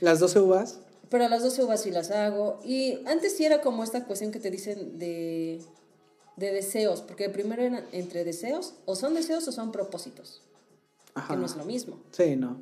Las 0.00 0.20
12 0.20 0.40
uvas. 0.40 0.78
pero 1.08 1.28
las 1.28 1.42
12 1.42 1.64
uvas 1.64 1.82
sí 1.82 1.90
las 1.90 2.10
hago. 2.10 2.60
Y 2.64 2.98
antes 3.06 3.36
sí 3.36 3.44
era 3.44 3.60
como 3.60 3.84
esta 3.84 4.04
cuestión 4.04 4.32
que 4.32 4.38
te 4.40 4.50
dicen 4.50 4.98
de, 4.98 5.60
de 6.36 6.52
deseos, 6.52 7.00
porque 7.02 7.28
primero 7.30 7.62
eran 7.62 7.84
entre 7.92 8.24
deseos, 8.24 8.74
o 8.84 8.96
son 8.96 9.14
deseos 9.14 9.46
o 9.48 9.52
son 9.52 9.72
propósitos, 9.72 10.42
Ajá. 11.14 11.34
que 11.34 11.40
no 11.40 11.46
es 11.46 11.56
lo 11.56 11.64
mismo. 11.64 11.98
Sí, 12.10 12.36
no. 12.36 12.58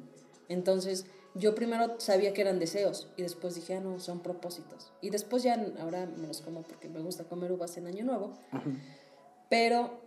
Entonces, 0.49 1.07
yo 1.35 1.55
primero 1.57 1.97
sabía 1.99 2.33
que 2.33 2.43
eran 2.43 2.61
deseos 2.61 3.09
y 3.17 3.23
después 3.23 3.57
dije, 3.57 3.75
ah, 3.75 3.81
no, 3.81 3.99
son 3.99 4.21
propósitos. 4.21 4.93
Y 5.01 5.11
después 5.11 5.43
ya, 5.43 5.55
ahora 5.81 6.07
me 6.07 6.29
los 6.29 6.43
como 6.43 6.63
porque 6.63 6.89
me 6.89 7.01
gusta 7.01 7.25
comer 7.25 7.51
uvas 7.51 7.77
en 7.77 7.87
Año 7.89 8.05
Nuevo. 8.05 8.35
Ajá. 8.53 8.71
Pero, 9.51 10.01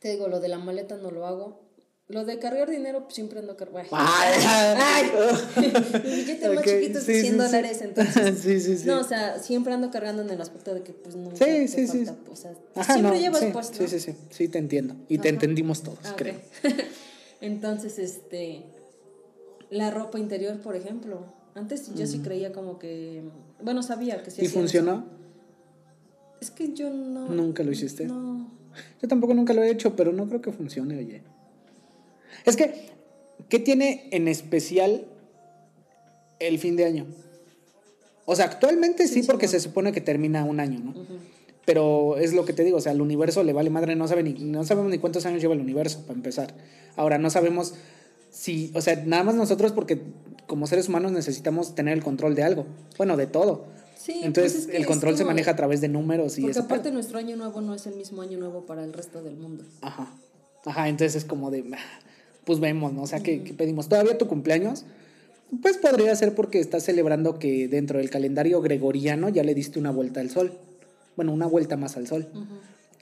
te 0.00 0.10
digo, 0.10 0.28
lo 0.28 0.40
de 0.40 0.48
la 0.48 0.58
maleta 0.58 0.96
no 0.96 1.10
lo 1.10 1.26
hago. 1.26 1.68
Lo 2.08 2.24
de 2.24 2.38
cargar 2.38 2.70
dinero, 2.70 3.02
pues, 3.02 3.16
siempre 3.16 3.38
ando 3.38 3.54
cargando. 3.58 3.90
Ay. 3.92 5.10
Mi 6.04 6.10
billete 6.14 6.48
más 6.48 6.64
chiquito 6.64 6.98
es 7.00 7.04
sí, 7.04 7.12
de 7.12 7.20
sí, 7.20 7.20
100 7.20 7.32
sí. 7.32 7.38
dólares, 7.38 7.82
entonces. 7.82 8.38
Sí, 8.42 8.60
sí, 8.60 8.78
sí. 8.78 8.86
No, 8.86 9.00
o 9.00 9.04
sea, 9.04 9.38
siempre 9.40 9.74
ando 9.74 9.90
cargando 9.90 10.22
en 10.22 10.30
el 10.30 10.40
aspecto 10.40 10.72
de 10.72 10.82
que, 10.82 10.94
pues, 10.94 11.16
no. 11.16 11.36
Sí, 11.36 11.68
sí, 11.68 11.86
sí. 11.86 12.06
O 12.32 12.36
sea, 12.36 12.54
Ajá, 12.76 12.94
siempre 12.94 13.14
no, 13.14 13.20
llevas 13.20 13.40
sí, 13.40 13.50
pues, 13.52 13.66
sí, 13.74 13.88
sí, 13.88 14.00
sí, 14.00 14.14
sí, 14.30 14.48
te 14.48 14.56
entiendo. 14.56 14.96
Y 15.08 15.18
te 15.18 15.28
Ajá. 15.28 15.34
entendimos 15.34 15.82
todos, 15.82 15.98
Ah, 16.04 16.14
creo. 16.16 16.36
Entonces, 17.42 17.98
este, 17.98 18.64
la 19.68 19.90
ropa 19.90 20.18
interior, 20.18 20.58
por 20.60 20.76
ejemplo. 20.76 21.26
Antes 21.54 21.94
yo 21.94 22.06
sí 22.06 22.20
creía 22.20 22.52
como 22.52 22.78
que, 22.78 23.22
bueno, 23.60 23.82
sabía 23.82 24.22
que 24.22 24.30
sí. 24.30 24.44
¿Y 24.44 24.48
funcionó? 24.48 24.92
eso. 24.92 25.04
Es 26.40 26.50
que 26.50 26.72
yo 26.72 26.88
no. 26.88 27.28
¿Nunca 27.28 27.62
lo 27.64 27.72
hiciste? 27.72 28.06
No. 28.06 28.50
Yo 29.00 29.08
tampoco 29.08 29.34
nunca 29.34 29.52
lo 29.52 29.62
he 29.62 29.70
hecho, 29.70 29.96
pero 29.96 30.12
no 30.12 30.28
creo 30.28 30.40
que 30.40 30.52
funcione, 30.52 30.96
oye. 30.96 31.22
Es 32.44 32.56
que, 32.56 32.90
¿qué 33.48 33.58
tiene 33.58 34.08
en 34.12 34.28
especial 34.28 35.06
el 36.38 36.58
fin 36.58 36.76
de 36.76 36.84
año? 36.84 37.06
O 38.24 38.36
sea, 38.36 38.46
actualmente 38.46 39.08
sí, 39.08 39.22
Sí, 39.22 39.26
porque 39.26 39.48
se 39.48 39.60
supone 39.60 39.92
que 39.92 40.00
termina 40.00 40.44
un 40.44 40.60
año, 40.60 40.80
¿no? 40.80 40.94
Pero 41.64 42.16
es 42.16 42.32
lo 42.32 42.44
que 42.44 42.52
te 42.52 42.64
digo, 42.64 42.78
o 42.78 42.80
sea, 42.80 42.92
al 42.92 43.00
universo 43.00 43.42
le 43.42 43.52
vale 43.52 43.70
madre, 43.70 43.96
no, 43.96 44.08
sabe 44.08 44.22
ni, 44.22 44.32
no 44.32 44.64
sabemos 44.64 44.90
ni 44.90 44.98
cuántos 44.98 45.26
años 45.26 45.40
lleva 45.40 45.54
el 45.54 45.60
universo, 45.60 46.02
para 46.02 46.14
empezar. 46.14 46.54
Ahora, 46.96 47.18
no 47.18 47.30
sabemos 47.30 47.74
si, 48.30 48.70
o 48.74 48.80
sea, 48.80 49.02
nada 49.04 49.24
más 49.24 49.34
nosotros 49.34 49.72
porque 49.72 50.00
como 50.46 50.66
seres 50.66 50.88
humanos 50.88 51.12
necesitamos 51.12 51.74
tener 51.74 51.94
el 51.96 52.02
control 52.02 52.34
de 52.34 52.42
algo, 52.42 52.66
bueno, 52.96 53.16
de 53.16 53.26
todo. 53.26 53.66
Sí, 54.08 54.20
Entonces, 54.24 54.52
pues 54.52 54.64
es 54.64 54.70
que 54.70 54.76
el 54.78 54.86
control 54.86 55.18
se 55.18 55.24
maneja 55.26 55.50
a 55.50 55.56
través 55.56 55.82
de 55.82 55.88
números 55.88 56.38
y 56.38 56.40
Porque 56.40 56.58
aparte 56.58 56.84
pedo. 56.84 56.94
nuestro 56.94 57.18
año 57.18 57.36
nuevo 57.36 57.60
no 57.60 57.74
es 57.74 57.86
el 57.86 57.94
mismo 57.94 58.22
año 58.22 58.38
nuevo 58.38 58.64
para 58.64 58.82
el 58.82 58.94
resto 58.94 59.22
del 59.22 59.36
mundo. 59.36 59.64
Ajá. 59.82 60.10
Ajá, 60.64 60.88
entonces 60.88 61.14
es 61.14 61.24
como 61.26 61.50
de, 61.50 61.62
ah, 61.74 62.00
pues 62.46 62.58
vemos, 62.58 62.94
¿no? 62.94 63.02
O 63.02 63.06
sea, 63.06 63.20
¿qué, 63.20 63.42
qué 63.42 63.52
pedimos? 63.52 63.90
¿Todavía 63.90 64.16
tu 64.16 64.26
cumpleaños? 64.26 64.86
Pues 65.60 65.76
podría 65.76 66.16
ser 66.16 66.34
porque 66.34 66.58
estás 66.58 66.84
celebrando 66.84 67.38
que 67.38 67.68
dentro 67.68 67.98
del 67.98 68.08
calendario 68.08 68.62
gregoriano 68.62 69.28
ya 69.28 69.42
le 69.42 69.54
diste 69.54 69.78
una 69.78 69.90
vuelta 69.90 70.20
al 70.20 70.30
sol. 70.30 70.52
Bueno, 71.14 71.34
una 71.34 71.46
vuelta 71.46 71.76
más 71.76 71.98
al 71.98 72.06
sol. 72.06 72.28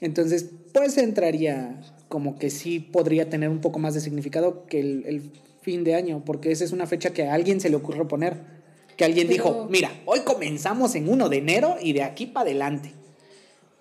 Entonces, 0.01 0.47
pues 0.73 0.97
entraría 0.97 1.79
como 2.09 2.37
que 2.37 2.49
sí 2.49 2.81
podría 2.81 3.29
tener 3.29 3.47
un 3.47 3.61
poco 3.61 3.79
más 3.79 3.93
de 3.93 4.01
significado 4.01 4.65
que 4.65 4.81
el, 4.81 5.05
el 5.05 5.31
fin 5.61 5.85
de 5.85 5.95
año, 5.95 6.23
porque 6.25 6.51
esa 6.51 6.65
es 6.65 6.73
una 6.73 6.85
fecha 6.85 7.11
que 7.11 7.27
a 7.27 7.33
alguien 7.33 7.61
se 7.61 7.69
le 7.69 7.77
ocurrió 7.77 8.09
poner. 8.09 8.56
Que 8.97 9.05
alguien 9.05 9.27
Pero- 9.27 9.43
dijo, 9.43 9.67
mira, 9.69 9.91
hoy 10.05 10.21
comenzamos 10.21 10.95
en 10.95 11.07
1 11.07 11.29
de 11.29 11.37
enero 11.37 11.75
y 11.79 11.93
de 11.93 12.03
aquí 12.03 12.25
para 12.25 12.49
adelante. 12.49 12.93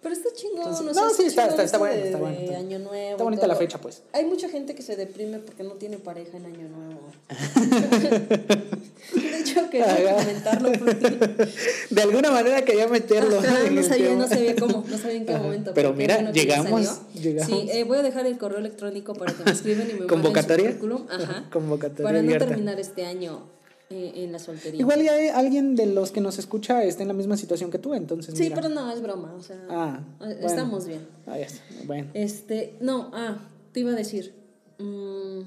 Pero 0.02 0.14
está 0.14 0.29
chingón, 0.33 0.59
Entonces, 0.68 0.87
o 0.87 0.94
sea, 0.94 1.02
no, 1.02 1.11
sí, 1.14 1.22
está- 1.24 1.46
está- 1.48 1.64
está 1.64 1.79
bueno, 1.79 1.96
de- 1.96 2.05
está 2.05 2.18
bueno, 2.18 2.38
está- 2.38 2.59
Año 2.59 2.79
Nuevo. 2.79 3.11
está 3.12 3.24
bonita 3.24 3.46
la 3.48 3.57
fecha, 3.57 3.81
pues. 3.81 4.02
Hay 4.12 4.24
mucha 4.24 4.48
gente 4.48 4.74
que 4.76 4.83
se 4.83 4.94
deprime 4.94 5.38
porque 5.40 5.64
no 5.64 5.72
tiene 5.72 5.96
pareja 5.98 6.37
en 6.37 6.46
Año 6.46 6.68
Nuevo. 6.68 7.00
de 9.14 9.40
hecho, 9.40 9.68
quería 9.70 10.14
comentarlo 10.16 10.70
porque 10.79 11.48
De 11.90 12.02
alguna 12.02 12.31
manera 12.31 12.62
quería 12.64 12.87
meterlo. 12.87 13.38
Ajá, 13.40 13.66
en 13.66 13.74
no 13.74 13.83
sabía, 13.83 14.14
no 14.14 14.26
cómo, 14.61 14.85
no 14.88 14.98
sabía 14.98 15.16
en 15.16 15.26
qué 15.26 15.33
Ajá. 15.35 15.42
momento. 15.42 15.72
Pero 15.74 15.92
mira, 15.92 16.31
llegamos, 16.31 17.00
llegamos. 17.14 17.46
Sí, 17.62 17.68
eh, 17.72 17.83
voy 17.85 17.98
a 17.98 18.02
dejar 18.02 18.26
el 18.26 18.38
correo 18.38 18.59
electrónico 18.59 19.14
para 19.14 19.33
que 19.33 19.42
me 19.44 19.50
escriban 19.50 19.90
y 19.90 19.94
me 19.94 20.07
¿Convocatoria? 20.07 20.76
Ajá. 21.11 21.48
Convocatoria 21.52 22.05
Para 22.05 22.18
no 22.22 22.26
abierta. 22.29 22.46
terminar 22.46 22.79
este 22.79 23.07
año 23.07 23.55
eh, 23.90 24.12
en 24.16 24.33
la 24.33 24.38
soltería. 24.38 24.81
Igual 24.81 25.03
ya 25.03 25.12
hay 25.12 25.29
alguien 25.29 25.77
de 25.77 25.87
los 25.87 26.11
que 26.11 26.20
nos 26.20 26.38
escucha 26.38 26.83
está 26.85 27.03
en 27.03 27.09
la 27.09 27.14
misma 27.14 27.37
situación 27.37 27.70
que 27.70 27.79
tú, 27.79 27.94
entonces. 27.94 28.35
Sí, 28.37 28.44
mira. 28.44 28.57
pero 28.57 28.68
no, 28.68 28.90
es 28.92 29.01
broma, 29.03 29.33
o 29.35 29.42
sea, 29.42 29.64
Ah, 29.70 30.01
eh, 30.20 30.25
bueno. 30.40 30.46
estamos 30.46 30.87
bien. 30.87 31.07
Ah, 31.27 31.38
ya 31.38 31.46
está. 31.46 31.62
Bueno. 31.85 32.11
Este, 32.14 32.75
no, 32.81 33.11
ah, 33.14 33.38
te 33.72 33.81
iba 33.81 33.92
a 33.92 33.94
decir, 33.94 34.35
mm, 34.79 35.40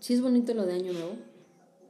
sí 0.00 0.14
es 0.14 0.20
bonito 0.22 0.54
lo 0.54 0.64
de 0.66 0.72
Año 0.74 0.92
Nuevo, 0.92 1.12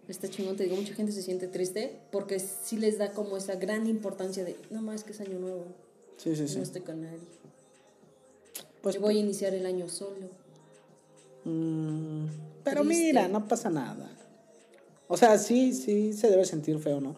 está 0.08 0.28
chingón, 0.28 0.56
te 0.56 0.64
digo, 0.64 0.76
mucha 0.76 0.94
gente 0.94 1.12
se 1.12 1.22
siente 1.22 1.46
triste 1.46 2.00
porque 2.10 2.38
sí 2.40 2.76
les 2.76 2.98
da 2.98 3.12
como 3.12 3.36
esa 3.36 3.54
gran 3.54 3.86
importancia 3.86 4.44
de, 4.44 4.56
no 4.70 4.82
más 4.82 5.04
que 5.04 5.12
es 5.12 5.20
Año 5.20 5.38
Nuevo, 5.38 5.64
Sí, 6.16 6.34
sí, 6.36 6.46
sí. 6.48 6.56
no 6.56 6.62
estoy 6.62 6.82
con 6.82 7.00
nadie, 7.02 7.18
Pues, 8.82 8.96
yo 8.96 9.00
voy 9.00 9.16
a 9.16 9.20
iniciar 9.20 9.54
el 9.54 9.64
año 9.66 9.88
solo. 9.88 10.26
mm, 11.44 12.26
pero 12.64 12.82
Triste. 12.82 13.04
mira, 13.04 13.28
no 13.28 13.46
pasa 13.48 13.70
nada. 13.70 14.10
O 15.12 15.18
sea, 15.18 15.36
sí, 15.36 15.74
sí 15.74 16.14
se 16.14 16.30
debe 16.30 16.46
sentir 16.46 16.78
feo, 16.78 16.98
¿no? 16.98 17.14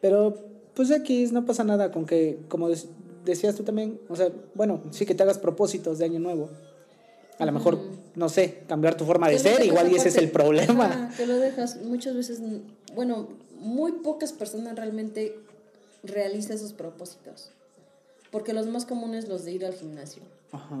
Pero, 0.00 0.34
pues 0.72 0.90
aquí 0.90 1.26
no 1.30 1.44
pasa 1.44 1.62
nada 1.62 1.90
con 1.90 2.06
que, 2.06 2.38
como 2.48 2.70
decías 3.22 3.54
tú 3.54 3.64
también, 3.64 4.00
o 4.08 4.16
sea, 4.16 4.30
bueno, 4.54 4.80
sí 4.92 5.04
que 5.04 5.14
te 5.14 5.24
hagas 5.24 5.36
propósitos 5.36 5.98
de 5.98 6.06
año 6.06 6.20
nuevo. 6.20 6.48
A 7.38 7.44
lo 7.44 7.52
mejor, 7.52 7.78
no 8.14 8.30
sé, 8.30 8.62
cambiar 8.66 8.96
tu 8.96 9.04
forma 9.04 9.28
de 9.28 9.38
ser, 9.38 9.62
igual 9.62 9.92
y 9.92 9.96
ese 9.96 10.08
es 10.08 10.16
el 10.16 10.30
problema. 10.30 10.86
Ajá, 10.86 11.10
que 11.14 11.26
lo 11.26 11.36
dejas, 11.36 11.82
muchas 11.82 12.16
veces, 12.16 12.40
bueno, 12.94 13.28
muy 13.60 13.92
pocas 13.92 14.32
personas 14.32 14.74
realmente 14.74 15.38
realizan 16.02 16.56
esos 16.56 16.72
propósitos. 16.72 17.50
Porque 18.30 18.54
los 18.54 18.68
más 18.68 18.86
comunes 18.86 19.28
los 19.28 19.44
de 19.44 19.52
ir 19.52 19.66
al 19.66 19.74
gimnasio. 19.74 20.22
Ajá. 20.50 20.78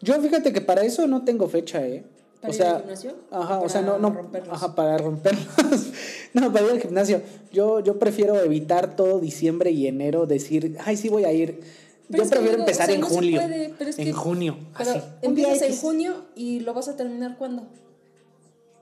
Yo 0.00 0.22
fíjate 0.22 0.52
que 0.52 0.60
para 0.60 0.84
eso 0.84 1.08
no 1.08 1.24
tengo 1.24 1.48
fecha, 1.48 1.84
¿eh? 1.84 2.04
¿Para 2.40 2.50
o 2.50 2.54
ir 2.54 2.62
sea, 2.62 2.70
al 2.76 2.80
gimnasio? 2.82 3.14
Ajá, 3.30 3.58
¿O 3.60 3.64
o 3.64 3.68
sea, 3.68 3.82
no, 3.82 3.98
no, 3.98 4.10
romperlos? 4.10 4.52
ajá, 4.54 4.74
para 4.74 4.98
romperlos. 4.98 5.46
no, 6.34 6.52
para 6.52 6.64
ir 6.66 6.70
al 6.72 6.80
gimnasio. 6.80 7.22
Yo, 7.52 7.80
yo 7.80 7.98
prefiero 7.98 8.38
evitar 8.42 8.94
todo 8.96 9.18
diciembre 9.20 9.70
y 9.70 9.86
enero, 9.86 10.26
decir, 10.26 10.76
ay, 10.84 10.96
sí 10.96 11.08
voy 11.08 11.24
a 11.24 11.32
ir. 11.32 11.60
Pero 12.08 12.22
yo 12.24 12.30
prefiero 12.30 12.58
empezar 12.58 12.84
o 12.84 12.86
sea, 12.86 12.94
en 12.94 13.00
no 13.00 13.06
julio. 13.08 13.40
puede, 13.40 13.74
pero 13.78 13.90
es 13.90 13.98
en 13.98 14.04
que- 14.04 14.12
junio, 14.12 14.58
Pero 14.78 14.90
así. 14.90 15.00
Empiezas 15.22 15.62
en 15.62 15.76
junio 15.76 16.24
y 16.36 16.60
lo 16.60 16.72
vas 16.74 16.88
a 16.88 16.96
terminar 16.96 17.36
cuando. 17.36 17.66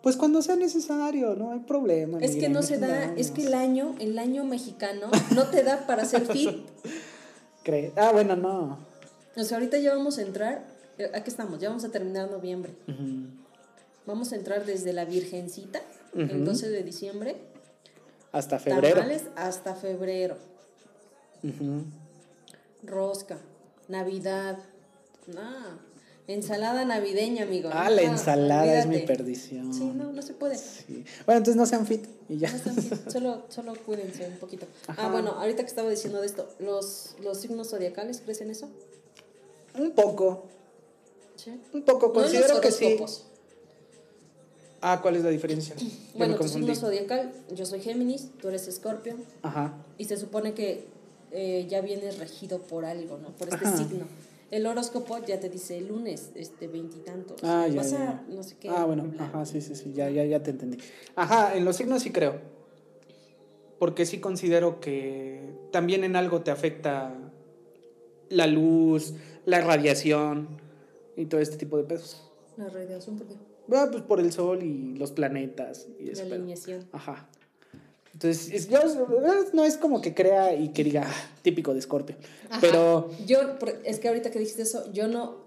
Pues 0.02 0.16
cuando 0.16 0.42
sea 0.42 0.56
necesario, 0.56 1.34
no 1.34 1.52
hay 1.52 1.60
problema. 1.60 2.18
Es 2.20 2.36
que 2.36 2.50
no 2.50 2.62
se 2.62 2.76
da, 2.78 3.14
es 3.16 3.30
que 3.30 3.46
el 3.46 3.54
año, 3.54 3.94
el 4.00 4.18
año 4.18 4.44
mexicano 4.44 5.06
no 5.34 5.44
te 5.44 5.62
da 5.62 5.86
para 5.86 6.02
hacer 6.02 6.26
fit. 6.32 6.58
Cre- 7.64 7.92
Ah, 7.96 8.10
bueno, 8.12 8.36
no. 8.36 8.78
O 9.36 9.42
sea, 9.42 9.56
ahorita 9.56 9.78
ya 9.78 9.94
vamos 9.94 10.18
a 10.18 10.22
entrar, 10.22 10.62
eh, 10.98 11.10
aquí 11.14 11.30
estamos, 11.30 11.58
ya 11.58 11.68
vamos 11.70 11.84
a 11.84 11.88
terminar 11.88 12.30
noviembre. 12.30 12.74
Ujú. 12.86 13.28
Vamos 14.06 14.32
a 14.32 14.36
entrar 14.36 14.66
desde 14.66 14.92
la 14.92 15.04
Virgencita, 15.04 15.80
el 16.14 16.24
Ujú. 16.36 16.44
12 16.44 16.70
de 16.70 16.82
diciembre, 16.82 17.36
Hasta 18.32 18.58
febrero. 18.58 18.96
tamales 18.96 19.24
hasta 19.36 19.74
febrero, 19.74 20.36
rosca, 22.82 23.38
Navidad, 23.88 24.58
nah, 25.26 25.76
ensalada 26.26 26.84
navideña, 26.84 27.44
amigo. 27.44 27.70
Ah, 27.72 27.90
la 27.90 28.02
ensalada 28.02 28.78
es 28.78 28.86
mi 28.86 28.98
perdición. 29.00 29.72
Sí, 29.74 29.84
no, 29.84 30.12
no 30.12 30.22
se 30.22 30.32
puede. 30.34 30.56
Sí. 30.56 31.04
Bueno, 31.26 31.38
entonces 31.38 31.56
no 31.56 31.66
sean 31.66 31.86
fit 31.86 32.06
y 32.28 32.38
ya. 32.38 32.50
No 32.50 32.56
están 32.56 32.76
bien, 32.76 33.00
solo, 33.10 33.42
solo 33.48 33.74
cuídense 33.84 34.26
un 34.26 34.36
poquito. 34.36 34.66
Ajá. 34.86 35.06
Ah, 35.06 35.10
bueno, 35.12 35.32
ahorita 35.32 35.62
que 35.62 35.68
estaba 35.68 35.90
diciendo 35.90 36.20
de 36.20 36.26
esto, 36.26 36.48
¿los, 36.60 37.14
los 37.22 37.38
signos 37.38 37.70
zodiacales 37.70 38.20
crees 38.22 38.40
en 38.40 38.50
eso? 38.50 38.68
Un 39.78 39.90
poco, 39.92 40.44
Sí. 41.36 41.58
un 41.74 41.82
poco, 41.82 42.06
No 42.08 42.12
considero 42.14 42.60
que 42.60 42.70
sí. 42.70 42.96
Ah, 44.86 45.00
¿cuál 45.00 45.16
es 45.16 45.24
la 45.24 45.30
diferencia? 45.30 45.74
Bueno, 46.14 46.36
confundí. 46.36 46.66
signo 46.66 46.74
zodiacal, 46.74 47.32
yo 47.54 47.64
soy 47.64 47.80
Géminis, 47.80 48.28
tú 48.38 48.48
eres 48.48 48.68
Escorpio, 48.68 49.16
Ajá. 49.40 49.72
y 49.96 50.04
se 50.04 50.18
supone 50.18 50.52
que 50.52 50.84
eh, 51.32 51.66
ya 51.70 51.80
vienes 51.80 52.18
regido 52.18 52.58
por 52.60 52.84
algo, 52.84 53.16
¿no? 53.16 53.30
Por 53.30 53.48
este 53.48 53.64
Ajá. 53.64 53.78
signo. 53.78 54.04
El 54.50 54.66
horóscopo 54.66 55.18
ya 55.24 55.40
te 55.40 55.48
dice 55.48 55.78
el 55.78 55.88
lunes, 55.88 56.32
este, 56.34 56.68
veintitantos. 56.68 57.38
Ah, 57.42 57.66
ya, 57.66 57.76
vas 57.76 57.90
ya, 57.92 57.96
a, 57.96 58.04
ya. 58.28 58.34
no 58.36 58.42
sé 58.42 58.56
qué. 58.60 58.68
Ah, 58.68 58.84
bueno, 58.84 59.04
bla. 59.04 59.24
ajá, 59.24 59.46
sí, 59.46 59.62
sí, 59.62 59.74
sí, 59.74 59.94
ya, 59.94 60.10
ya, 60.10 60.22
ya 60.26 60.42
te 60.42 60.50
entendí. 60.50 60.76
Ajá, 61.16 61.56
en 61.56 61.64
los 61.64 61.76
signos 61.76 62.02
sí 62.02 62.10
creo. 62.10 62.38
Porque 63.78 64.04
sí 64.04 64.20
considero 64.20 64.80
que 64.80 65.40
también 65.72 66.04
en 66.04 66.14
algo 66.14 66.42
te 66.42 66.50
afecta 66.50 67.14
la 68.28 68.46
luz, 68.46 69.14
la 69.46 69.62
radiación 69.62 70.60
y 71.16 71.24
todo 71.24 71.40
este 71.40 71.56
tipo 71.56 71.78
de 71.78 71.84
pesos. 71.84 72.30
La 72.58 72.68
radiación, 72.68 73.16
¿por 73.16 73.26
qué? 73.28 73.34
Ah, 73.72 73.88
pues 73.90 74.02
por 74.02 74.20
el 74.20 74.32
sol 74.32 74.62
y 74.62 74.94
los 74.96 75.12
planetas 75.12 75.86
y 75.98 76.04
La 76.06 76.12
eso. 76.12 76.22
pero- 76.24 76.34
alineación. 76.36 76.84
Ajá. 76.92 77.28
Entonces, 78.12 78.52
es- 78.52 78.68
yo 78.68 78.78
no 79.52 79.64
es 79.64 79.76
como 79.76 80.00
que 80.00 80.14
crea 80.14 80.54
y 80.54 80.68
que 80.68 80.84
diga 80.84 81.02
"Ah, 81.06 81.30
típico 81.42 81.74
de 81.74 81.82
Scorpio. 81.82 82.16
Ajá. 82.48 82.60
Pero 82.60 83.10
Yo, 83.26 83.38
es 83.84 83.98
que 83.98 84.08
ahorita 84.08 84.30
que 84.30 84.38
dijiste 84.38 84.62
eso, 84.62 84.92
yo 84.92 85.08
no 85.08 85.44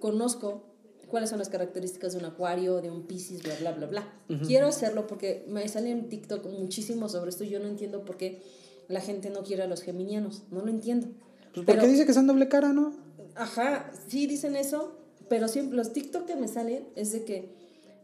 conozco 0.00 0.62
cuáles 1.08 1.30
son 1.30 1.38
las 1.38 1.48
características 1.48 2.12
de 2.12 2.18
un 2.18 2.24
acuario, 2.26 2.80
de 2.82 2.90
un 2.90 3.02
piscis, 3.04 3.42
bla, 3.42 3.54
bla, 3.60 3.72
bla, 3.72 3.86
bla. 3.86 4.12
Quiero 4.46 4.66
hacerlo 4.66 5.06
porque 5.06 5.44
me 5.48 5.66
sale 5.68 5.90
en 5.90 6.08
TikTok 6.08 6.44
muchísimo 6.46 7.08
sobre 7.08 7.30
esto 7.30 7.44
y 7.44 7.48
yo 7.50 7.60
no 7.60 7.66
entiendo 7.68 8.04
por 8.04 8.16
qué 8.16 8.42
la 8.88 9.00
gente 9.00 9.30
no 9.30 9.42
quiere 9.42 9.62
a 9.62 9.66
los 9.66 9.82
geminianos. 9.82 10.42
No 10.50 10.60
lo 10.62 10.68
entiendo. 10.70 11.06
pues, 11.54 11.64
¿por 11.64 11.76
Pero- 11.76 11.86
dice 11.86 12.04
que 12.04 12.12
son 12.12 12.26
doble 12.26 12.48
cara, 12.48 12.72
no? 12.74 12.92
Ajá, 13.34 13.90
sí 14.08 14.26
dicen 14.26 14.54
eso, 14.54 14.97
pero 15.28 15.48
siempre 15.48 15.76
los 15.76 15.92
TikTok 15.92 16.26
que 16.26 16.36
me 16.36 16.48
salen 16.48 16.88
es 16.96 17.12
de 17.12 17.24
que 17.24 17.54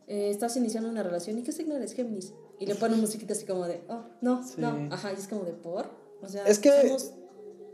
eh, 0.06 0.30
estás 0.30 0.56
iniciando 0.56 0.88
una 0.88 1.02
relación 1.02 1.38
y 1.38 1.42
qué 1.42 1.52
signo 1.52 1.76
eres 1.76 1.92
Géminis. 1.92 2.32
Y 2.60 2.66
le 2.66 2.74
ponen 2.74 3.00
musiquita 3.00 3.32
así 3.32 3.44
como 3.46 3.66
de, 3.66 3.80
oh, 3.88 4.02
no, 4.20 4.46
Sí. 4.46 4.54
no, 4.58 4.88
ajá, 4.92 5.12
y 5.12 5.16
es 5.16 5.26
como 5.26 5.44
de 5.44 5.52
por. 5.52 5.90
O 6.22 6.28
sea, 6.28 6.44
Es 6.46 6.58
que 6.58 6.70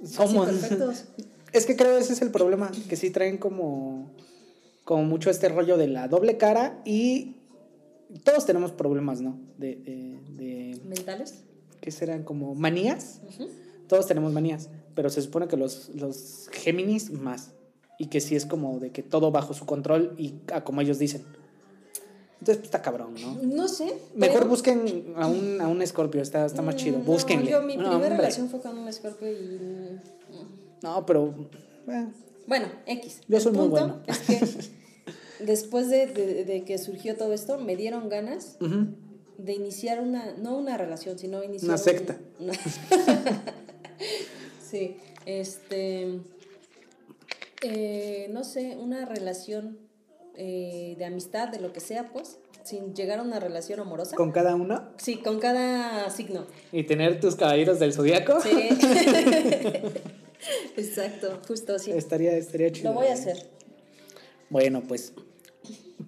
somos, 0.05 0.47
perfectos. 0.49 1.05
Es 1.53 1.67
que 1.67 1.75
creo 1.75 1.97
ese 1.99 2.13
es 2.13 2.23
el 2.23 2.31
problema, 2.31 2.71
que 2.89 2.95
sí 2.95 3.11
traen 3.11 3.37
como, 3.37 4.13
como 4.85 5.03
mucho 5.03 5.31
este 5.31 5.49
rollo 5.49 5.77
de 5.77 5.89
la 5.89 6.07
doble 6.07 6.37
cara 6.37 6.81
y 6.85 7.39
todos 8.23 8.47
tenemos 8.47 8.71
problemas, 8.71 9.21
¿no? 9.21 9.37
De, 9.59 9.75
de, 9.75 10.21
de 10.37 10.81
¿Mentales? 10.85 11.43
¿qué 11.81 11.91
serán? 11.91 12.23
Como 12.23 12.55
manías. 12.55 13.21
Todos 13.89 14.07
tenemos 14.07 14.33
manías, 14.33 14.69
pero 14.95 15.11
se 15.11 15.23
supone 15.23 15.49
que 15.49 15.57
los, 15.57 15.89
los 15.97 16.49
Géminis 16.53 17.11
más. 17.11 17.51
Y 18.01 18.07
que 18.07 18.21
sí 18.23 18.35
es 18.35 18.47
como 18.47 18.79
de 18.81 18.91
que 18.91 19.03
todo 19.03 19.31
bajo 19.31 19.53
su 19.53 19.67
control 19.67 20.15
y 20.17 20.33
a 20.53 20.65
como 20.65 20.81
ellos 20.81 20.99
dicen. 20.99 21.23
Entonces 22.41 22.57
pues, 22.57 22.65
está 22.65 22.81
cabrón, 22.81 23.15
¿no? 23.21 23.35
No 23.43 23.69
sé. 23.69 23.93
Mejor 24.15 24.39
pero- 24.39 24.49
busquen 24.49 25.13
a 25.17 25.27
un, 25.27 25.61
a 25.61 25.69
un 25.69 25.83
Escorpio, 25.83 26.23
está, 26.23 26.47
está 26.47 26.63
más 26.63 26.77
chido. 26.77 26.99
Mm, 26.99 27.05
Búsquenle. 27.05 27.51
No, 27.51 27.61
yo, 27.61 27.63
mi 27.67 27.75
No, 27.77 27.81
primera 27.83 27.97
hombre. 27.97 28.17
relación 28.17 28.49
fue 28.49 28.61
con 28.63 28.79
un 28.79 28.89
escorpio 28.89 29.31
y. 29.31 30.01
No, 30.83 31.05
pero. 31.05 31.35
eh, 31.89 32.07
Bueno, 32.47 32.69
X. 32.87 33.21
Yo 33.29 33.37
El 33.37 33.43
soy 33.43 33.53
muy 33.53 33.69
punto 33.69 33.81
bueno. 33.87 34.03
Es 34.07 34.19
que 34.21 34.41
después 35.45 35.91
de, 35.91 36.07
de- 36.07 36.45
de 36.47 36.65
que 36.65 36.79
surgió 36.79 37.17
todo 37.19 37.35
esto, 37.35 37.59
me 37.59 37.77
dieron 37.77 38.09
ganas 38.09 38.57
de 39.37 39.53
iniciar 39.53 40.01
una, 40.01 40.33
no 40.39 40.57
una 40.57 40.79
relación, 40.79 41.19
sino 41.19 41.45
iniciar 41.45 41.69
Una 41.69 41.75
un- 41.75 41.85
secta. 41.85 42.17
una- 42.41 42.55
sí, 44.71 44.97
este, 45.27 46.21
eh, 47.63 48.29
no 48.31 48.45
sé, 48.45 48.77
una 48.77 49.05
relación 49.05 49.79
eh, 50.37 50.95
de 50.99 51.05
amistad, 51.05 51.49
de 51.49 51.61
lo 51.61 51.73
que 51.73 51.81
sea, 51.81 52.11
pues, 52.13 52.39
sin 52.63 52.95
llegar 52.95 53.19
a 53.19 53.23
una 53.23 53.41
relación 53.41 53.81
amorosa. 53.81 54.17
Con 54.17 54.33
cada 54.33 54.55
uno. 54.55 54.91
Sí, 54.97 55.17
con 55.17 55.39
cada 55.39 56.09
signo. 56.11 56.47
Y 56.73 56.85
tener 56.85 57.21
tus 57.21 57.37
caballeros 57.37 57.79
del 57.79 57.93
zodiaco. 57.93 58.41
Sí. 58.41 58.51
Exacto, 60.77 61.41
justo 61.47 61.75
así. 61.75 61.91
Estaría, 61.91 62.33
estaría 62.37 62.73
chido. 62.73 62.91
Lo 62.91 62.99
voy 62.99 63.09
a 63.09 63.15
hacer. 63.15 63.51
Bueno, 64.49 64.83
pues 64.87 65.13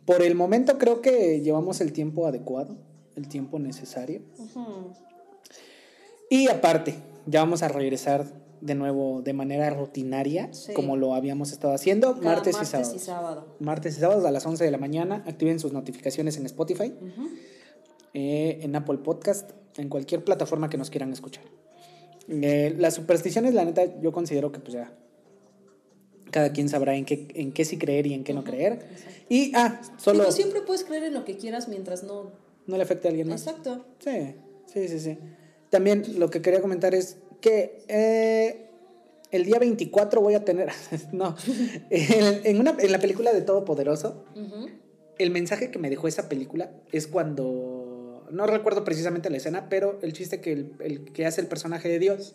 por 0.05 0.22
el 0.22 0.34
momento 0.34 0.78
creo 0.78 1.00
que 1.00 1.40
llevamos 1.40 1.80
el 1.80 1.92
tiempo 1.92 2.26
adecuado, 2.26 2.76
el 3.16 3.28
tiempo 3.28 3.59
necesario. 3.59 4.22
Y 6.30 6.48
aparte, 6.48 6.94
ya 7.26 7.40
vamos 7.40 7.62
a 7.62 7.68
regresar 7.68 8.26
de 8.63 8.75
nuevo 8.75 9.21
de 9.23 9.33
manera 9.35 9.69
rutinaria, 9.71 10.49
Sí. 10.53 10.73
como 10.73 10.97
lo 10.97 11.15
habíamos 11.15 11.53
estado 11.53 11.75
haciendo, 11.75 12.15
Cada 12.15 12.37
martes, 12.37 12.55
y 12.55 12.57
martes 12.57 12.69
sábados. 12.71 12.95
y 12.95 12.99
sábado. 13.05 13.57
Martes 13.59 13.97
y 13.97 14.01
sábados 14.01 14.25
a 14.25 14.31
las 14.31 14.47
11 14.47 14.65
de 14.65 14.71
la 14.71 14.79
mañana. 14.79 15.25
Activen 15.27 15.59
sus 15.59 15.73
notificaciones 15.73 16.37
en 16.37 16.47
Spotify, 16.47 16.95
eh, 18.15 18.59
en 18.63 18.75
Apple 18.77 18.99
Podcast, 18.99 19.51
en 19.77 19.89
cualquier 19.89 20.25
plataforma 20.25 20.69
que 20.71 20.79
nos 20.79 20.91
quieran 20.91 21.13
escuchar. 21.13 21.45
Eh, 22.29 22.75
las 22.79 22.95
supersticiones, 22.95 23.53
la 23.53 23.65
neta, 23.65 24.01
yo 24.01 24.13
considero 24.13 24.53
que 24.53 24.61
pues 24.61 24.75
ya 24.75 24.93
cada 26.31 26.53
quien 26.53 26.69
sabrá 26.69 26.95
en 26.95 27.05
qué, 27.05 27.27
en 27.35 27.53
qué 27.53 27.65
sí 27.65 27.77
creer 27.79 28.07
y 28.07 28.15
en 28.15 28.25
qué 28.25 28.33
no 28.33 28.43
creer. 28.45 28.87
Y, 29.29 29.53
ah, 29.55 29.81
solo 29.99 30.21
Digo, 30.21 30.33
siempre 30.33 30.61
puedes 30.63 30.85
creer 30.85 31.03
en 31.05 31.15
lo 31.15 31.25
que 31.25 31.37
quieras 31.37 31.69
mientras 31.69 32.05
no. 32.05 32.31
no 32.67 32.77
le 32.77 32.83
afecte 32.85 33.09
a 33.09 33.11
alguien 33.11 33.29
más. 33.29 33.47
Exacto. 33.47 33.85
Sí, 33.99 34.35
sí, 34.73 34.89
sí, 34.89 35.01
sí. 35.01 35.19
También 35.69 36.05
lo 36.19 36.31
que 36.31 36.41
quería 36.41 36.61
comentar 36.63 36.95
es 36.95 37.17
que 37.43 37.84
eh, 37.88 38.70
el 39.30 39.45
día 39.45 39.59
24 39.59 40.20
voy 40.22 40.32
a 40.34 40.45
tener, 40.45 40.70
no, 41.12 41.36
en, 41.90 42.59
una, 42.59 42.74
en 42.78 42.90
la 42.93 42.99
película 42.99 43.32
de 43.34 43.43
Todopoderoso, 43.43 44.24
el 45.18 45.30
mensaje 45.30 45.70
que 45.70 45.78
me 45.78 45.90
dejó 45.90 46.09
esa 46.09 46.28
película 46.30 46.70
es 46.90 47.07
cuando, 47.07 48.26
no 48.30 48.47
recuerdo 48.47 48.82
precisamente 48.84 49.28
la 49.28 49.36
escena, 49.36 49.68
pero 49.68 49.99
el 50.03 50.14
chiste 50.14 50.40
que 50.40 50.53
el, 50.53 50.72
el 50.80 51.05
que 51.12 51.26
hace 51.26 51.43
el 51.43 51.47
personaje 51.49 51.88
de 51.90 51.99
Dios 51.99 52.34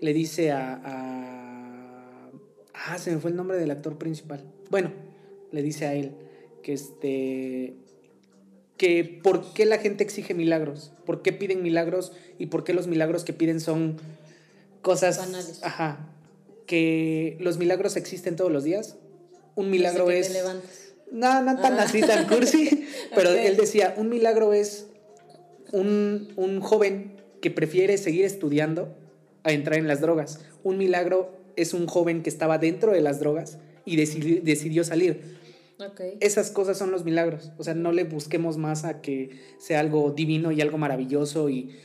le 0.00 0.12
dice 0.12 0.50
a, 0.50 0.80
a- 0.84 2.30
Ah, 2.74 2.98
se 2.98 3.12
me 3.12 3.18
fue 3.18 3.30
el 3.30 3.36
nombre 3.36 3.56
del 3.58 3.70
actor 3.70 3.96
principal. 3.98 4.42
Bueno, 4.70 4.90
le 5.52 5.62
dice 5.62 5.86
a 5.86 5.94
él 5.94 6.16
que 6.62 6.72
este 6.72 7.76
que 8.76 9.20
por 9.22 9.52
qué 9.52 9.66
la 9.66 9.78
gente 9.78 10.02
exige 10.02 10.34
milagros, 10.34 10.92
por 11.06 11.22
qué 11.22 11.32
piden 11.32 11.62
milagros 11.62 12.12
y 12.38 12.46
por 12.46 12.64
qué 12.64 12.72
los 12.72 12.88
milagros 12.88 13.22
que 13.24 13.32
piden 13.32 13.60
son 13.60 13.98
cosas 14.82 15.18
Banales. 15.18 15.60
ajá, 15.62 16.08
que 16.66 17.36
los 17.40 17.58
milagros 17.58 17.96
existen 17.96 18.36
todos 18.36 18.50
los 18.52 18.64
días. 18.64 18.96
Un 19.54 19.70
milagro 19.70 20.06
que 20.06 20.18
es 20.18 20.32
Te 20.32 20.40
no, 21.12 21.42
no 21.42 21.60
tan 21.60 21.74
Ah. 21.78 21.82
así, 21.82 22.00
tan 22.00 22.26
cursi. 22.26 22.86
Pero 23.14 23.30
Ok. 23.30 23.36
él 23.40 23.56
decía, 23.56 23.94
un 23.96 24.08
milagro 24.08 24.52
es 24.54 24.86
un, 25.72 26.32
un 26.36 26.60
joven 26.60 27.16
que 27.40 27.50
prefiere 27.50 27.98
seguir 27.98 28.24
estudiando 28.24 28.94
a 29.42 29.52
entrar 29.52 29.78
en 29.78 29.88
las 29.88 30.00
drogas. 30.00 30.40
Un 30.62 30.78
milagro 30.78 31.36
es 31.56 31.74
un 31.74 31.86
joven 31.86 32.22
que 32.22 32.30
estaba 32.30 32.58
dentro 32.58 32.92
de 32.92 33.00
las 33.00 33.20
drogas 33.20 33.58
y 33.84 33.96
decidi- 33.96 34.40
decidió 34.42 34.84
salir. 34.84 35.36
Ok. 35.78 36.00
Esas 36.20 36.50
cosas 36.50 36.78
son 36.78 36.90
los 36.92 37.04
milagros. 37.04 37.50
O 37.58 37.64
sea, 37.64 37.74
no 37.74 37.92
le 37.92 38.04
busquemos 38.04 38.56
más 38.56 38.84
a 38.84 39.00
que 39.02 39.30
sea 39.58 39.80
algo 39.80 40.12
divino 40.12 40.52
y 40.52 40.60
algo 40.60 40.78
maravilloso 40.78 41.48
y 41.50 41.76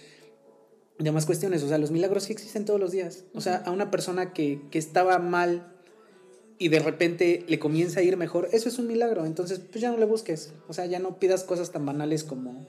demás 1.03 1.25
cuestiones. 1.25 1.63
O 1.63 1.67
sea, 1.67 1.77
los 1.77 1.91
milagros 1.91 2.23
sí 2.23 2.33
existen 2.33 2.65
todos 2.65 2.79
los 2.79 2.91
días. 2.91 3.23
O 3.33 3.41
sea, 3.41 3.57
a 3.57 3.71
una 3.71 3.91
persona 3.91 4.33
que, 4.33 4.61
que 4.71 4.79
estaba 4.79 5.19
mal 5.19 5.73
y 6.59 6.69
de 6.69 6.79
repente 6.79 7.45
le 7.47 7.59
comienza 7.59 7.99
a 7.99 8.03
ir 8.03 8.17
mejor, 8.17 8.49
eso 8.51 8.69
es 8.69 8.79
un 8.79 8.87
milagro. 8.87 9.25
Entonces, 9.25 9.59
pues 9.59 9.81
ya 9.81 9.91
no 9.91 9.97
le 9.97 10.05
busques. 10.05 10.53
O 10.67 10.73
sea, 10.73 10.85
ya 10.85 10.99
no 10.99 11.19
pidas 11.19 11.43
cosas 11.43 11.71
tan 11.71 11.85
banales 11.85 12.23
como, 12.23 12.65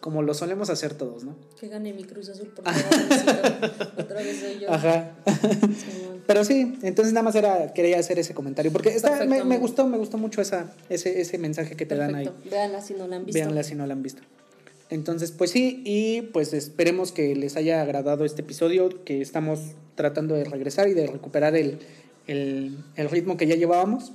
como 0.00 0.22
lo 0.22 0.34
solemos 0.34 0.70
hacer 0.70 0.94
todos, 0.94 1.24
¿no? 1.24 1.36
Que 1.58 1.68
gane 1.68 1.92
mi 1.92 2.04
Cruz 2.04 2.28
Azul 2.28 2.48
por 2.48 2.64
favor. 2.72 3.72
Otra 3.98 4.22
vez 4.22 4.38
soy 4.38 4.60
yo. 4.60 4.70
Ajá. 4.70 5.16
Pero 6.26 6.44
sí, 6.44 6.78
entonces 6.82 7.12
nada 7.12 7.24
más 7.24 7.34
era, 7.34 7.72
quería 7.74 7.98
hacer 7.98 8.18
ese 8.18 8.34
comentario. 8.34 8.72
Porque 8.72 8.90
está, 8.90 9.24
me, 9.24 9.44
me 9.44 9.58
gustó, 9.58 9.86
me 9.86 9.98
gustó 9.98 10.16
mucho 10.16 10.40
esa, 10.40 10.72
ese, 10.88 11.20
ese 11.20 11.38
mensaje 11.38 11.74
que 11.76 11.86
te 11.86 11.96
dan 11.96 12.14
ahí. 12.14 12.30
Si 12.82 12.94
no 12.94 13.06
la 13.08 13.16
han 13.16 13.24
visto. 13.24 13.38
Véanla 13.38 13.62
si 13.62 13.74
no 13.74 13.86
la 13.86 13.94
han 13.94 14.02
visto. 14.02 14.22
Entonces, 14.90 15.32
pues 15.32 15.50
sí, 15.50 15.82
y 15.84 16.22
pues 16.22 16.52
esperemos 16.52 17.12
que 17.12 17.34
les 17.34 17.56
haya 17.56 17.80
agradado 17.82 18.24
este 18.24 18.42
episodio, 18.42 19.04
que 19.04 19.20
estamos 19.20 19.60
tratando 19.94 20.34
de 20.34 20.44
regresar 20.44 20.88
y 20.88 20.94
de 20.94 21.06
recuperar 21.06 21.56
el, 21.56 21.78
el, 22.26 22.78
el 22.96 23.10
ritmo 23.10 23.36
que 23.36 23.46
ya 23.46 23.54
llevábamos. 23.54 24.12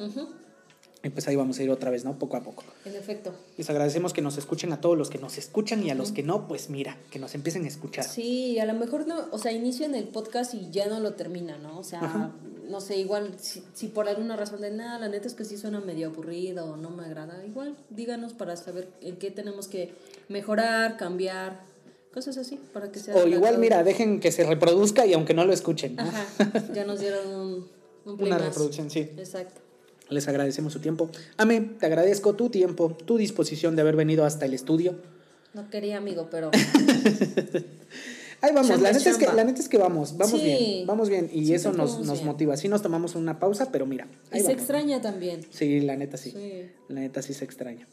Y 1.01 1.09
pues 1.09 1.27
ahí 1.29 1.35
vamos 1.37 1.57
a 1.59 1.63
ir 1.63 1.69
otra 1.69 1.91
vez, 1.91 2.03
¿no? 2.03 2.19
Poco 2.19 2.35
a 2.35 2.41
poco. 2.41 2.63
En 2.83 2.93
efecto. 2.93 3.33
Les 3.57 3.69
agradecemos 3.69 4.11
que 4.11 4.21
nos 4.21 4.37
escuchen 4.37 4.73
a 4.73 4.81
todos 4.81 4.97
los 4.97 5.09
que 5.09 5.17
nos 5.17 5.37
escuchan 5.37 5.81
y 5.81 5.89
a 5.91 5.95
los 5.95 6.11
que 6.11 6.23
no, 6.23 6.47
pues 6.47 6.69
mira, 6.69 6.97
que 7.09 7.19
nos 7.19 7.35
empiecen 7.35 7.63
a 7.63 7.69
escuchar. 7.69 8.03
Sí, 8.03 8.59
a 8.59 8.65
lo 8.65 8.73
mejor 8.73 9.07
no, 9.07 9.27
o 9.31 9.37
sea, 9.37 9.53
inician 9.53 9.95
el 9.95 10.09
podcast 10.09 10.53
y 10.53 10.69
ya 10.71 10.87
no 10.87 10.99
lo 10.99 11.13
terminan, 11.13 11.63
¿no? 11.63 11.79
O 11.79 11.83
sea, 11.85 12.01
Ajá. 12.01 12.31
no 12.67 12.81
sé, 12.81 12.97
igual 12.97 13.33
si, 13.39 13.63
si 13.73 13.87
por 13.87 14.09
alguna 14.09 14.35
razón 14.35 14.59
de 14.59 14.71
nada, 14.71 14.99
la 14.99 15.07
neta 15.07 15.27
es 15.27 15.35
que 15.35 15.45
sí 15.45 15.57
suena 15.57 15.79
medio 15.79 16.07
aburrido 16.07 16.65
o 16.65 16.75
no 16.75 16.89
me 16.89 17.05
agrada, 17.05 17.45
igual 17.45 17.77
díganos 17.89 18.33
para 18.33 18.57
saber 18.57 18.89
en 19.01 19.15
qué 19.15 19.31
tenemos 19.31 19.69
que 19.69 19.93
mejorar, 20.27 20.97
cambiar, 20.97 21.61
cosas 22.13 22.37
así, 22.37 22.59
para 22.73 22.91
que 22.91 22.99
sea... 22.99 23.15
O 23.15 23.25
igual, 23.25 23.57
mira, 23.57 23.85
dejen 23.85 24.19
que 24.19 24.33
se 24.33 24.43
reproduzca 24.43 25.05
y 25.05 25.13
aunque 25.13 25.33
no 25.33 25.45
lo 25.45 25.53
escuchen, 25.53 25.95
¿no? 25.95 26.03
Ajá, 26.03 26.25
ya 26.73 26.83
nos 26.83 26.99
dieron 26.99 27.25
un, 27.27 27.69
un 28.03 28.21
Una 28.25 28.37
reproducción, 28.37 28.89
sí. 28.89 28.99
Exacto. 29.17 29.61
Les 30.09 30.27
agradecemos 30.27 30.73
su 30.73 30.79
tiempo. 30.79 31.09
Ame, 31.37 31.61
te 31.79 31.85
agradezco 31.85 32.33
tu 32.35 32.49
tiempo, 32.49 32.97
tu 33.05 33.17
disposición 33.17 33.75
de 33.75 33.81
haber 33.83 33.95
venido 33.95 34.25
hasta 34.25 34.45
el 34.45 34.53
estudio. 34.53 34.95
No 35.53 35.69
quería, 35.69 35.97
amigo, 35.97 36.27
pero... 36.31 36.51
Ahí 38.41 38.53
vamos, 38.53 38.69
Chamba 38.69 38.83
la 38.83 38.97
neta, 38.97 39.09
es 39.09 39.17
que, 39.17 39.25
chamba. 39.25 39.41
la 39.41 39.43
neta 39.43 39.59
es 39.59 39.67
que 39.67 39.77
vamos, 39.77 40.15
vamos 40.17 40.39
Sí. 40.39 40.45
bien, 40.45 40.87
vamos 40.87 41.09
bien. 41.09 41.29
Y 41.33 41.47
Sí, 41.47 41.53
eso 41.55 41.73
nos, 41.73 41.99
nos 41.99 42.23
motiva. 42.23 42.55
Sí 42.55 42.69
nos 42.69 42.81
tomamos 42.81 43.15
una 43.15 43.37
pausa, 43.37 43.69
pero 43.69 43.85
mira. 43.85 44.07
Y 44.33 44.39
se 44.39 44.53
extraña 44.53 45.01
también. 45.01 45.41
Sí, 45.49 45.81
la 45.81 45.97
neta 45.97 46.15
sí. 46.15 46.31
Sí. 46.31 46.69
La 46.87 47.01
neta 47.01 47.21
sí 47.21 47.33
se 47.33 47.43
extraña. 47.43 47.85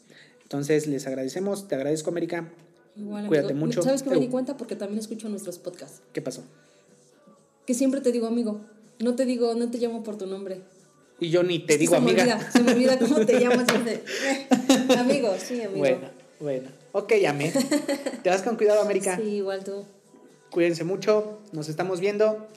Entonces, 0.43 0.87
les 0.87 1.05
agradecemos, 1.05 1.67
te 1.67 1.75
agradezco, 1.75 2.09
América. 2.11 2.49
Igual, 2.95 3.27
Cuídate 3.27 3.51
amigo. 3.51 3.65
mucho. 3.67 3.81
¿Sabes 3.81 4.03
qué 4.03 4.09
me 4.09 4.19
di 4.19 4.27
cuenta? 4.29 4.55
Porque 4.55 4.77
también 4.77 4.99
escucho 4.99 5.27
nuestros 5.27 5.57
podcasts. 5.57 6.01
¿Qué 6.13 6.21
pasó? 6.21 6.43
Que 7.65 7.73
siempre 7.73 7.99
te 7.99 8.13
digo 8.13 8.25
amigo. 8.27 8.61
No 8.99 9.15
te 9.15 9.25
digo, 9.25 9.53
no 9.55 9.69
te 9.69 9.77
llamo 9.79 10.01
por 10.03 10.17
tu 10.17 10.27
nombre. 10.27 10.61
Y 11.19 11.29
yo 11.29 11.43
ni 11.43 11.59
te 11.59 11.77
digo 11.77 11.95
se 11.95 12.01
me 12.01 12.11
amiga. 12.11 12.23
olvida, 12.35 12.51
se 12.51 12.61
me 12.63 12.71
olvida 12.73 12.99
cómo 12.99 13.25
te 13.25 13.39
llamas. 13.39 13.67
Eh, 13.87 14.45
amigo, 14.97 15.33
sí, 15.43 15.61
amigo. 15.61 15.79
Bueno, 15.79 16.09
bueno. 16.39 16.69
Ok, 16.91 17.13
Ame. 17.27 17.51
Te 18.23 18.29
vas 18.29 18.41
con 18.41 18.55
cuidado, 18.55 18.81
América. 18.81 19.17
Sí, 19.17 19.23
igual 19.37 19.63
tú. 19.63 19.85
Cuídense 20.49 20.83
mucho, 20.83 21.39
nos 21.51 21.69
estamos 21.69 21.99
viendo 21.99 22.47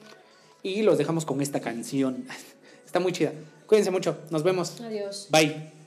y 0.62 0.82
los 0.82 0.98
dejamos 0.98 1.24
con 1.24 1.40
esta 1.40 1.60
canción. 1.60 2.26
Está 2.86 3.00
muy 3.00 3.12
chida. 3.12 3.32
Cuídense 3.66 3.90
mucho, 3.90 4.18
nos 4.30 4.42
vemos. 4.42 4.80
Adiós. 4.80 5.28
Bye. 5.30 5.79